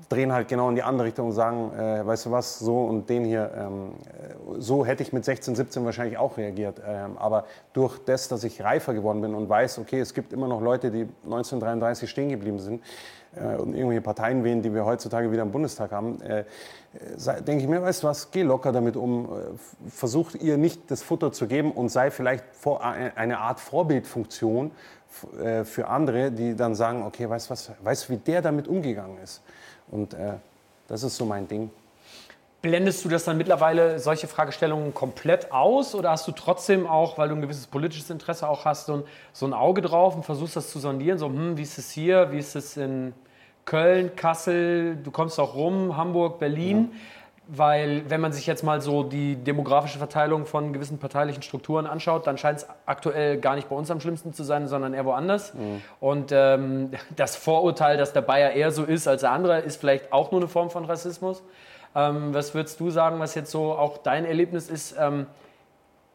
drehen 0.09 0.32
halt 0.32 0.48
genau 0.48 0.68
in 0.68 0.76
die 0.76 0.82
andere 0.82 1.09
Richtung 1.09 1.26
und 1.26 1.32
sagen, 1.32 1.72
äh, 1.72 2.07
weißt 2.07 2.26
du 2.26 2.30
was, 2.30 2.59
so 2.59 2.84
und 2.84 3.09
den 3.09 3.24
hier, 3.24 3.50
ähm, 3.57 3.92
äh, 4.07 4.61
so 4.61 4.86
hätte 4.86 5.02
ich 5.02 5.12
mit 5.12 5.24
16, 5.24 5.57
17 5.57 5.84
wahrscheinlich 5.84 6.18
auch 6.18 6.36
reagiert. 6.36 6.80
Ähm, 6.86 7.18
aber 7.18 7.44
durch 7.72 7.98
das, 8.04 8.28
dass 8.28 8.44
ich 8.44 8.62
reifer 8.62 8.94
geworden 8.94 9.20
bin 9.20 9.34
und 9.34 9.48
weiß, 9.48 9.78
okay, 9.78 9.98
es 9.98 10.14
gibt 10.14 10.32
immer 10.32 10.46
noch 10.46 10.61
Leute, 10.61 10.90
die 10.90 11.09
1933 11.24 12.09
stehen 12.09 12.28
geblieben 12.28 12.61
sind 12.61 12.82
äh, 13.34 13.57
und 13.57 13.74
irgendwelche 13.74 14.02
Parteien 14.02 14.44
wählen, 14.44 14.62
die 14.62 14.72
wir 14.72 14.84
heutzutage 14.84 15.32
wieder 15.32 15.42
im 15.42 15.50
Bundestag 15.50 15.90
haben, 15.90 16.20
äh, 16.22 16.44
denke 17.46 17.62
ich 17.62 17.68
mir, 17.68 17.82
weißt 17.82 18.04
du 18.04 18.07
was, 18.07 18.30
geh 18.30 18.42
locker 18.42 18.70
damit 18.70 18.96
um, 18.96 19.24
äh, 19.24 19.90
versucht 19.90 20.36
ihr 20.36 20.57
nicht 20.57 20.88
das 20.90 21.02
Futter 21.02 21.32
zu 21.32 21.48
geben 21.48 21.72
und 21.72 21.88
sei 21.88 22.12
vielleicht 22.12 22.44
vor, 22.52 22.80
äh, 22.80 23.11
eine 23.16 23.38
Art 23.38 23.61
Vorbildfunktion 23.61 24.70
für 25.64 25.88
andere, 25.88 26.30
die 26.30 26.54
dann 26.54 26.74
sagen, 26.74 27.02
okay, 27.02 27.26
weißt 27.26 27.46
du 27.46 27.50
was, 27.52 27.70
weißt 27.82 28.09
du, 28.09 28.12
wie 28.12 28.16
der 28.18 28.42
damit 28.42 28.68
umgegangen 28.68 29.16
ist? 29.22 29.40
Und 29.91 30.14
äh, 30.14 30.34
das 30.89 31.03
ist 31.03 31.16
so 31.16 31.24
mein 31.24 31.49
Ding. 31.49 31.70
Blendest 32.62 33.05
du 33.05 33.09
das 33.09 33.24
dann 33.24 33.37
mittlerweile, 33.37 33.99
solche 33.99 34.26
Fragestellungen 34.26 34.93
komplett 34.93 35.53
aus 35.53 35.95
oder 35.95 36.11
hast 36.11 36.26
du 36.26 36.32
trotzdem 36.32 36.87
auch, 36.87 37.16
weil 37.18 37.28
du 37.28 37.37
ein 37.37 37.41
gewisses 37.41 37.66
politisches 37.66 38.11
Interesse 38.11 38.49
auch 38.49 38.64
hast, 38.64 38.87
so 38.87 38.95
ein, 38.95 39.03
so 39.32 39.47
ein 39.47 39.53
Auge 39.53 39.82
drauf 39.82 40.16
und 40.16 40.24
versuchst 40.24 40.57
das 40.57 40.70
zu 40.70 40.78
sondieren? 40.78 41.18
So, 41.18 41.26
hm, 41.26 41.57
wie 41.57 41.62
ist 41.62 41.78
es 41.78 41.91
hier, 41.91 42.32
wie 42.32 42.39
ist 42.39 42.57
es 42.57 42.76
in 42.76 43.12
Köln, 43.66 44.16
Kassel, 44.16 44.97
du 44.97 45.11
kommst 45.11 45.39
auch 45.39 45.55
rum, 45.55 45.97
Hamburg, 45.97 46.39
Berlin? 46.39 46.93
Weil, 47.49 48.03
wenn 48.11 48.20
man 48.20 48.32
sich 48.32 48.47
jetzt 48.47 48.64
mal 48.64 48.80
so 48.80 49.05
die 49.05 49.36
demografische 49.36 49.99
Verteilung 49.99 50.47
von 50.47 50.72
gewissen 50.72 50.99
parteilichen 50.99 51.42
Strukturen 51.42 51.86
anschaut, 51.86 52.26
dann 52.26 52.38
scheint 52.38 52.59
es 52.59 52.66
aktuell 52.86 53.38
gar 53.38 53.55
nicht 53.55 53.68
bei 53.68 53.76
uns 53.76 53.88
am 53.90 54.01
schlimmsten 54.01 54.32
zu 54.32 54.42
sein, 54.42 54.66
sondern 54.66 54.94
eher 54.94 55.05
woanders. 55.05 55.53
Und 56.01 56.32
ähm, 56.32 56.90
das 57.16 57.36
Vorurteil, 57.36 57.99
dass 57.99 58.12
der 58.12 58.22
Bayer 58.22 58.51
eher 58.51 58.72
so 58.72 58.82
ist 58.82 59.07
als 59.07 59.20
der 59.20 59.30
andere, 59.30 59.61
ist 59.61 59.80
vielleicht 59.80 60.12
auch 60.12 60.32
nur 60.32 60.40
eine 60.40 60.49
Form 60.49 60.70
von 60.70 60.84
Rassismus. 60.86 61.42
Ähm, 61.94 62.34
was 62.34 62.53
würdest 62.53 62.80
du 62.80 62.90
sagen, 62.90 63.20
was 63.20 63.36
jetzt 63.36 63.53
so 63.53 63.72
auch 63.72 63.99
dein 63.99 64.24
Erlebnis 64.24 64.68
ist? 64.68 64.97
Ähm, 64.99 65.26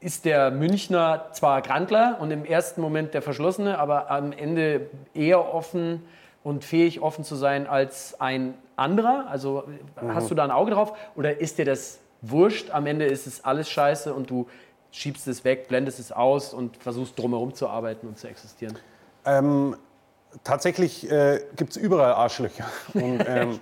ist 0.01 0.25
der 0.25 0.49
Münchner 0.49 1.27
zwar 1.31 1.61
Grandler 1.61 2.17
und 2.19 2.31
im 2.31 2.43
ersten 2.43 2.81
Moment 2.81 3.13
der 3.13 3.21
Verschlossene, 3.21 3.77
aber 3.77 4.09
am 4.09 4.31
Ende 4.31 4.89
eher 5.13 5.53
offen 5.53 6.03
und 6.43 6.65
fähig, 6.65 7.01
offen 7.01 7.23
zu 7.23 7.35
sein 7.35 7.67
als 7.67 8.19
ein 8.19 8.55
anderer? 8.81 9.27
Also 9.29 9.63
hast 10.07 10.29
du 10.29 10.35
da 10.35 10.43
ein 10.43 10.51
Auge 10.51 10.71
drauf? 10.71 10.93
Oder 11.15 11.39
ist 11.39 11.57
dir 11.57 11.65
das 11.65 11.99
wurscht? 12.21 12.71
Am 12.71 12.85
Ende 12.85 13.05
ist 13.05 13.27
es 13.27 13.43
alles 13.45 13.69
scheiße 13.69 14.13
und 14.13 14.29
du 14.29 14.47
schiebst 14.91 15.27
es 15.27 15.43
weg, 15.45 15.67
blendest 15.67 15.99
es 15.99 16.11
aus 16.11 16.53
und 16.53 16.77
versuchst 16.77 17.17
drumherum 17.17 17.53
zu 17.53 17.67
arbeiten 17.67 18.07
und 18.07 18.17
zu 18.17 18.27
existieren? 18.27 18.77
Ähm, 19.25 19.75
tatsächlich 20.43 21.09
äh, 21.09 21.41
gibt 21.55 21.71
es 21.71 21.77
überall 21.77 22.13
Arschlöcher. 22.13 22.65
Und, 22.93 23.23
ähm, 23.27 23.59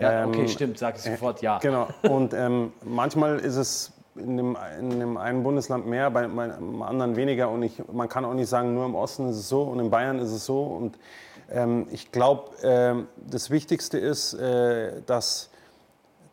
Ja, 0.00 0.26
okay, 0.26 0.42
ähm, 0.42 0.48
stimmt, 0.48 0.78
sag 0.78 0.96
ich 0.96 1.02
sofort 1.02 1.42
ja. 1.42 1.58
Genau. 1.58 1.88
Und 2.02 2.34
ähm, 2.34 2.72
manchmal 2.84 3.38
ist 3.38 3.56
es 3.56 3.92
in 4.14 4.36
dem, 4.36 4.56
in 4.80 4.98
dem 4.98 5.16
einen 5.16 5.42
Bundesland 5.42 5.86
mehr, 5.86 6.10
bei, 6.10 6.26
bei 6.26 6.44
einem 6.44 6.82
anderen 6.82 7.16
weniger. 7.16 7.50
Und 7.50 7.62
ich, 7.62 7.82
man 7.92 8.08
kann 8.08 8.24
auch 8.24 8.34
nicht 8.34 8.48
sagen, 8.48 8.74
nur 8.74 8.84
im 8.84 8.94
Osten 8.94 9.28
ist 9.28 9.36
es 9.36 9.48
so 9.48 9.62
und 9.62 9.78
in 9.78 9.90
Bayern 9.90 10.18
ist 10.18 10.30
es 10.30 10.44
so. 10.44 10.62
Und 10.62 10.98
ich 11.90 12.12
glaube, 12.12 12.50
ähm, 12.62 13.08
das 13.16 13.50
Wichtigste 13.50 13.98
ist, 13.98 14.34
äh, 14.34 15.00
dass, 15.06 15.48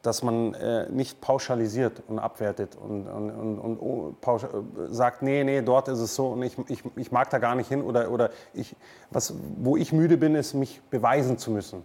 dass 0.01 0.23
man 0.23 0.53
äh, 0.55 0.89
nicht 0.89 1.21
pauschalisiert 1.21 2.03
und 2.07 2.19
abwertet 2.19 2.75
und, 2.75 3.07
und, 3.07 3.31
und, 3.31 3.59
und 3.59 3.79
oh, 3.79 4.13
äh, 4.21 4.93
sagt, 4.93 5.21
nee, 5.21 5.43
nee, 5.45 5.61
dort 5.61 5.87
ist 5.87 5.99
es 5.99 6.15
so 6.15 6.27
und 6.27 6.43
ich, 6.43 6.57
ich, 6.67 6.83
ich 6.97 7.11
mag 7.11 7.29
da 7.29 7.37
gar 7.37 7.55
nicht 7.55 7.69
hin. 7.69 7.81
Oder, 7.81 8.11
oder 8.11 8.29
ich, 8.53 8.75
was, 9.09 9.33
wo 9.57 9.77
ich 9.77 9.93
müde 9.93 10.17
bin, 10.17 10.35
ist, 10.35 10.53
mich 10.53 10.81
beweisen 10.89 11.37
zu 11.37 11.49
müssen. 11.49 11.83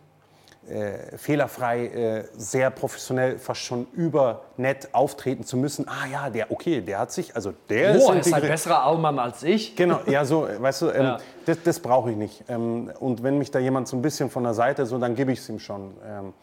Äh, 0.68 1.16
fehlerfrei, 1.16 1.86
äh, 1.86 2.24
sehr 2.36 2.70
professionell, 2.70 3.38
fast 3.38 3.62
schon 3.62 3.86
übernett 3.92 4.88
auftreten 4.92 5.42
zu 5.42 5.56
müssen. 5.56 5.88
Ah 5.88 6.06
ja, 6.10 6.30
der, 6.30 6.50
okay, 6.52 6.80
der 6.80 6.98
hat 6.98 7.12
sich, 7.12 7.34
also 7.34 7.52
der 7.68 7.96
oh, 7.98 8.12
ist, 8.12 8.26
ist 8.26 8.34
ein 8.34 8.42
besserer 8.42 8.86
Aumann 8.86 9.18
als 9.18 9.42
ich. 9.42 9.74
Genau, 9.74 10.00
ja, 10.06 10.24
so, 10.24 10.46
weißt 10.46 10.82
du, 10.82 10.90
ähm, 10.90 11.02
ja. 11.02 11.18
das, 11.46 11.62
das 11.64 11.80
brauche 11.80 12.10
ich 12.10 12.16
nicht. 12.16 12.44
Ähm, 12.48 12.92
und 13.00 13.22
wenn 13.22 13.38
mich 13.38 13.50
da 13.50 13.58
jemand 13.58 13.88
so 13.88 13.96
ein 13.96 14.02
bisschen 14.02 14.30
von 14.30 14.44
der 14.44 14.54
Seite, 14.54 14.86
so, 14.86 14.98
dann 14.98 15.14
gebe 15.14 15.32
ich 15.32 15.40
es 15.40 15.48
ihm 15.48 15.58
schon. 15.58 15.94
Ähm, 16.06 16.34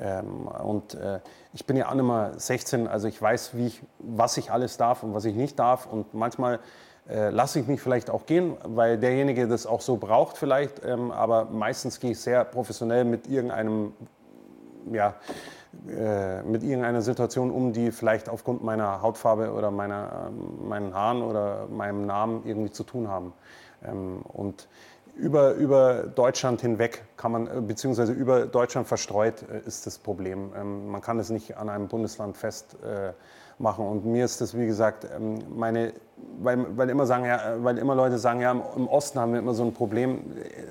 ähm, 0.00 0.48
und 0.48 0.94
äh, 0.94 1.20
ich 1.52 1.66
bin 1.66 1.76
ja 1.76 1.88
auch 1.88 1.94
nicht 1.94 2.04
mehr 2.04 2.32
16, 2.36 2.88
also 2.88 3.06
ich 3.06 3.20
weiß, 3.20 3.56
wie 3.56 3.66
ich, 3.66 3.82
was 3.98 4.36
ich 4.36 4.50
alles 4.50 4.76
darf 4.76 5.02
und 5.02 5.14
was 5.14 5.24
ich 5.24 5.34
nicht 5.34 5.58
darf. 5.58 5.86
Und 5.86 6.14
manchmal 6.14 6.60
äh, 7.08 7.30
lasse 7.30 7.60
ich 7.60 7.66
mich 7.66 7.80
vielleicht 7.80 8.10
auch 8.10 8.26
gehen, 8.26 8.56
weil 8.64 8.98
derjenige 8.98 9.48
das 9.48 9.66
auch 9.66 9.80
so 9.80 9.96
braucht 9.96 10.36
vielleicht. 10.36 10.84
Ähm, 10.84 11.10
aber 11.10 11.46
meistens 11.46 12.00
gehe 12.00 12.10
ich 12.10 12.20
sehr 12.20 12.44
professionell 12.44 13.04
mit 13.04 13.26
irgendeinem, 13.28 13.94
ja, 14.92 15.14
äh, 15.88 16.42
mit 16.42 16.62
irgendeiner 16.62 17.00
Situation 17.00 17.50
um, 17.50 17.72
die 17.72 17.92
vielleicht 17.92 18.28
aufgrund 18.28 18.62
meiner 18.62 19.00
Hautfarbe 19.00 19.52
oder 19.52 19.70
meiner, 19.70 20.30
äh, 20.30 20.66
meinen 20.68 20.94
Haaren 20.94 21.22
oder 21.22 21.66
meinem 21.70 22.04
Namen 22.04 22.42
irgendwie 22.44 22.70
zu 22.70 22.84
tun 22.84 23.08
haben. 23.08 23.32
Ähm, 23.82 24.20
und 24.22 24.68
über, 25.16 25.54
über 25.54 26.04
Deutschland 26.14 26.60
hinweg 26.60 27.04
kann 27.16 27.32
man, 27.32 27.46
äh, 27.46 27.60
beziehungsweise 27.60 28.12
über 28.12 28.46
Deutschland 28.46 28.86
verstreut 28.86 29.44
äh, 29.50 29.66
ist 29.66 29.86
das 29.86 29.98
Problem. 29.98 30.52
Ähm, 30.54 30.88
man 30.88 31.00
kann 31.00 31.18
es 31.18 31.30
nicht 31.30 31.56
an 31.56 31.70
einem 31.70 31.88
Bundesland 31.88 32.36
festmachen. 32.36 33.14
Äh, 33.60 33.64
Und 33.64 34.04
mir 34.04 34.24
ist 34.24 34.40
das, 34.40 34.56
wie 34.56 34.66
gesagt, 34.66 35.06
ähm, 35.14 35.38
meine, 35.54 35.92
weil, 36.40 36.76
weil, 36.76 36.90
immer 36.90 37.06
sagen, 37.06 37.24
ja, 37.24 37.56
weil 37.58 37.78
immer 37.78 37.94
Leute 37.94 38.18
sagen, 38.18 38.40
ja, 38.40 38.52
im 38.52 38.88
Osten 38.88 39.18
haben 39.18 39.32
wir 39.32 39.40
immer 39.40 39.54
so 39.54 39.64
ein 39.64 39.72
Problem, 39.72 40.20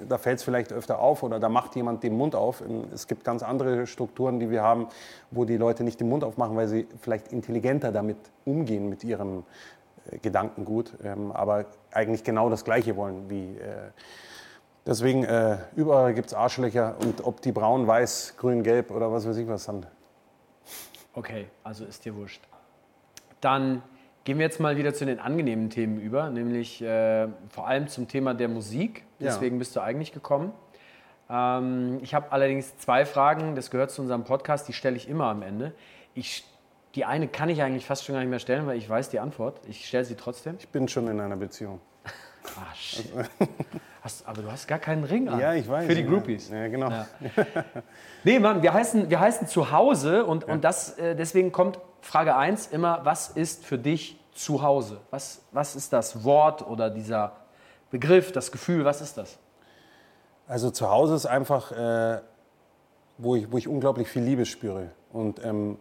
da 0.08 0.18
fällt 0.18 0.40
es 0.40 0.44
vielleicht 0.44 0.72
öfter 0.72 1.00
auf 1.00 1.24
oder 1.24 1.40
da 1.40 1.50
macht 1.50 1.76
jemand 1.76 2.04
den 2.04 2.16
Mund 2.16 2.36
auf. 2.36 2.62
Ähm, 2.62 2.86
es 2.94 3.08
gibt 3.08 3.24
ganz 3.24 3.44
andere 3.44 3.88
Strukturen, 3.88 4.40
die 4.40 4.50
wir 4.50 4.64
haben, 4.64 4.88
wo 5.32 5.46
die 5.46 5.58
Leute 5.58 5.84
nicht 5.84 6.00
den 6.00 6.10
Mund 6.10 6.24
aufmachen, 6.24 6.56
weil 6.56 6.68
sie 6.68 6.88
vielleicht 7.02 7.32
intelligenter 7.32 7.92
damit 7.92 8.18
umgehen, 8.46 8.90
mit 8.90 9.04
ihrem 9.04 9.44
Gedankengut, 10.22 10.94
aber 11.34 11.66
eigentlich 11.92 12.24
genau 12.24 12.50
das 12.50 12.64
Gleiche 12.64 12.96
wollen 12.96 13.30
wie 13.30 13.58
Deswegen, 14.88 15.26
äh, 15.26 15.58
überall 15.76 16.14
gibt 16.14 16.28
es 16.28 16.34
Arschlöcher 16.34 16.96
und 17.02 17.26
ob 17.26 17.42
die 17.42 17.52
braun, 17.52 17.86
weiß, 17.86 18.36
grün, 18.38 18.64
gelb 18.64 18.90
oder 18.90 19.12
was 19.12 19.28
weiß 19.28 19.36
ich 19.36 19.46
was 19.46 19.66
sind. 19.66 19.86
Okay, 21.14 21.48
also 21.62 21.84
ist 21.84 22.06
dir 22.06 22.16
wurscht. 22.16 22.42
Dann 23.42 23.82
gehen 24.24 24.40
wir 24.40 24.46
jetzt 24.46 24.60
mal 24.60 24.78
wieder 24.78 24.94
zu 24.94 25.06
den 25.06 25.20
angenehmen 25.20 25.70
Themen 25.70 26.00
über, 26.02 26.30
nämlich 26.30 26.82
äh, 26.82 27.28
vor 27.50 27.68
allem 27.68 27.88
zum 27.88 28.08
Thema 28.08 28.34
der 28.34 28.50
Musik. 28.50 29.06
Deswegen 29.20 29.56
ja. 29.56 29.60
bist 29.60 29.76
du 29.76 29.80
eigentlich 29.80 30.12
gekommen. 30.12 30.52
Ähm, 31.30 32.00
ich 32.02 32.14
habe 32.14 32.32
allerdings 32.32 32.78
zwei 32.78 33.06
Fragen, 33.06 33.56
das 33.56 33.72
gehört 33.72 33.92
zu 33.92 34.02
unserem 34.02 34.24
Podcast, 34.24 34.68
die 34.68 34.74
stelle 34.74 34.98
ich 34.98 35.08
immer 35.08 35.26
am 35.26 35.42
Ende. 35.42 35.74
Ich, 36.14 36.46
die 36.96 37.06
eine 37.06 37.28
kann 37.28 37.50
ich 37.50 37.62
eigentlich 37.62 37.86
fast 37.86 38.06
schon 38.06 38.14
gar 38.14 38.20
nicht 38.20 38.30
mehr 38.30 38.40
stellen, 38.40 38.68
weil 38.68 38.78
ich 38.78 38.90
weiß 38.90 39.10
die 39.10 39.20
Antwort. 39.20 39.60
Ich 39.68 39.88
stelle 39.88 40.06
sie 40.06 40.16
trotzdem. 40.16 40.56
Ich 40.60 40.70
bin 40.70 40.88
schon 40.88 41.08
in 41.08 41.20
einer 41.20 41.38
Beziehung. 41.38 41.80
Ah, 42.56 42.74
shit. 42.76 43.06
Hast, 44.02 44.26
aber 44.28 44.42
du 44.42 44.52
hast 44.52 44.68
gar 44.68 44.80
keinen 44.80 45.04
Ring 45.04 45.28
an. 45.28 45.40
Ja, 45.40 45.54
ich 45.54 45.68
weiß. 45.68 45.86
Für 45.86 45.96
die 45.96 46.06
Groupies. 46.06 46.50
Ja, 46.50 46.68
genau. 46.68 46.90
Ja. 46.90 47.08
nee, 48.24 48.40
Mann, 48.40 48.62
wir 48.62 48.74
heißen, 48.74 49.10
wir 49.10 49.20
heißen 49.20 49.48
zu 49.48 49.72
Hause 49.72 50.26
und, 50.26 50.48
ja. 50.48 50.54
und 50.54 50.64
das, 50.64 50.98
äh, 50.98 51.16
deswegen 51.16 51.52
kommt 51.52 51.80
Frage 52.02 52.36
1 52.36 52.68
immer, 52.68 53.02
was 53.04 53.30
ist 53.30 53.66
für 53.66 53.78
dich 53.78 54.18
zu 54.34 54.62
Hause? 54.62 55.02
Was, 55.10 55.42
was 55.52 55.76
ist 55.76 55.92
das 55.92 56.24
Wort 56.24 56.66
oder 56.66 56.90
dieser 56.90 57.34
Begriff, 57.90 58.32
das 58.32 58.52
Gefühl, 58.52 58.86
was 58.86 59.02
ist 59.02 59.18
das? 59.18 59.38
Also 60.48 60.72
zu 60.72 60.90
Hause 60.90 61.16
ist 61.16 61.26
einfach, 61.26 61.72
äh, 61.72 62.22
wo, 63.18 63.36
ich, 63.36 63.52
wo 63.52 63.58
ich 63.58 63.68
unglaublich 63.68 64.08
viel 64.08 64.24
Liebe 64.24 64.46
spüre. 64.46 64.92
Und 65.12 65.44
ähm, 65.44 65.80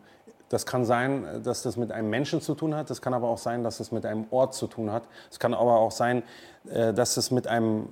das 0.49 0.64
kann 0.64 0.84
sein, 0.84 1.42
dass 1.42 1.62
das 1.62 1.76
mit 1.76 1.90
einem 1.90 2.09
Menschen 2.09 2.40
zu 2.40 2.55
tun 2.55 2.74
hat. 2.74 2.88
Das 2.90 3.03
kann 3.03 3.14
aber 3.14 3.28
auch 3.28 3.38
sein, 3.38 3.64
dass 3.64 3.80
es 3.80 3.90
mit 3.90 4.07
einem 4.07 4.26
Ort 4.30 4.55
zu 4.55 4.66
tun 4.66 4.92
hat. 4.92 5.03
Es 5.30 5.38
kann 5.38 5.55
aber 5.55 5.78
auch 5.78 5.90
sein, 5.90 6.22
äh, 6.68 6.92
dass 6.92 7.16
es 7.16 7.30
mit 7.30 7.47
einem, 7.47 7.88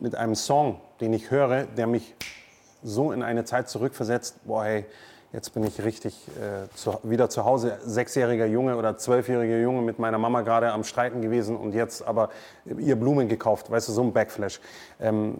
mit 0.00 0.14
einem 0.16 0.34
Song, 0.34 0.80
den 1.00 1.12
ich 1.12 1.30
höre, 1.30 1.64
der 1.64 1.86
mich 1.86 2.14
so 2.82 3.12
in 3.12 3.22
eine 3.22 3.44
Zeit 3.44 3.68
zurückversetzt, 3.68 4.44
boah, 4.44 4.64
hey, 4.64 4.86
jetzt 5.32 5.54
bin 5.54 5.62
ich 5.64 5.82
richtig 5.82 6.26
äh, 6.28 6.68
zu, 6.74 6.98
wieder 7.04 7.30
zu 7.30 7.44
Hause, 7.44 7.78
sechsjähriger 7.84 8.46
Junge 8.46 8.76
oder 8.76 8.98
zwölfjähriger 8.98 9.58
Junge 9.58 9.82
mit 9.82 9.98
meiner 9.98 10.18
Mama 10.18 10.42
gerade 10.42 10.72
am 10.72 10.84
Streiten 10.84 11.22
gewesen 11.22 11.56
und 11.56 11.72
jetzt 11.72 12.06
aber 12.06 12.30
ihr 12.66 12.96
Blumen 12.96 13.28
gekauft, 13.28 13.70
weißt 13.70 13.88
du, 13.88 13.92
so 13.92 14.02
ein 14.02 14.12
Backflash. 14.12 14.60
Ähm, 15.00 15.38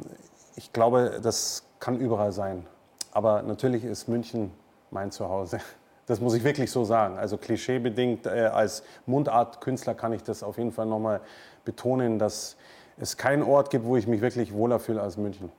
ich 0.54 0.72
glaube, 0.72 1.18
das 1.22 1.64
kann 1.80 1.98
überall 1.98 2.32
sein. 2.32 2.66
Aber 3.12 3.42
natürlich 3.42 3.84
ist 3.84 4.08
München 4.08 4.52
mein 4.90 5.10
Zuhause. 5.10 5.58
Das 6.07 6.20
muss 6.20 6.34
ich 6.34 6.44
wirklich 6.44 6.70
so 6.70 6.84
sagen. 6.84 7.18
Also 7.18 7.36
klischeebedingt 7.36 8.26
äh, 8.26 8.50
als 8.53 8.82
Mundartkünstler 9.07 9.94
kann 9.94 10.12
ich 10.12 10.22
das 10.22 10.42
auf 10.42 10.59
jeden 10.59 10.72
Fall 10.72 10.86
nochmal 10.86 11.20
betonen, 11.64 12.18
dass 12.18 12.57
es 12.98 13.16
keinen 13.16 13.42
Ort 13.42 13.70
gibt, 13.70 13.84
wo 13.84 13.96
ich 13.96 14.07
mich 14.07 14.20
wirklich 14.20 14.53
wohler 14.53 14.78
fühle 14.78 15.00
als 15.00 15.16
München. 15.16 15.50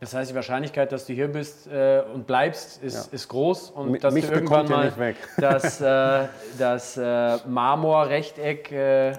Das 0.00 0.14
heißt, 0.14 0.30
die 0.30 0.34
Wahrscheinlichkeit, 0.34 0.92
dass 0.92 1.06
du 1.06 1.12
hier 1.12 1.26
bist 1.26 1.66
äh, 1.66 2.02
und 2.14 2.26
bleibst, 2.26 2.82
ist, 2.82 3.08
ja. 3.08 3.12
ist 3.12 3.28
groß 3.28 3.70
und 3.70 3.94
M 3.94 4.00
dass 4.00 4.14
mich 4.14 4.26
du 4.26 4.32
irgendwann 4.32 4.68
mal 4.68 4.92
das, 5.38 5.80
äh, 5.80 6.28
das 6.56 6.96
äh, 6.96 7.36
Marmorrechteck 7.48 8.70
äh, 8.70 9.12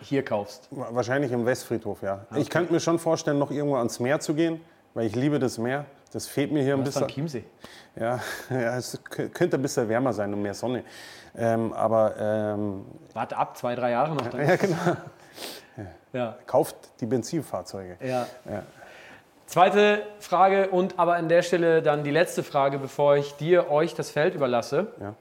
hier 0.00 0.24
kaufst. 0.24 0.68
Wahrscheinlich 0.70 1.30
im 1.30 1.44
Westfriedhof, 1.44 2.02
ja. 2.02 2.24
Okay. 2.30 2.40
Ich 2.40 2.48
könnte 2.48 2.72
mir 2.72 2.80
schon 2.80 2.98
vorstellen, 2.98 3.38
noch 3.38 3.50
irgendwo 3.50 3.76
ans 3.76 4.00
Meer 4.00 4.18
zu 4.20 4.34
gehen, 4.34 4.60
weil 4.94 5.06
ich 5.06 5.14
liebe 5.14 5.38
das 5.38 5.58
Meer. 5.58 5.84
Das 6.12 6.26
fehlt 6.26 6.52
mir 6.52 6.62
hier 6.62 6.74
ein 6.74 6.84
bisschen. 6.84 7.08
Chiemsee. 7.08 7.44
Ja, 7.96 8.20
ja, 8.50 8.76
es 8.76 8.98
könnte 9.10 9.56
ein 9.56 9.62
bisschen 9.62 9.88
wärmer 9.88 10.12
sein 10.12 10.32
und 10.32 10.42
mehr 10.42 10.54
Sonne. 10.54 10.84
Ähm, 11.36 11.72
aber 11.72 12.14
ähm, 12.18 12.84
warte 13.14 13.36
ab, 13.36 13.56
zwei, 13.56 13.74
drei 13.74 13.90
Jahre 13.92 14.14
noch. 14.14 14.26
Dann 14.26 14.40
ja, 14.48 14.56
genau. 14.56 14.76
Ja. 16.12 16.36
Kauft 16.46 16.76
die 17.00 17.06
Benzinfahrzeuge. 17.06 17.96
Ja. 18.06 18.26
ja. 18.44 18.62
Zweite 19.46 20.02
Frage 20.20 20.68
und 20.68 20.98
aber 20.98 21.14
an 21.14 21.30
der 21.30 21.40
Stelle 21.40 21.80
dann 21.80 22.04
die 22.04 22.10
letzte 22.10 22.42
Frage, 22.42 22.78
bevor 22.78 23.16
ich 23.16 23.34
dir, 23.36 23.70
euch 23.70 23.94
das 23.94 24.10
Feld 24.10 24.34
überlasse. 24.34 24.88
Ja. 25.00 25.14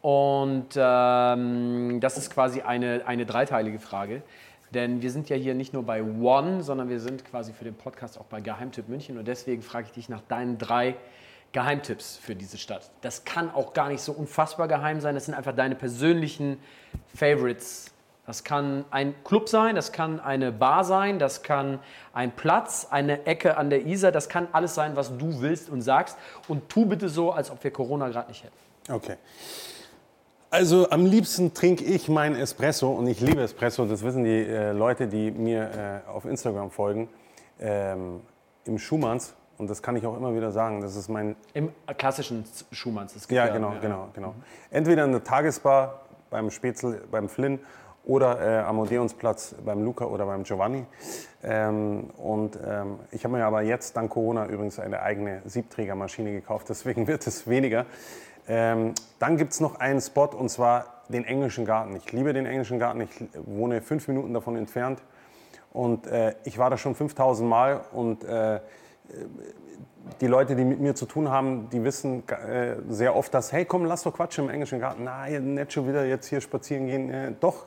Und 0.00 0.68
ähm, 0.76 1.98
das 2.00 2.18
ist 2.18 2.32
quasi 2.32 2.60
eine, 2.60 3.02
eine 3.06 3.26
dreiteilige 3.26 3.80
Frage. 3.80 4.22
Denn 4.76 5.00
wir 5.00 5.10
sind 5.10 5.30
ja 5.30 5.36
hier 5.36 5.54
nicht 5.54 5.72
nur 5.72 5.84
bei 5.84 6.02
One, 6.02 6.62
sondern 6.62 6.90
wir 6.90 7.00
sind 7.00 7.24
quasi 7.24 7.54
für 7.54 7.64
den 7.64 7.74
Podcast 7.74 8.20
auch 8.20 8.26
bei 8.26 8.42
Geheimtipp 8.42 8.90
München. 8.90 9.16
Und 9.16 9.26
deswegen 9.26 9.62
frage 9.62 9.86
ich 9.86 9.92
dich 9.92 10.10
nach 10.10 10.20
deinen 10.28 10.58
drei 10.58 10.96
Geheimtipps 11.52 12.18
für 12.18 12.34
diese 12.34 12.58
Stadt. 12.58 12.90
Das 13.00 13.24
kann 13.24 13.50
auch 13.50 13.72
gar 13.72 13.88
nicht 13.88 14.02
so 14.02 14.12
unfassbar 14.12 14.68
geheim 14.68 15.00
sein. 15.00 15.14
Das 15.14 15.24
sind 15.24 15.32
einfach 15.32 15.56
deine 15.56 15.76
persönlichen 15.76 16.58
Favorites. 17.14 17.86
Das 18.26 18.44
kann 18.44 18.84
ein 18.90 19.14
Club 19.24 19.48
sein, 19.48 19.76
das 19.76 19.92
kann 19.92 20.20
eine 20.20 20.52
Bar 20.52 20.84
sein, 20.84 21.18
das 21.18 21.42
kann 21.42 21.78
ein 22.12 22.32
Platz, 22.32 22.88
eine 22.90 23.24
Ecke 23.24 23.56
an 23.56 23.70
der 23.70 23.86
Isar. 23.86 24.12
Das 24.12 24.28
kann 24.28 24.46
alles 24.52 24.74
sein, 24.74 24.94
was 24.94 25.16
du 25.16 25.40
willst 25.40 25.70
und 25.70 25.80
sagst. 25.80 26.18
Und 26.48 26.68
tu 26.68 26.84
bitte 26.84 27.08
so, 27.08 27.32
als 27.32 27.50
ob 27.50 27.64
wir 27.64 27.70
Corona 27.70 28.08
gerade 28.08 28.28
nicht 28.28 28.44
hätten. 28.44 28.92
Okay. 28.92 29.16
Also 30.50 30.88
am 30.90 31.04
liebsten 31.04 31.54
trinke 31.54 31.84
ich 31.84 32.08
meinen 32.08 32.36
Espresso 32.36 32.90
und 32.90 33.06
ich 33.08 33.20
liebe 33.20 33.42
Espresso, 33.42 33.84
das 33.84 34.02
wissen 34.02 34.24
die 34.24 34.44
äh, 34.46 34.72
Leute, 34.72 35.08
die 35.08 35.30
mir 35.32 36.02
äh, 36.06 36.08
auf 36.08 36.24
Instagram 36.24 36.70
folgen, 36.70 37.08
ähm, 37.60 38.20
im 38.64 38.78
Schumanns. 38.78 39.34
Und 39.58 39.70
das 39.70 39.82
kann 39.82 39.96
ich 39.96 40.06
auch 40.06 40.16
immer 40.16 40.34
wieder 40.36 40.52
sagen. 40.52 40.80
Das 40.82 40.96
ist 40.96 41.08
mein. 41.08 41.34
Im 41.54 41.70
klassischen 41.96 42.44
Schumanns. 42.70 43.14
Das 43.14 43.28
ja, 43.30 43.48
genau, 43.48 43.72
ja. 43.72 43.78
genau, 43.80 44.08
genau. 44.12 44.34
Entweder 44.70 45.04
in 45.04 45.12
der 45.12 45.24
Tagesbar 45.24 46.02
beim 46.30 46.50
Spätzl, 46.50 47.02
beim 47.10 47.28
Flynn 47.28 47.58
oder 48.04 48.40
äh, 48.40 48.62
am 48.62 48.78
Odeonsplatz 48.78 49.56
beim 49.64 49.82
Luca 49.82 50.04
oder 50.04 50.26
beim 50.26 50.44
Giovanni. 50.44 50.86
Ähm, 51.42 52.10
und 52.16 52.58
ähm, 52.64 53.00
ich 53.10 53.24
habe 53.24 53.36
mir 53.36 53.44
aber 53.44 53.62
jetzt 53.62 53.96
dank 53.96 54.10
Corona 54.10 54.46
übrigens 54.46 54.78
eine 54.78 55.02
eigene 55.02 55.42
Siebträgermaschine 55.44 56.32
gekauft, 56.32 56.66
deswegen 56.68 57.06
wird 57.08 57.26
es 57.26 57.48
weniger. 57.48 57.86
Ähm, 58.48 58.94
dann 59.18 59.36
gibt 59.36 59.52
es 59.52 59.60
noch 59.60 59.80
einen 59.80 60.00
Spot 60.00 60.26
und 60.26 60.48
zwar 60.48 61.02
den 61.08 61.24
englischen 61.24 61.64
Garten. 61.64 61.96
Ich 61.96 62.12
liebe 62.12 62.32
den 62.32 62.46
englischen 62.46 62.78
Garten. 62.78 63.00
Ich 63.00 63.10
wohne 63.44 63.80
fünf 63.80 64.08
Minuten 64.08 64.34
davon 64.34 64.56
entfernt. 64.56 65.00
Und 65.72 66.06
äh, 66.06 66.34
ich 66.44 66.58
war 66.58 66.70
da 66.70 66.78
schon 66.78 66.94
5000 66.94 67.48
Mal. 67.48 67.80
Und 67.92 68.24
äh, 68.24 68.60
die 70.20 70.26
Leute, 70.26 70.56
die 70.56 70.64
mit 70.64 70.80
mir 70.80 70.94
zu 70.94 71.06
tun 71.06 71.30
haben, 71.30 71.68
die 71.70 71.82
wissen 71.84 72.22
äh, 72.28 72.76
sehr 72.88 73.14
oft, 73.14 73.32
dass, 73.34 73.52
hey, 73.52 73.64
komm, 73.64 73.84
lass 73.84 74.02
doch 74.02 74.14
quatschen 74.14 74.44
im 74.44 74.50
englischen 74.50 74.80
Garten. 74.80 75.04
Nein, 75.04 75.54
nicht 75.54 75.72
schon 75.72 75.88
wieder 75.88 76.04
jetzt 76.04 76.26
hier 76.26 76.40
spazieren 76.40 76.86
gehen. 76.86 77.10
Äh, 77.10 77.32
doch, 77.38 77.66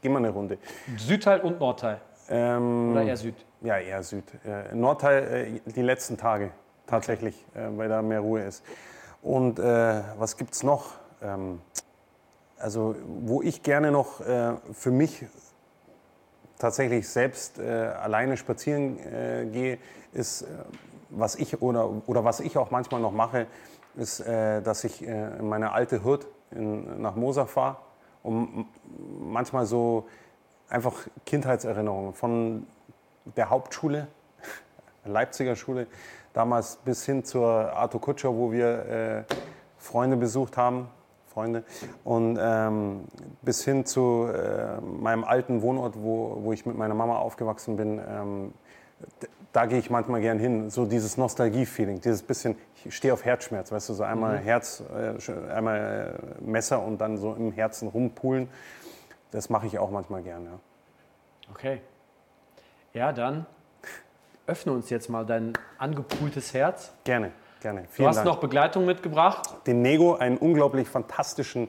gehen 0.00 0.12
wir 0.12 0.18
eine 0.18 0.30
Runde. 0.30 0.58
Südteil 0.96 1.40
und 1.40 1.60
Nordteil? 1.60 2.00
Ähm, 2.30 2.92
Oder 2.92 3.02
eher 3.02 3.16
Süd? 3.16 3.34
Ja, 3.60 3.78
eher 3.78 4.02
Süd. 4.02 4.24
Äh, 4.44 4.74
Nordteil 4.74 5.60
äh, 5.66 5.70
die 5.70 5.82
letzten 5.82 6.16
Tage 6.16 6.50
tatsächlich, 6.86 7.46
weil 7.54 7.88
da 7.88 8.02
mehr 8.02 8.20
Ruhe 8.20 8.42
ist. 8.42 8.62
Und 9.22 9.60
äh, 9.60 10.02
was 10.18 10.36
gibt 10.36 10.54
es 10.54 10.62
noch? 10.62 10.94
Ähm, 11.22 11.60
also 12.58 12.96
wo 13.06 13.40
ich 13.40 13.62
gerne 13.62 13.90
noch 13.90 14.20
äh, 14.20 14.54
für 14.72 14.90
mich 14.90 15.24
tatsächlich 16.58 17.08
selbst 17.08 17.58
äh, 17.58 17.62
alleine 17.64 18.36
spazieren 18.36 18.98
äh, 18.98 19.46
gehe, 19.46 19.78
ist 20.12 20.42
äh, 20.42 20.46
was 21.10 21.36
ich 21.36 21.60
oder, 21.62 21.88
oder 22.06 22.24
was 22.24 22.40
ich 22.40 22.56
auch 22.58 22.70
manchmal 22.70 23.00
noch 23.00 23.12
mache, 23.12 23.46
ist, 23.96 24.20
äh, 24.20 24.62
dass 24.62 24.84
ich 24.84 25.02
in 25.02 25.48
meine 25.48 25.72
alte 25.72 26.00
in, 26.50 27.02
nach 27.02 27.14
Moser 27.14 27.46
fahre, 27.46 27.76
um 28.22 28.66
manchmal 29.20 29.66
so 29.66 30.06
einfach 30.68 30.94
Kindheitserinnerungen 31.26 32.14
von 32.14 32.66
der 33.36 33.50
Hauptschule, 33.50 34.08
Leipziger 35.04 35.56
Schule, 35.56 35.86
damals 36.32 36.76
bis 36.76 37.04
hin 37.04 37.24
zur 37.24 37.72
Arthur 37.72 38.00
Kutscher, 38.00 38.34
wo 38.34 38.52
wir 38.52 39.26
äh, 39.28 39.34
Freunde 39.78 40.16
besucht 40.16 40.56
haben, 40.56 40.88
Freunde, 41.26 41.64
und 42.04 42.38
ähm, 42.40 43.04
bis 43.42 43.64
hin 43.64 43.86
zu 43.86 44.28
äh, 44.32 44.80
meinem 44.80 45.24
alten 45.24 45.62
Wohnort, 45.62 45.94
wo, 45.96 46.38
wo 46.42 46.52
ich 46.52 46.66
mit 46.66 46.76
meiner 46.76 46.94
Mama 46.94 47.16
aufgewachsen 47.16 47.76
bin. 47.76 48.00
Ähm, 48.06 48.52
da 49.52 49.66
gehe 49.66 49.78
ich 49.78 49.90
manchmal 49.90 50.20
gern 50.20 50.38
hin, 50.38 50.70
so 50.70 50.86
dieses 50.86 51.16
Nostalgie-Feeling, 51.18 52.00
dieses 52.00 52.22
bisschen, 52.22 52.56
ich 52.84 52.94
stehe 52.96 53.12
auf 53.12 53.24
Herzschmerz, 53.24 53.70
weißt 53.70 53.90
du, 53.90 53.94
so 53.94 54.02
einmal 54.02 54.38
mhm. 54.38 54.44
Herz, 54.44 54.82
äh, 54.94 55.52
einmal 55.52 56.14
äh, 56.40 56.44
Messer 56.44 56.82
und 56.82 57.00
dann 57.00 57.18
so 57.18 57.34
im 57.34 57.52
Herzen 57.52 57.88
rumpulen. 57.88 58.48
Das 59.30 59.50
mache 59.50 59.66
ich 59.66 59.78
auch 59.78 59.90
manchmal 59.90 60.22
gern, 60.22 60.44
ja. 60.44 60.58
Okay. 61.50 61.80
Ja, 62.94 63.12
dann 63.12 63.46
öffne 64.46 64.72
uns 64.72 64.90
jetzt 64.90 65.08
mal 65.08 65.24
dein 65.24 65.52
angepultes 65.78 66.54
Herz. 66.54 66.92
Gerne, 67.04 67.32
gerne. 67.60 67.84
Vielen 67.90 68.04
du 68.04 68.08
hast 68.08 68.16
Dank. 68.16 68.26
noch 68.26 68.38
Begleitung 68.38 68.84
mitgebracht. 68.84 69.48
Den 69.66 69.82
Nego, 69.82 70.14
einen 70.14 70.38
unglaublich 70.38 70.88
fantastischen 70.88 71.68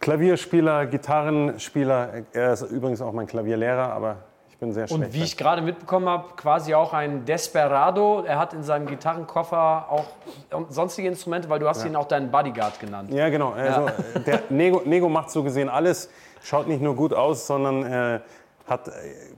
Klavierspieler, 0.00 0.86
Gitarrenspieler. 0.86 2.22
Er 2.32 2.54
ist 2.54 2.62
übrigens 2.62 3.02
auch 3.02 3.12
mein 3.12 3.26
Klavierlehrer, 3.26 3.92
aber 3.92 4.16
ich 4.48 4.56
bin 4.56 4.72
sehr 4.72 4.88
schlecht. 4.88 5.02
Und 5.02 5.12
wie 5.12 5.22
ich 5.22 5.36
gerade 5.36 5.60
mitbekommen 5.60 6.08
habe, 6.08 6.34
quasi 6.36 6.74
auch 6.74 6.94
ein 6.94 7.26
Desperado. 7.26 8.24
Er 8.26 8.38
hat 8.38 8.54
in 8.54 8.62
seinem 8.62 8.86
Gitarrenkoffer 8.86 9.86
auch 9.90 10.06
sonstige 10.70 11.08
Instrumente, 11.08 11.50
weil 11.50 11.58
du 11.58 11.68
hast 11.68 11.82
ja. 11.82 11.90
ihn 11.90 11.96
auch 11.96 12.08
deinen 12.08 12.30
Bodyguard 12.30 12.80
genannt. 12.80 13.12
Ja, 13.12 13.28
genau. 13.28 13.50
Also, 13.50 13.88
ja. 13.88 14.20
Der 14.20 14.42
Nego, 14.48 14.80
Nego 14.86 15.10
macht 15.10 15.30
so 15.30 15.42
gesehen 15.42 15.68
alles. 15.68 16.10
Schaut 16.42 16.66
nicht 16.66 16.80
nur 16.80 16.96
gut 16.96 17.12
aus, 17.12 17.46
sondern 17.46 17.84
äh, 17.84 18.20
hat, 18.70 18.90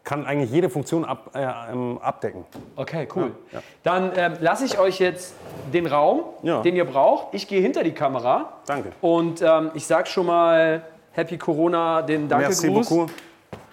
kann 0.05 0.27
eigentlich 0.27 0.51
jede 0.51 0.71
Funktion 0.71 1.05
ab, 1.05 1.31
äh, 1.35 1.45
ähm, 1.73 1.99
abdecken. 2.01 2.45
Okay, 2.77 3.09
cool. 3.17 3.33
Ja, 3.51 3.59
ja. 3.59 3.65
Dann 3.83 4.13
ähm, 4.15 4.35
lasse 4.41 4.65
ich 4.65 4.79
euch 4.79 4.99
jetzt 5.01 5.35
den 5.73 5.87
Raum, 5.87 6.25
ja. 6.43 6.63
den 6.63 6.77
ihr 6.77 6.85
braucht. 6.85 7.35
Ich 7.35 7.49
gehe 7.49 7.61
hinter 7.61 7.83
die 7.83 7.93
Kamera. 7.93 8.53
Danke. 8.67 8.93
Und 9.01 9.43
ähm, 9.43 9.71
ich 9.75 9.87
sage 9.87 10.07
schon 10.07 10.27
mal 10.27 10.83
Happy 11.13 11.39
Corona, 11.39 12.03
den 12.03 12.29
Danke-Gruß. 12.29 12.63
Merci 12.63 12.95
beaucoup. 12.95 13.11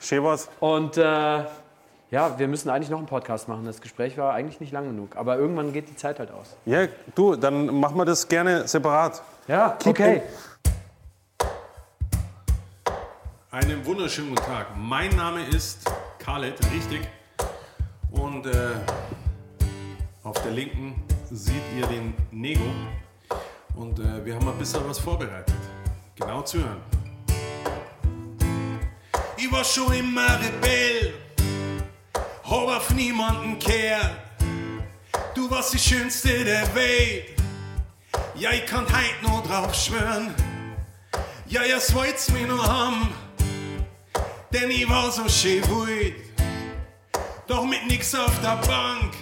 Chevos. 0.02 0.50
Und 0.60 0.98
äh, 0.98 1.44
ja, 2.12 2.40
wir 2.40 2.48
müssen 2.48 2.70
eigentlich 2.70 2.90
noch 2.90 2.98
einen 2.98 3.08
Podcast 3.08 3.48
machen. 3.48 3.66
Das 3.66 3.82
Gespräch 3.82 4.18
war 4.18 4.34
eigentlich 4.34 4.60
nicht 4.60 4.72
lang 4.72 4.86
genug. 4.86 5.16
Aber 5.16 5.38
irgendwann 5.38 5.74
geht 5.74 5.90
die 5.90 5.96
Zeit 5.96 6.20
halt 6.20 6.32
aus. 6.32 6.56
Ja, 6.66 6.88
du, 7.14 7.36
dann 7.36 7.68
machen 7.80 7.98
wir 7.98 8.06
das 8.06 8.28
gerne 8.28 8.68
separat. 8.68 9.22
Ja, 9.48 9.76
Keep 9.80 9.92
okay. 9.92 10.16
In. 10.16 10.22
Einen 13.52 13.84
wunderschönen 13.84 14.36
guten 14.36 14.46
Tag. 14.46 14.78
Mein 14.78 15.16
Name 15.16 15.44
ist 15.44 15.80
Khaled, 16.20 16.56
richtig. 16.72 17.02
Und 18.12 18.46
äh, 18.46 18.76
auf 20.22 20.40
der 20.44 20.52
linken 20.52 21.02
seht 21.32 21.64
ihr 21.76 21.88
den 21.88 22.14
Nego. 22.30 22.72
Und 23.74 23.98
äh, 23.98 24.24
wir 24.24 24.36
haben 24.36 24.48
ein 24.48 24.58
bisschen 24.60 24.88
was 24.88 25.00
vorbereitet. 25.00 25.56
Genau 26.16 26.44
zu 26.44 26.60
hören. 26.60 26.80
Ich 29.36 29.52
war 29.52 29.64
schon 29.64 29.94
immer 29.94 30.40
Rebell, 30.40 31.16
hab 32.44 32.68
auf 32.68 32.92
niemanden 32.92 33.58
kehrt. 33.58 34.12
Du 35.34 35.50
warst 35.50 35.74
die 35.74 35.80
schönste 35.80 36.46
der 36.46 36.76
Welt. 36.76 37.30
Ja, 38.36 38.52
ich 38.52 38.68
kann 38.68 38.86
heute 38.86 39.24
noch 39.24 39.42
drauf 39.42 39.74
schwören. 39.74 40.36
Ja, 41.48 41.64
jetzt 41.64 41.96
wollt's 41.96 42.30
mir 42.30 42.46
noch 42.46 42.68
haben 42.68 43.10
denn 44.52 44.72
ich 44.72 44.90
war 44.90 45.12
so 45.12 45.28
schön 45.28 45.64
ruhig. 45.66 46.16
Doch 47.48 47.66
mit 47.66 47.88
nix 47.88 48.14
auf 48.16 48.40
der 48.42 48.58
Bank 48.68 49.14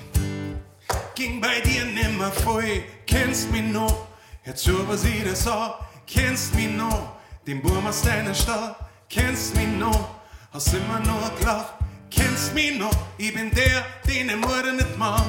ging 1.15 1.41
bei 1.41 1.59
dir 1.61 1.85
nimmer 1.85 2.31
voll. 2.31 2.83
Kennst 3.05 3.51
mich 3.51 3.63
noch, 3.63 4.07
jetzt 4.45 4.67
über 4.67 4.97
sie 4.97 5.23
das 5.23 5.47
auch. 5.47 5.79
Kennst 6.05 6.53
mich 6.55 6.69
noch, 6.69 7.17
den 7.45 7.61
Burm 7.61 7.87
aus 7.87 8.01
deiner 8.01 8.33
Stadt. 8.33 8.75
Kennst 9.09 9.55
mich 9.55 9.67
noch, 9.67 10.15
hast 10.53 10.73
immer 10.73 10.99
nur 10.99 11.31
gelacht. 11.39 11.73
Kennst 12.09 12.53
mich 12.53 12.77
noch, 12.77 12.91
ich 13.17 13.33
bin 13.33 13.51
der, 13.51 13.85
den 14.07 14.29
ich 14.29 14.35
Mutter 14.35 14.73
nicht 14.73 14.97
mag. 14.97 15.25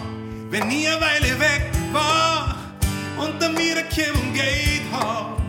Wenn 0.51 0.70
ich 0.70 0.88
eine 0.88 1.01
Weile 1.01 1.38
weg 1.40 1.70
war 1.92 2.57
und 3.18 3.40
dann 3.40 3.57
wieder 3.57 3.82
und 4.14 4.34
geht 4.34 4.82
hab, 4.92 5.40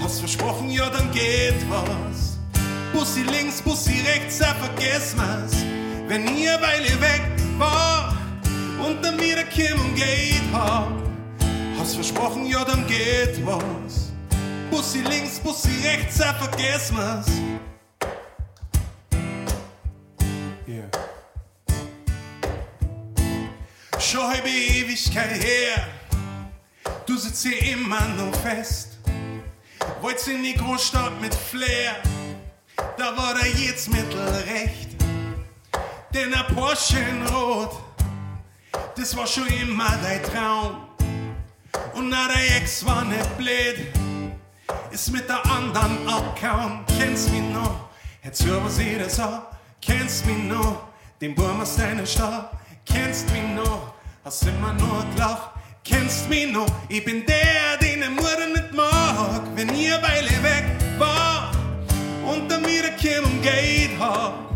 hast 0.00 0.20
versprochen, 0.20 0.70
ja, 0.70 0.88
dann 0.90 1.10
geht 1.12 1.56
was. 1.68 2.27
Bussi 2.92 3.22
links, 3.22 3.60
Bussi 3.62 4.00
rechts, 4.06 4.38
da 4.38 4.54
vergiss 4.54 5.14
was. 5.16 5.52
Wenn 6.06 6.36
ihr 6.36 6.60
Weile 6.60 7.00
weg 7.00 7.22
war 7.58 8.16
und 8.84 9.04
dann 9.04 9.20
wieder 9.20 9.42
und 9.42 9.94
geht 9.94 10.42
hab, 10.52 10.90
hast 11.78 11.94
versprochen, 11.94 12.46
ja, 12.46 12.64
dann 12.64 12.86
geht 12.86 13.44
was. 13.46 14.12
Bussi 14.70 15.00
links, 15.00 15.38
Bussi 15.38 15.70
rechts, 15.84 16.18
da 16.18 16.32
vergiss 16.34 16.92
was. 16.94 17.26
Yeah. 20.66 20.88
Schon 23.98 24.26
halbe 24.26 24.48
Ewigkeit 24.48 25.42
her, 25.42 25.86
du 27.06 27.16
sitzt 27.16 27.46
hier 27.46 27.60
immer 27.72 28.06
noch 28.16 28.34
fest. 28.40 28.98
Wollt's 30.00 30.26
in 30.26 30.42
die 30.42 30.54
Großstadt 30.54 31.20
mit 31.20 31.34
Flair 31.34 31.96
da 32.96 33.16
war 33.16 33.34
der 33.34 33.48
jetzt 33.48 33.88
mittelrecht. 33.90 34.88
Denn 36.12 36.32
ein 36.34 36.54
Porsche 36.54 36.98
in 36.98 37.26
Rot, 37.26 37.76
das 38.96 39.16
war 39.16 39.26
schon 39.26 39.46
immer 39.46 39.90
dein 40.02 40.22
Traum. 40.22 40.88
Und 41.94 42.08
na, 42.08 42.28
der 42.28 42.56
Ex 42.56 42.84
war 42.84 43.04
nicht 43.04 43.36
blöd, 43.36 43.92
ist 44.90 45.12
mit 45.12 45.28
der 45.28 45.44
anderen 45.46 46.08
abgehauen. 46.08 46.84
Kennst 46.98 47.30
mich 47.30 47.42
noch, 47.42 47.88
jetzt 48.24 48.44
hören 48.44 48.70
sie 48.70 48.98
das 48.98 49.20
auch. 49.20 49.42
Kennst 49.80 50.26
mich 50.26 50.38
noch, 50.38 50.88
den 51.20 51.34
Burm 51.34 51.60
aus 51.60 51.76
deiner 51.76 52.06
Stadt. 52.06 52.52
Kennst 52.84 53.30
mich 53.30 53.42
noch, 53.54 53.94
hast 54.24 54.44
immer 54.44 54.72
nur 54.72 55.04
gelacht. 55.14 55.50
Kennst 55.84 56.28
mich 56.28 56.50
noch, 56.50 56.66
ich 56.88 57.04
bin 57.04 57.24
der, 57.26 57.76
den 57.80 58.00
der 58.00 58.10
Mutter 58.10 58.46
nicht 58.46 58.72
mag. 58.72 59.42
Wenn 59.54 59.74
ihr 59.74 60.00
war, 60.02 60.27
Kim 62.98 63.24
und 63.24 63.42
geht 63.42 63.96
hab. 64.00 64.50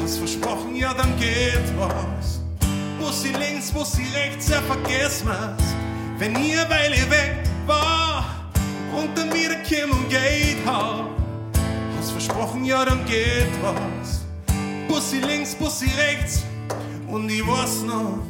Hast 0.00 0.16
versprochen, 0.16 0.74
ja, 0.76 0.94
dann 0.94 1.14
geht 1.20 1.76
was. 1.76 2.40
Bussi 2.98 3.32
links, 3.32 3.70
Bussi 3.70 4.02
rechts, 4.14 4.48
ja, 4.48 4.62
vergiss 4.62 5.22
was. 5.26 5.62
Wenn 6.18 6.34
ihr 6.42 6.66
Weile 6.70 6.96
weg 7.10 7.44
war 7.66 8.24
und 8.96 9.16
dann 9.18 9.30
wieder 9.34 9.56
und 9.92 10.08
geht 10.08 10.64
hab. 10.64 11.10
Hast 11.98 12.12
versprochen, 12.12 12.64
ja, 12.64 12.82
dann 12.82 13.04
geht 13.04 13.52
was. 13.60 14.24
Bussi 14.88 15.18
links, 15.18 15.54
Bussi 15.54 15.90
rechts 15.98 16.44
und 17.08 17.28
ich 17.28 17.46
weiß 17.46 17.82
noch 17.82 18.20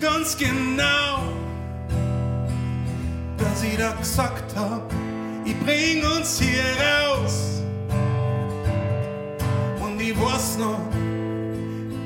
ganz 0.00 0.36
genau, 0.36 1.22
dass 3.38 3.62
ich 3.62 3.76
da 3.76 3.92
gesagt 3.92 4.56
hab, 4.56 4.92
ich 5.44 5.56
bring 5.60 6.04
uns 6.04 6.40
hier 6.40 6.64
raus 6.80 7.59
ich 10.00 10.18
weiß 10.18 10.56
noch 10.58 10.80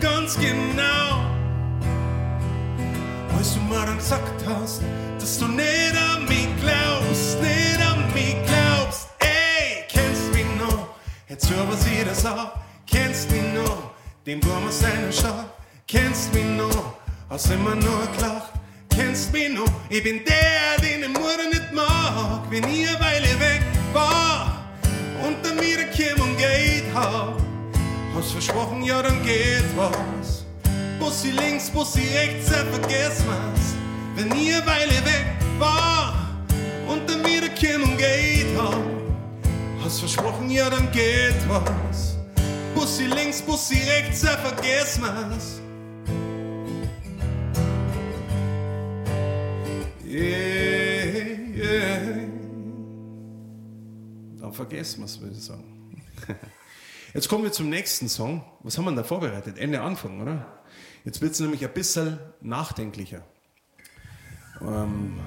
ganz 0.00 0.36
genau, 0.36 1.24
als 3.36 3.54
du 3.54 3.60
mir 3.60 3.86
dann 3.86 3.98
gesagt 3.98 4.44
hast, 4.46 4.82
dass 5.18 5.38
du 5.38 5.46
nicht 5.46 5.94
an 5.96 6.24
mich 6.26 6.48
glaubst, 6.60 7.40
nicht 7.40 7.80
an 7.80 8.12
mich 8.12 8.36
glaubst. 8.46 9.08
Ey, 9.20 9.84
kennst 9.88 10.32
mich 10.34 10.46
noch? 10.58 10.88
Jetzt 11.28 11.50
hör 11.50 11.68
was 11.68 11.86
ich 11.86 12.04
das 12.04 12.26
auch. 12.26 12.52
Kennst 12.86 13.30
mich 13.30 13.42
noch? 13.54 13.90
Den 14.26 14.42
Wurm 14.44 14.66
aus 14.66 14.80
deiner 14.80 15.12
Stadt. 15.12 15.46
Kennst 15.86 16.34
mich 16.34 16.44
noch? 16.44 16.94
Hast 17.30 17.50
immer 17.50 17.74
nur 17.74 18.06
gelacht. 18.16 18.52
Kennst 18.90 19.32
mich 19.32 19.52
noch? 19.54 19.70
Ich 19.88 20.02
bin 20.02 20.20
der, 20.24 20.82
den 20.82 21.02
die 21.02 21.08
Mutter 21.08 21.48
nicht 21.50 21.72
mag. 21.72 22.42
Wenn 22.50 22.64
ich 22.64 22.88
eine 22.88 23.00
Weile 23.00 23.40
weg 23.40 23.62
war 23.92 24.64
und 25.26 25.36
dann 25.44 25.58
wieder 25.60 25.84
Kim 25.84 26.20
und 26.20 26.36
geht 26.36 26.84
hab. 26.94 27.53
Hast 28.14 28.30
versprochen, 28.30 28.82
ja, 28.84 29.02
dann 29.02 29.20
geht 29.24 29.64
was. 29.76 30.44
Bussi 31.00 31.32
links, 31.32 31.68
Bussi 31.68 32.02
rechts, 32.14 32.48
ja, 32.48 32.64
vergiss 32.64 33.24
was. 33.26 33.74
Wenn 34.14 34.30
ihr 34.38 34.64
Weile 34.64 35.04
weg 35.04 35.34
war 35.58 36.14
und 36.86 37.10
dann 37.10 37.24
wieder 37.24 37.48
Kim 37.48 37.82
und 37.82 37.98
geht 37.98 38.56
hab. 38.56 38.78
Hast 39.82 39.98
versprochen, 39.98 40.48
ja, 40.48 40.70
dann 40.70 40.90
geht 40.92 41.34
was. 41.48 42.16
Bussi 42.74 43.06
links, 43.06 43.42
Bussi 43.42 43.78
rechts, 43.78 44.22
ja, 44.22 44.36
vergiss 44.36 45.00
was. 45.02 45.60
Yeah, 50.06 51.36
yeah. 51.56 52.28
Dann 54.40 54.52
vergessen 54.52 55.00
wir 55.00 55.06
es, 55.06 55.20
würde 55.20 55.34
ich 55.36 55.42
sagen. 55.42 55.64
Jetzt 57.14 57.28
kommen 57.28 57.44
wir 57.44 57.52
zum 57.52 57.68
nächsten 57.68 58.08
Song. 58.08 58.44
Was 58.64 58.76
haben 58.76 58.86
wir 58.86 58.92
da 58.92 59.04
vorbereitet? 59.04 59.56
Ende 59.56 59.80
Anfang, 59.80 60.20
oder? 60.20 60.60
Jetzt 61.04 61.20
wird 61.22 61.30
es 61.30 61.38
nämlich 61.38 61.64
ein 61.64 61.72
bisschen 61.72 62.18
nachdenklicher. 62.40 63.22
Ähm, 64.60 65.20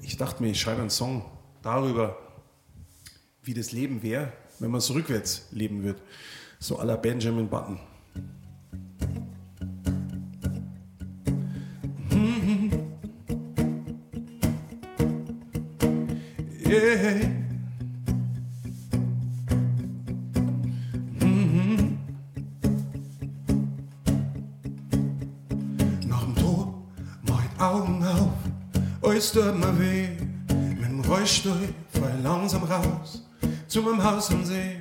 ich 0.00 0.16
dachte 0.16 0.42
mir, 0.42 0.48
ich 0.48 0.58
schreibe 0.58 0.80
einen 0.80 0.88
Song 0.88 1.26
darüber, 1.60 2.16
wie 3.42 3.52
das 3.52 3.70
Leben 3.70 4.02
wäre, 4.02 4.32
wenn 4.60 4.70
man 4.70 4.78
es 4.78 4.94
rückwärts 4.94 5.46
leben 5.50 5.82
würde. 5.82 6.00
So 6.58 6.80
à 6.80 6.84
la 6.84 6.96
Benjamin 6.96 7.48
Button. 7.50 7.78
Yeah. 16.70 17.39
Alles 29.20 29.32
tut 29.32 29.58
mir 29.58 29.78
weh. 29.78 30.08
Mit 30.80 30.88
dem 30.88 31.00
Rollstuhl 31.00 31.68
fahr 31.92 32.10
ich 32.16 32.24
langsam 32.24 32.62
raus 32.62 33.22
zu 33.68 33.82
meinem 33.82 34.02
Haus 34.02 34.30
am 34.30 34.42
See. 34.46 34.76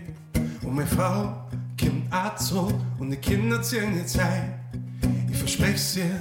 Und 0.64 0.76
meine 0.76 0.88
Frau 0.88 1.36
kommt 1.78 2.14
auch 2.14 2.36
zurück 2.36 2.80
und 3.00 3.10
die 3.12 3.18
Kinder 3.18 3.62
ziehen 3.62 3.98
jetzt 3.98 4.18
ein. 4.18 4.54
Ich 5.30 5.38
verspreche 5.38 6.00
dir, 6.00 6.20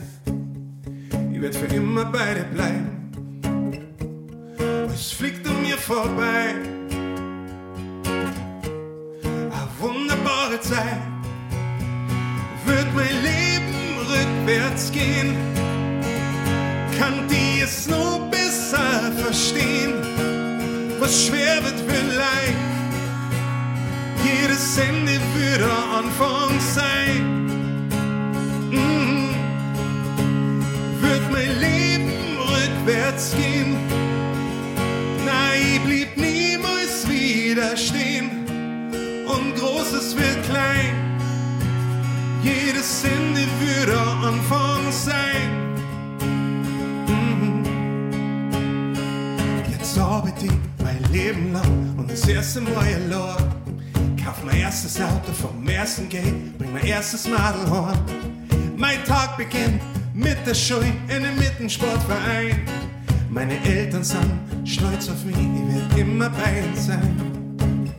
ich 1.32 1.40
werde 1.40 1.56
für 1.56 1.66
immer 1.66 2.06
bei 2.06 2.34
dir 2.34 2.44
bleiben. 2.54 3.12
Es 4.92 5.12
fliegt 5.12 5.46
an 5.46 5.62
mir 5.62 5.78
vorbei. 5.78 6.56
Eine 9.22 9.68
wunderbare 9.78 10.60
Zeit. 10.60 11.02
Wird 12.66 12.88
mein 12.96 13.14
Leben 13.22 13.74
rückwärts 14.10 14.90
gehen? 14.90 15.36
Kann 16.98 17.28
die 17.28 17.60
es 17.60 17.86
nur 17.86 18.07
verstehen? 19.28 19.92
Was 21.00 21.26
schwer 21.26 21.62
wird, 21.62 21.80
wird 21.86 22.08
leicht. 22.16 22.62
Jedes 24.24 24.78
Ende 24.78 25.20
wird 25.34 25.60
der 25.60 25.82
Anfang 26.00 26.52
sein. 26.76 27.22
Mhm. 28.70 29.34
Wird 31.02 31.24
mein 31.30 31.52
Leben 31.66 32.10
rückwärts 32.54 33.34
gehen? 33.40 33.76
Nein, 35.26 35.60
ich 35.74 35.80
blieb 35.88 36.16
niemals 36.16 37.06
wieder 37.06 37.76
stehen. 37.76 38.30
Und 39.34 39.54
Großes 39.60 40.16
wird 40.16 40.38
klein. 40.50 40.94
Jedes 42.42 43.04
Ende 43.04 43.44
wird 43.60 43.88
der 43.88 44.08
Anfang 44.28 44.67
50 50.38 50.50
mein 50.82 51.12
Leben 51.12 51.52
lang 51.52 51.94
und 51.96 52.10
das 52.10 52.26
erste 52.28 52.60
Mal 52.60 52.84
verlor. 52.84 53.36
Kauf 54.22 54.44
mein 54.44 54.58
erstes 54.58 55.00
Auto 55.00 55.32
vom 55.32 55.68
ersten 55.68 56.08
Gate, 56.08 56.56
bring 56.58 56.72
mein 56.72 56.86
erstes 56.86 57.28
Madelhorn. 57.28 57.98
Mein 58.76 59.02
Tag 59.04 59.36
beginnt 59.36 59.80
mit 60.14 60.36
der 60.46 60.54
Schule 60.54 60.92
in 61.08 61.24
einem 61.24 61.36
Mittensportverein. 61.38 62.60
Meine 63.30 63.60
Eltern 63.64 64.04
sind 64.04 64.30
stolz 64.64 65.08
auf 65.08 65.24
mich, 65.24 65.36
ich 65.36 65.74
werde 65.74 66.00
immer 66.00 66.30
bei 66.30 66.60
ihnen 66.60 66.76
sein. 66.76 67.90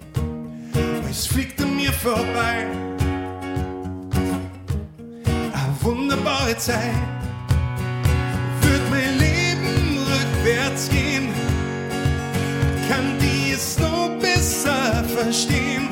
Es 1.10 1.26
fliegt 1.26 1.62
an 1.62 1.76
mir 1.76 1.92
vorbei, 1.92 2.68
eine 5.54 5.82
wunderbare 5.82 6.56
Zeit. 6.58 6.94
Wird 8.62 8.90
mein 8.92 9.18
Leben 9.18 9.98
rückwärts 9.98 10.90
gehen? 10.90 11.49
Kann 12.90 13.20
die 13.20 13.52
es 13.52 13.78
noch 13.78 14.10
besser 14.20 15.04
verstehen? 15.16 15.90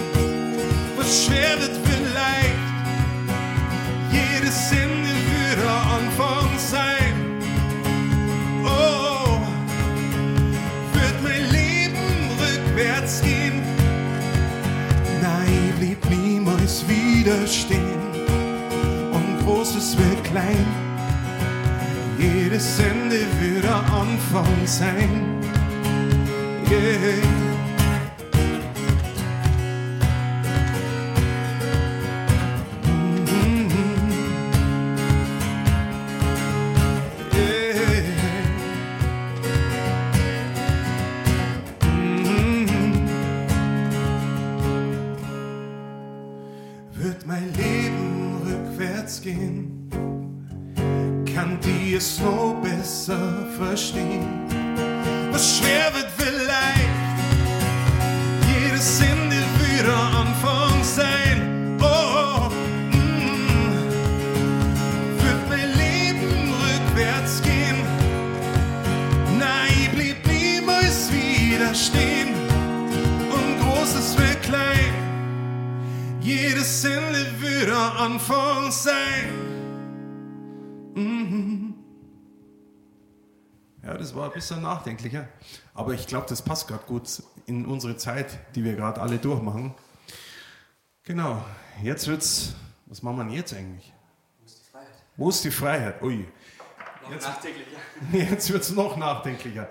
Was 0.98 1.26
schwer 1.26 1.54
wird, 1.62 1.76
wird 1.88 2.14
leicht. 2.16 2.58
Jedes 4.12 4.72
Ende 4.72 5.14
wird 5.30 5.60
der 5.64 5.82
Anfang 6.00 6.50
sein. 6.58 7.14
Oh, 8.66 9.38
wird 10.94 11.22
mein 11.22 11.52
Leben 11.52 12.32
rückwärts 12.42 13.22
gehen? 13.22 13.62
Nein, 15.22 15.74
blieb 15.78 16.04
niemals 16.10 16.84
wieder 16.88 17.46
stehen. 17.46 18.02
Und 19.12 19.46
Großes 19.46 19.96
wird 20.00 20.24
klein. 20.24 20.66
Jedes 22.18 22.80
Ende 22.80 23.20
wird 23.40 23.66
der 23.66 23.84
Anfang 23.94 24.66
sein. 24.66 25.37
Yeah. 26.70 27.38
Wird 46.94 47.26
mein 47.26 47.54
Leben 47.54 48.42
rückwärts 48.46 49.22
gehen? 49.22 49.90
Kann 51.34 51.60
die 51.62 51.94
es 51.94 52.20
noch 52.20 52.56
besser 52.62 53.48
verstehen? 53.58 54.26
Was 55.32 55.60
schwer 55.60 55.94
wird, 55.94 56.17
Anfang 78.08 78.72
sein. 78.72 79.28
Mhm. 80.96 81.76
Ja, 83.84 83.98
das 83.98 84.16
war 84.16 84.28
ein 84.28 84.32
bisschen 84.32 84.62
nachdenklicher. 84.62 85.28
Aber 85.74 85.94
ich 85.94 86.08
glaube, 86.08 86.26
das 86.30 86.42
passt 86.42 86.70
gerade 86.70 86.86
gut 86.86 87.22
in 87.48 87.66
unsere 87.66 87.98
Zeit, 87.98 88.56
die 88.56 88.64
wir 88.64 88.78
gerade 88.78 89.02
alle 89.02 89.18
durchmachen. 89.18 89.74
Genau, 91.04 91.44
jetzt 91.84 92.08
wird's. 92.08 92.56
Was 92.86 93.04
machen 93.04 93.18
wir 93.18 93.24
denn 93.26 93.34
jetzt 93.34 93.54
eigentlich? 93.54 93.92
Wo 95.18 95.28
ist 95.28 95.44
die 95.44 95.52
Freiheit? 95.52 96.02
Ui. 96.02 96.26
Jetzt, 97.12 97.28
Nachträglicher. 97.28 97.78
jetzt 98.32 98.54
wird 98.54 98.64
es 98.64 98.72
noch 98.72 98.96
nachdenklicher. 98.96 99.70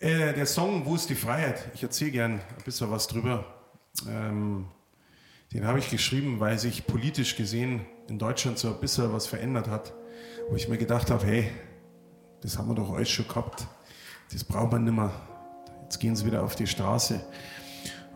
Äh, 0.00 0.34
der 0.34 0.46
Song 0.46 0.84
Wo 0.84 0.96
ist 0.96 1.08
die 1.08 1.14
Freiheit? 1.14 1.70
Ich 1.74 1.84
erzähle 1.84 2.10
gern 2.10 2.32
ein 2.32 2.64
bisschen 2.64 2.90
was 2.90 3.06
drüber. 3.06 3.44
Ähm, 4.08 4.66
den 5.52 5.66
habe 5.66 5.78
ich 5.78 5.90
geschrieben, 5.90 6.38
weil 6.38 6.58
sich 6.58 6.86
politisch 6.86 7.36
gesehen 7.36 7.80
in 8.08 8.18
Deutschland 8.18 8.58
so 8.58 8.68
ein 8.68 8.80
bisschen 8.80 9.12
was 9.12 9.26
verändert 9.26 9.68
hat, 9.68 9.92
wo 10.48 10.56
ich 10.56 10.68
mir 10.68 10.78
gedacht 10.78 11.10
habe, 11.10 11.26
hey, 11.26 11.50
das 12.40 12.56
haben 12.56 12.68
wir 12.68 12.74
doch 12.74 12.92
alles 12.92 13.10
schon 13.10 13.26
gehabt, 13.26 13.66
das 14.32 14.44
braucht 14.44 14.72
man 14.72 14.84
nicht 14.84 14.94
mehr. 14.94 15.10
Jetzt 15.82 15.98
gehen 15.98 16.14
sie 16.14 16.24
wieder 16.24 16.44
auf 16.44 16.54
die 16.54 16.66
Straße. 16.66 17.20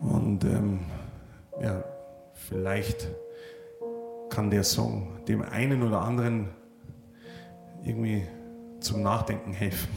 Und 0.01 0.45
ähm, 0.45 0.79
ja, 1.61 1.83
vielleicht 2.33 3.09
kann 4.29 4.49
der 4.49 4.63
Song 4.63 5.25
dem 5.25 5.41
einen 5.41 5.83
oder 5.83 6.01
anderen 6.01 6.49
irgendwie 7.83 8.25
zum 8.79 9.03
Nachdenken 9.03 9.53
helfen. 9.53 9.89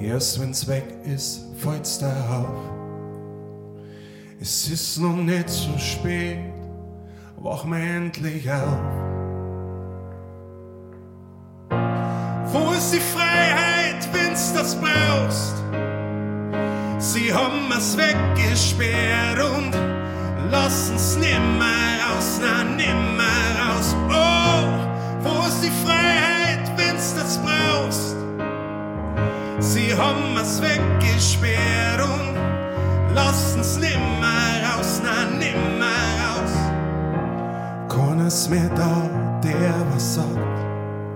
Erst 0.00 0.40
wenn's 0.40 0.66
weg 0.68 0.84
ist, 1.04 1.40
fällt's 1.56 1.98
da 1.98 2.12
auf. 2.30 2.76
Es 4.40 4.68
ist 4.68 4.98
noch 4.98 5.16
nicht 5.16 5.48
so 5.48 5.76
spät, 5.78 6.38
wach 7.38 7.64
mir 7.64 7.80
endlich 7.80 8.50
auf. 8.50 8.78
Wo 12.52 12.72
ist 12.72 12.92
die 12.92 13.00
Freiheit, 13.00 14.06
wenn's 14.12 14.52
das 14.52 14.76
brauchst? 14.76 15.54
Sie 16.98 17.32
haben 17.32 17.70
es 17.76 17.96
weggesperrt 17.96 19.40
und 19.56 19.72
lassen's 20.50 21.16
nimmer 21.16 21.72
raus, 22.06 22.38
na 22.40 22.64
nimmer 22.64 23.24
raus. 23.58 23.96
Oh, 24.10 25.24
wo 25.24 25.46
ist 25.46 25.62
die 25.64 25.86
Freiheit, 25.86 26.70
wenn's 26.76 27.14
das 27.14 27.38
brauchst? 27.38 28.25
Haben 29.94 30.36
es 30.36 30.60
weggesperrt 30.60 32.02
und 32.02 32.36
lassen's 33.14 33.78
nimmer 33.78 34.50
raus, 34.66 35.00
na 35.02 35.24
nimmer 35.38 35.86
raus. 36.20 36.54
Keiner 37.88 38.26
ist 38.26 38.50
mehr 38.50 38.68
da, 38.76 39.08
der 39.42 39.74
was 39.94 40.14
sagt. 40.16 40.58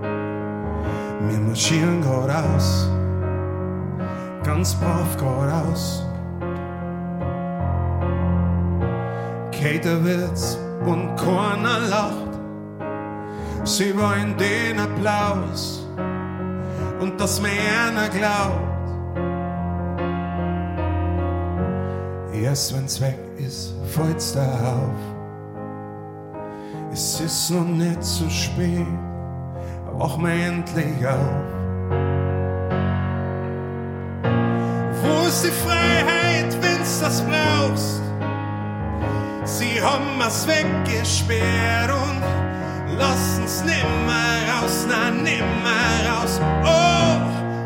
Wir 0.03 1.41
marschieren 1.41 2.01
geradeaus, 2.01 2.89
ganz 4.45 4.75
brav 4.75 5.17
geradeaus. 5.19 6.07
Keiner 9.53 10.05
wird's 10.05 10.59
und 10.87 11.17
keiner 11.17 11.81
lacht. 11.91 12.31
Sie 13.65 13.95
wollen 13.97 14.37
den 14.39 14.81
Applaus 14.81 15.80
und 17.01 17.19
dass 17.21 17.41
mir 17.41 17.49
einer 17.49 18.09
glaubt. 18.09 18.71
Erst 22.33 22.75
wenn's 22.75 23.01
weg 23.01 23.19
ist, 23.39 23.75
fällt's 23.87 24.35
da 24.35 24.45
auf. 24.45 25.01
Es 26.93 27.21
ist 27.21 27.51
noch 27.51 27.65
nicht 27.65 28.03
zu 28.03 28.29
spät, 28.29 28.87
wach 29.93 30.17
mir 30.17 30.47
endlich 30.47 31.07
auf. 31.07 31.45
Wo 35.03 35.27
ist 35.27 35.45
die 35.45 35.51
Freiheit, 35.51 36.57
wenn's 36.61 37.01
das 37.01 37.23
brauchst? 37.23 38.03
Sie 39.45 39.81
haben 39.81 40.21
es 40.27 40.47
weggesperrt 40.47 41.91
und 41.91 42.50
lassen's 43.01 43.63
nimmer 43.65 44.37
raus, 44.51 44.87
na 44.87 45.11
nimmer 45.11 45.97
raus. 46.07 46.41
Oh, 46.65 47.21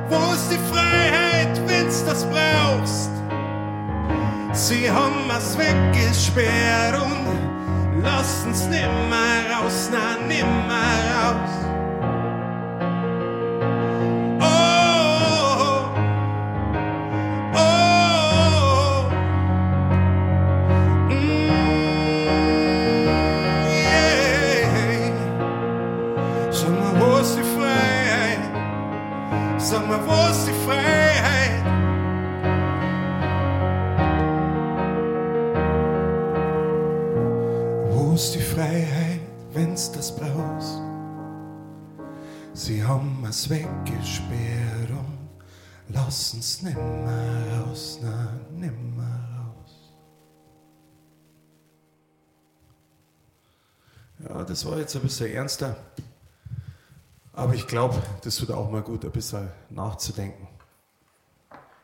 wo 0.08 0.32
ist 0.32 0.50
die 0.50 0.62
Freiheit, 0.72 1.60
wenn's 1.66 2.04
das 2.04 2.24
brauchst? 2.24 3.10
Sie 4.52 4.90
haben 4.90 5.28
es 5.36 5.58
weggesperrt 5.58 6.96
und 7.02 8.02
lassen's 8.02 8.66
nimmer 8.68 9.34
raus, 9.50 9.90
na 9.92 10.16
nimmer 10.28 10.94
raus. 11.14 11.73
Sag 26.64 26.72
mal, 26.80 26.98
wo 26.98 27.18
ist 27.18 27.36
die 27.36 27.42
Freiheit? 27.42 28.40
Sag 29.60 29.86
mal, 29.86 30.00
wo 30.06 30.30
ist 30.30 30.46
die 30.48 30.52
Freiheit? 30.64 31.64
Wo 37.90 38.14
ist 38.14 38.34
die 38.34 38.40
Freiheit, 38.40 39.20
wenn's 39.52 39.92
das 39.92 40.16
brauchst? 40.16 40.80
Sie 42.54 42.82
haben 42.82 43.22
es 43.28 43.50
weggesperrt 43.50 44.88
und 44.88 45.28
lassen's 45.88 46.62
nimmer 46.62 47.42
raus, 47.58 47.98
na, 48.02 48.40
nimmer 48.50 49.20
raus. 49.36 49.92
Ja, 54.26 54.42
das 54.44 54.64
war 54.64 54.78
jetzt 54.78 54.96
ein 54.96 55.02
bisschen 55.02 55.30
ernster. 55.30 55.76
Aber 57.36 57.54
ich 57.54 57.66
glaube, 57.66 58.00
das 58.22 58.36
tut 58.36 58.50
auch 58.50 58.70
mal 58.70 58.82
gut, 58.82 59.04
ein 59.04 59.10
bisschen 59.10 59.50
nachzudenken. 59.70 60.46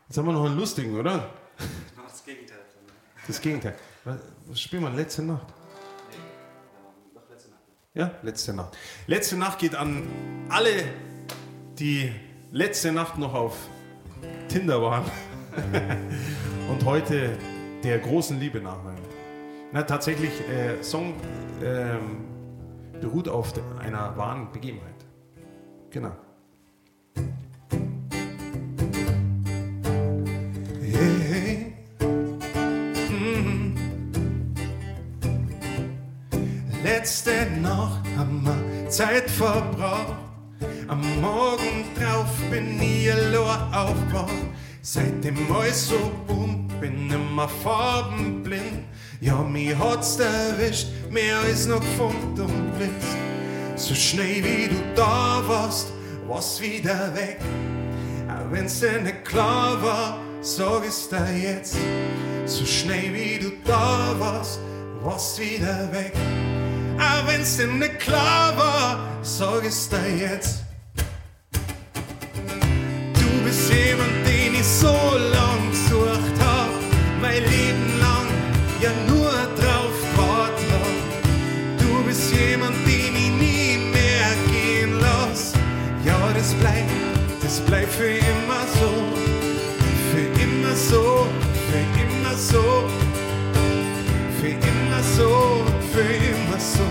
Jetzt 0.07 0.17
haben 0.17 0.25
wir 0.25 0.33
noch 0.33 0.45
einen 0.45 0.57
lustigen, 0.57 0.97
oder? 0.97 1.29
Das 2.07 2.23
Gegenteil. 2.25 2.57
Das 3.27 3.41
Gegenteil. 3.41 3.75
Was, 4.03 4.59
spielen 4.59 4.83
wir 4.83 4.89
letzte 4.89 5.23
Nacht? 5.23 5.47
Noch 7.13 7.29
letzte 7.29 7.49
Nacht. 7.49 7.61
Ja, 7.93 8.11
letzte 8.21 8.53
Nacht. 8.53 8.77
Letzte 9.07 9.37
Nacht 9.37 9.59
geht 9.59 9.75
an 9.75 10.03
alle, 10.49 10.71
die 11.79 12.11
letzte 12.51 12.91
Nacht 12.91 13.17
noch 13.17 13.33
auf 13.33 13.55
Tinder 14.47 14.81
waren 14.81 15.05
und 16.69 16.85
heute 16.85 17.37
der 17.83 17.99
großen 17.99 18.39
Liebe 18.39 18.61
nachweilen. 18.61 19.01
Na, 19.71 19.83
tatsächlich, 19.83 20.31
äh, 20.49 20.81
Song 20.83 21.13
ähm, 21.63 22.25
beruht 22.99 23.29
auf 23.29 23.53
einer 23.79 24.15
wahren 24.17 24.51
Begebenheit. 24.51 24.90
Genau. 25.91 26.11
Letzte 36.81 37.31
Nacht 37.61 37.99
haben 38.17 38.41
wir 38.45 38.89
Zeit 38.89 39.29
verbraucht. 39.29 40.15
Am 40.87 41.01
Morgen 41.19 41.83
drauf 41.99 42.29
bin 42.49 42.81
ich 42.81 43.11
allein 43.11 43.73
aufgewacht. 43.73 44.31
Seitdem 44.81 45.35
alles 45.53 45.89
so 45.89 46.11
bunt, 46.25 46.79
bin 46.79 47.11
immer 47.11 47.49
farbenblind. 47.49 48.85
Ja, 49.19 49.41
mir 49.43 49.77
hat's 49.77 50.17
erwischt, 50.19 50.87
mehr 51.09 51.39
als 51.39 51.67
noch 51.67 51.81
gefunden 51.81 52.41
und 52.41 52.77
blitzt. 52.77 53.17
So 53.81 53.95
schnell 53.95 54.43
wie 54.43 54.67
du 54.67 54.75
da 54.95 55.41
warst, 55.47 55.87
war's 56.27 56.61
wieder 56.61 57.13
weg. 57.15 57.39
Wenn's 58.51 58.79
dir 58.79 59.01
nicht 59.01 59.25
klar 59.25 59.81
war, 59.81 60.19
sag 60.41 60.85
es 60.87 61.09
dir 61.09 61.25
jetzt. 61.35 61.77
So 62.45 62.63
schnell 62.63 63.11
wie 63.11 63.39
du 63.39 63.51
da 63.65 64.15
warst, 64.19 64.59
warst 65.01 65.39
wieder 65.39 65.91
weg. 65.91 66.13
Wenn's 67.25 67.57
dir 67.57 67.67
nicht 67.67 67.99
klar 67.99 68.55
war, 68.55 68.99
sag 69.23 69.65
es 69.65 69.89
dir 69.89 70.15
jetzt. 70.15 70.59
Du 73.15 73.43
bist 73.43 73.67
jemand, 73.73 74.27
den 74.27 74.53
ich 74.59 74.67
so 74.67 74.95
lang 75.33 75.71
gesucht 75.71 76.39
hab, 76.39 76.69
mein 77.19 77.41
Leben 77.43 77.80
das 87.51 87.59
bleibt 87.65 87.91
für 87.91 88.05
immer 88.05 88.65
so, 88.79 88.91
für 90.09 90.41
immer 90.41 90.73
so, 90.73 91.27
für 91.69 91.83
immer 92.01 92.37
so, 92.37 92.63
für 94.39 94.47
immer 94.47 95.03
so, 95.03 95.65
für 95.91 95.99
immer 95.99 96.57
so, 96.57 96.85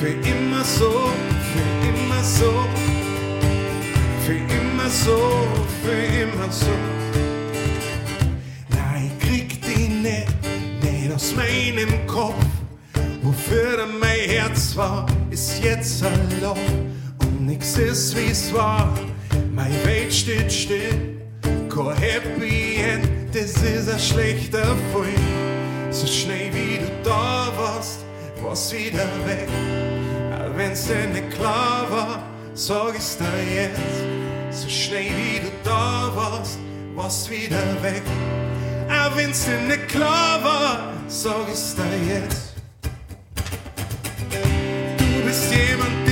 für 0.00 0.08
immer 0.08 0.64
so, 0.64 1.10
für 1.52 1.86
immer 1.86 2.24
so, 2.24 2.50
für 4.24 4.32
immer 4.32 4.88
so, 4.88 5.18
für 5.82 6.22
immer 6.22 6.50
so. 6.50 6.66
Nein, 8.70 9.10
krieg 9.20 9.60
die 9.60 9.88
nicht, 9.88 10.28
nicht 10.82 11.14
aus 11.14 11.34
meinem 11.36 12.06
Kopf. 12.06 12.42
Wofür 13.20 13.86
mein 14.00 14.30
Herz 14.30 14.74
war, 14.74 15.04
ist 15.30 15.62
jetzt 15.62 16.02
allein. 16.02 16.87
Nix 17.48 17.78
ist 17.78 18.14
wie's 18.14 18.52
war, 18.52 18.92
mein 19.54 19.72
Welt 19.86 20.12
steht 20.12 20.52
still. 20.52 21.16
Kein 21.74 21.96
Happy 21.96 22.74
End, 22.76 23.08
das 23.34 23.52
ist 23.62 23.88
ein 23.88 23.98
schlechter 23.98 24.76
Fall. 24.92 25.88
So 25.90 26.06
schnell 26.06 26.52
wie 26.52 26.76
du 26.76 26.90
da 27.02 27.50
warst, 27.56 28.00
war's 28.42 28.70
wieder 28.70 29.08
weg. 29.24 29.48
Auch 30.30 30.54
wenn's 30.58 30.88
dir 30.88 31.06
nicht 31.06 31.30
klar 31.30 31.86
war, 31.90 32.22
sag 32.52 32.94
ich's 32.94 33.16
dir 33.16 33.24
jetzt. 33.54 34.60
So 34.62 34.68
schnell 34.68 35.06
wie 35.16 35.40
du 35.40 35.50
da 35.64 36.12
warst, 36.14 36.58
war's 36.94 37.30
wieder 37.30 37.64
weg. 37.82 38.02
auch 38.90 39.16
wenn's 39.16 39.46
dir 39.46 39.58
nicht 39.66 39.88
klar 39.88 40.44
war, 40.44 40.92
sag 41.06 41.48
ich's 41.50 41.74
dir 41.74 42.14
jetzt. 42.14 42.52
Du 44.98 45.26
bist 45.26 45.50
jemand, 45.50 46.07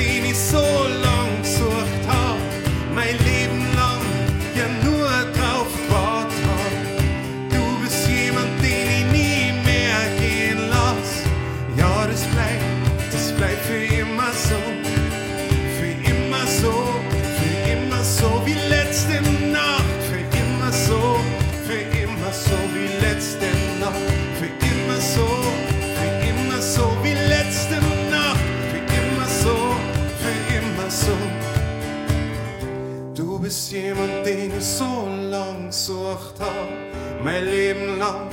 jemand, 33.77 34.24
den 34.24 34.57
ich 34.57 34.64
so 34.64 35.09
lang 35.31 35.66
gesucht 35.66 36.35
hab, 36.41 37.22
mein 37.22 37.45
Leben 37.45 37.99
lang 37.99 38.29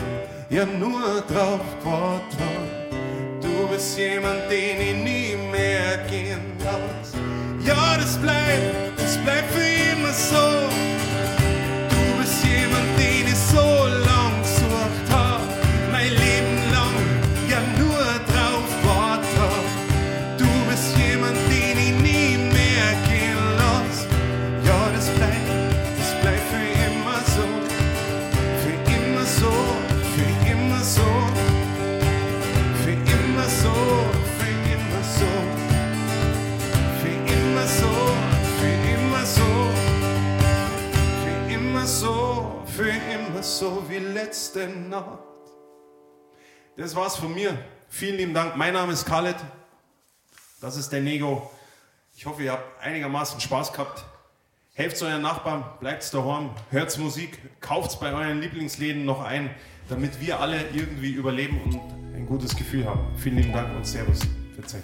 ja 0.49 0.65
nur 0.65 1.23
drauf 1.27 1.61
gewartet 1.83 2.39
hab. 2.39 3.41
Du 3.41 3.67
bist 3.67 3.97
jemand, 3.97 4.49
den 4.49 4.81
ich 4.81 5.03
nie 5.03 5.35
mehr 5.51 5.97
gehen 6.09 6.57
lass. 6.59 7.13
Ja, 7.65 7.97
das 7.97 8.17
bleibt, 8.17 8.97
das 8.97 9.17
bleibt 9.17 9.51
für 9.51 9.97
immer 9.97 10.13
so. 10.13 10.92
Das 46.75 46.95
war's 46.95 47.15
von 47.15 47.31
mir. 47.33 47.55
Vielen 47.87 48.17
lieben 48.17 48.33
Dank. 48.33 48.55
Mein 48.55 48.73
Name 48.73 48.93
ist 48.93 49.05
Khaled. 49.05 49.35
Das 50.59 50.75
ist 50.75 50.89
der 50.91 51.01
Nego. 51.01 51.51
Ich 52.15 52.25
hoffe, 52.25 52.41
ihr 52.41 52.51
habt 52.51 52.81
einigermaßen 52.81 53.39
Spaß 53.39 53.71
gehabt. 53.73 54.03
Helft 54.73 54.99
euren 55.03 55.21
Nachbarn, 55.21 55.63
bleibt 55.79 56.11
daheim, 56.11 56.49
hört 56.71 56.97
Musik, 56.97 57.37
kauft 57.61 57.99
bei 57.99 58.11
euren 58.11 58.41
Lieblingsläden 58.41 59.05
noch 59.05 59.23
ein, 59.23 59.51
damit 59.87 60.19
wir 60.19 60.39
alle 60.39 60.67
irgendwie 60.73 61.11
überleben 61.11 61.61
und 61.61 61.75
ein 62.15 62.25
gutes 62.25 62.55
Gefühl 62.55 62.87
haben. 62.87 63.01
Vielen 63.17 63.37
lieben 63.37 63.53
Dank 63.53 63.75
und 63.75 63.85
Servus. 63.85 64.21
Verzeih. 64.55 64.81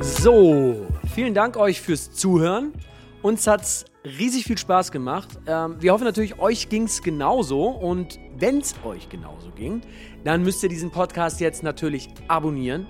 So, 0.00 0.89
vielen 1.20 1.34
Dank 1.34 1.58
euch 1.58 1.82
fürs 1.82 2.12
Zuhören. 2.12 2.72
Uns 3.20 3.46
hat's 3.46 3.84
riesig 4.06 4.44
viel 4.44 4.56
Spaß 4.56 4.90
gemacht. 4.90 5.28
Ähm, 5.46 5.76
wir 5.78 5.92
hoffen 5.92 6.04
natürlich, 6.04 6.38
euch 6.38 6.70
ging's 6.70 7.02
genauso. 7.02 7.66
Und 7.66 8.18
wenn's 8.38 8.74
euch 8.86 9.10
genauso 9.10 9.50
ging, 9.50 9.82
dann 10.24 10.42
müsst 10.42 10.62
ihr 10.62 10.70
diesen 10.70 10.90
Podcast 10.90 11.38
jetzt 11.40 11.62
natürlich 11.62 12.08
abonnieren. 12.26 12.86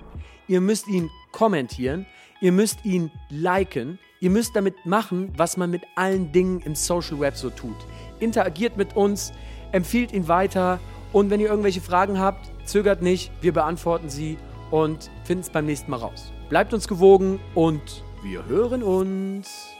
Ihr 0.47 0.61
müsst 0.61 0.87
ihn 0.87 1.09
kommentieren. 1.33 2.05
Ihr 2.39 2.53
müsst 2.53 2.85
ihn 2.85 3.11
liken. 3.27 3.99
Ihr 4.21 4.29
müsst 4.29 4.55
damit 4.55 4.85
machen, 4.85 5.33
was 5.35 5.57
man 5.57 5.69
mit 5.69 5.81
allen 5.97 6.31
Dingen 6.31 6.61
im 6.61 6.73
Social 6.73 7.19
Web 7.19 7.35
so 7.35 7.49
tut. 7.49 7.75
Interagiert 8.21 8.77
mit 8.77 8.95
uns, 8.95 9.33
empfiehlt 9.73 10.13
ihn 10.13 10.29
weiter. 10.29 10.79
Und 11.11 11.29
wenn 11.31 11.41
ihr 11.41 11.49
irgendwelche 11.49 11.81
Fragen 11.81 12.17
habt, 12.17 12.49
zögert 12.65 13.01
nicht. 13.01 13.29
Wir 13.41 13.51
beantworten 13.51 14.09
sie 14.09 14.37
und 14.69 15.11
finden 15.25 15.41
es 15.41 15.49
beim 15.49 15.65
nächsten 15.65 15.91
Mal 15.91 15.97
raus. 15.97 16.31
Bleibt 16.47 16.73
uns 16.73 16.87
gewogen 16.87 17.41
und 17.55 18.05
wir 18.23 18.45
hören 18.45 18.83
uns. 18.83 19.75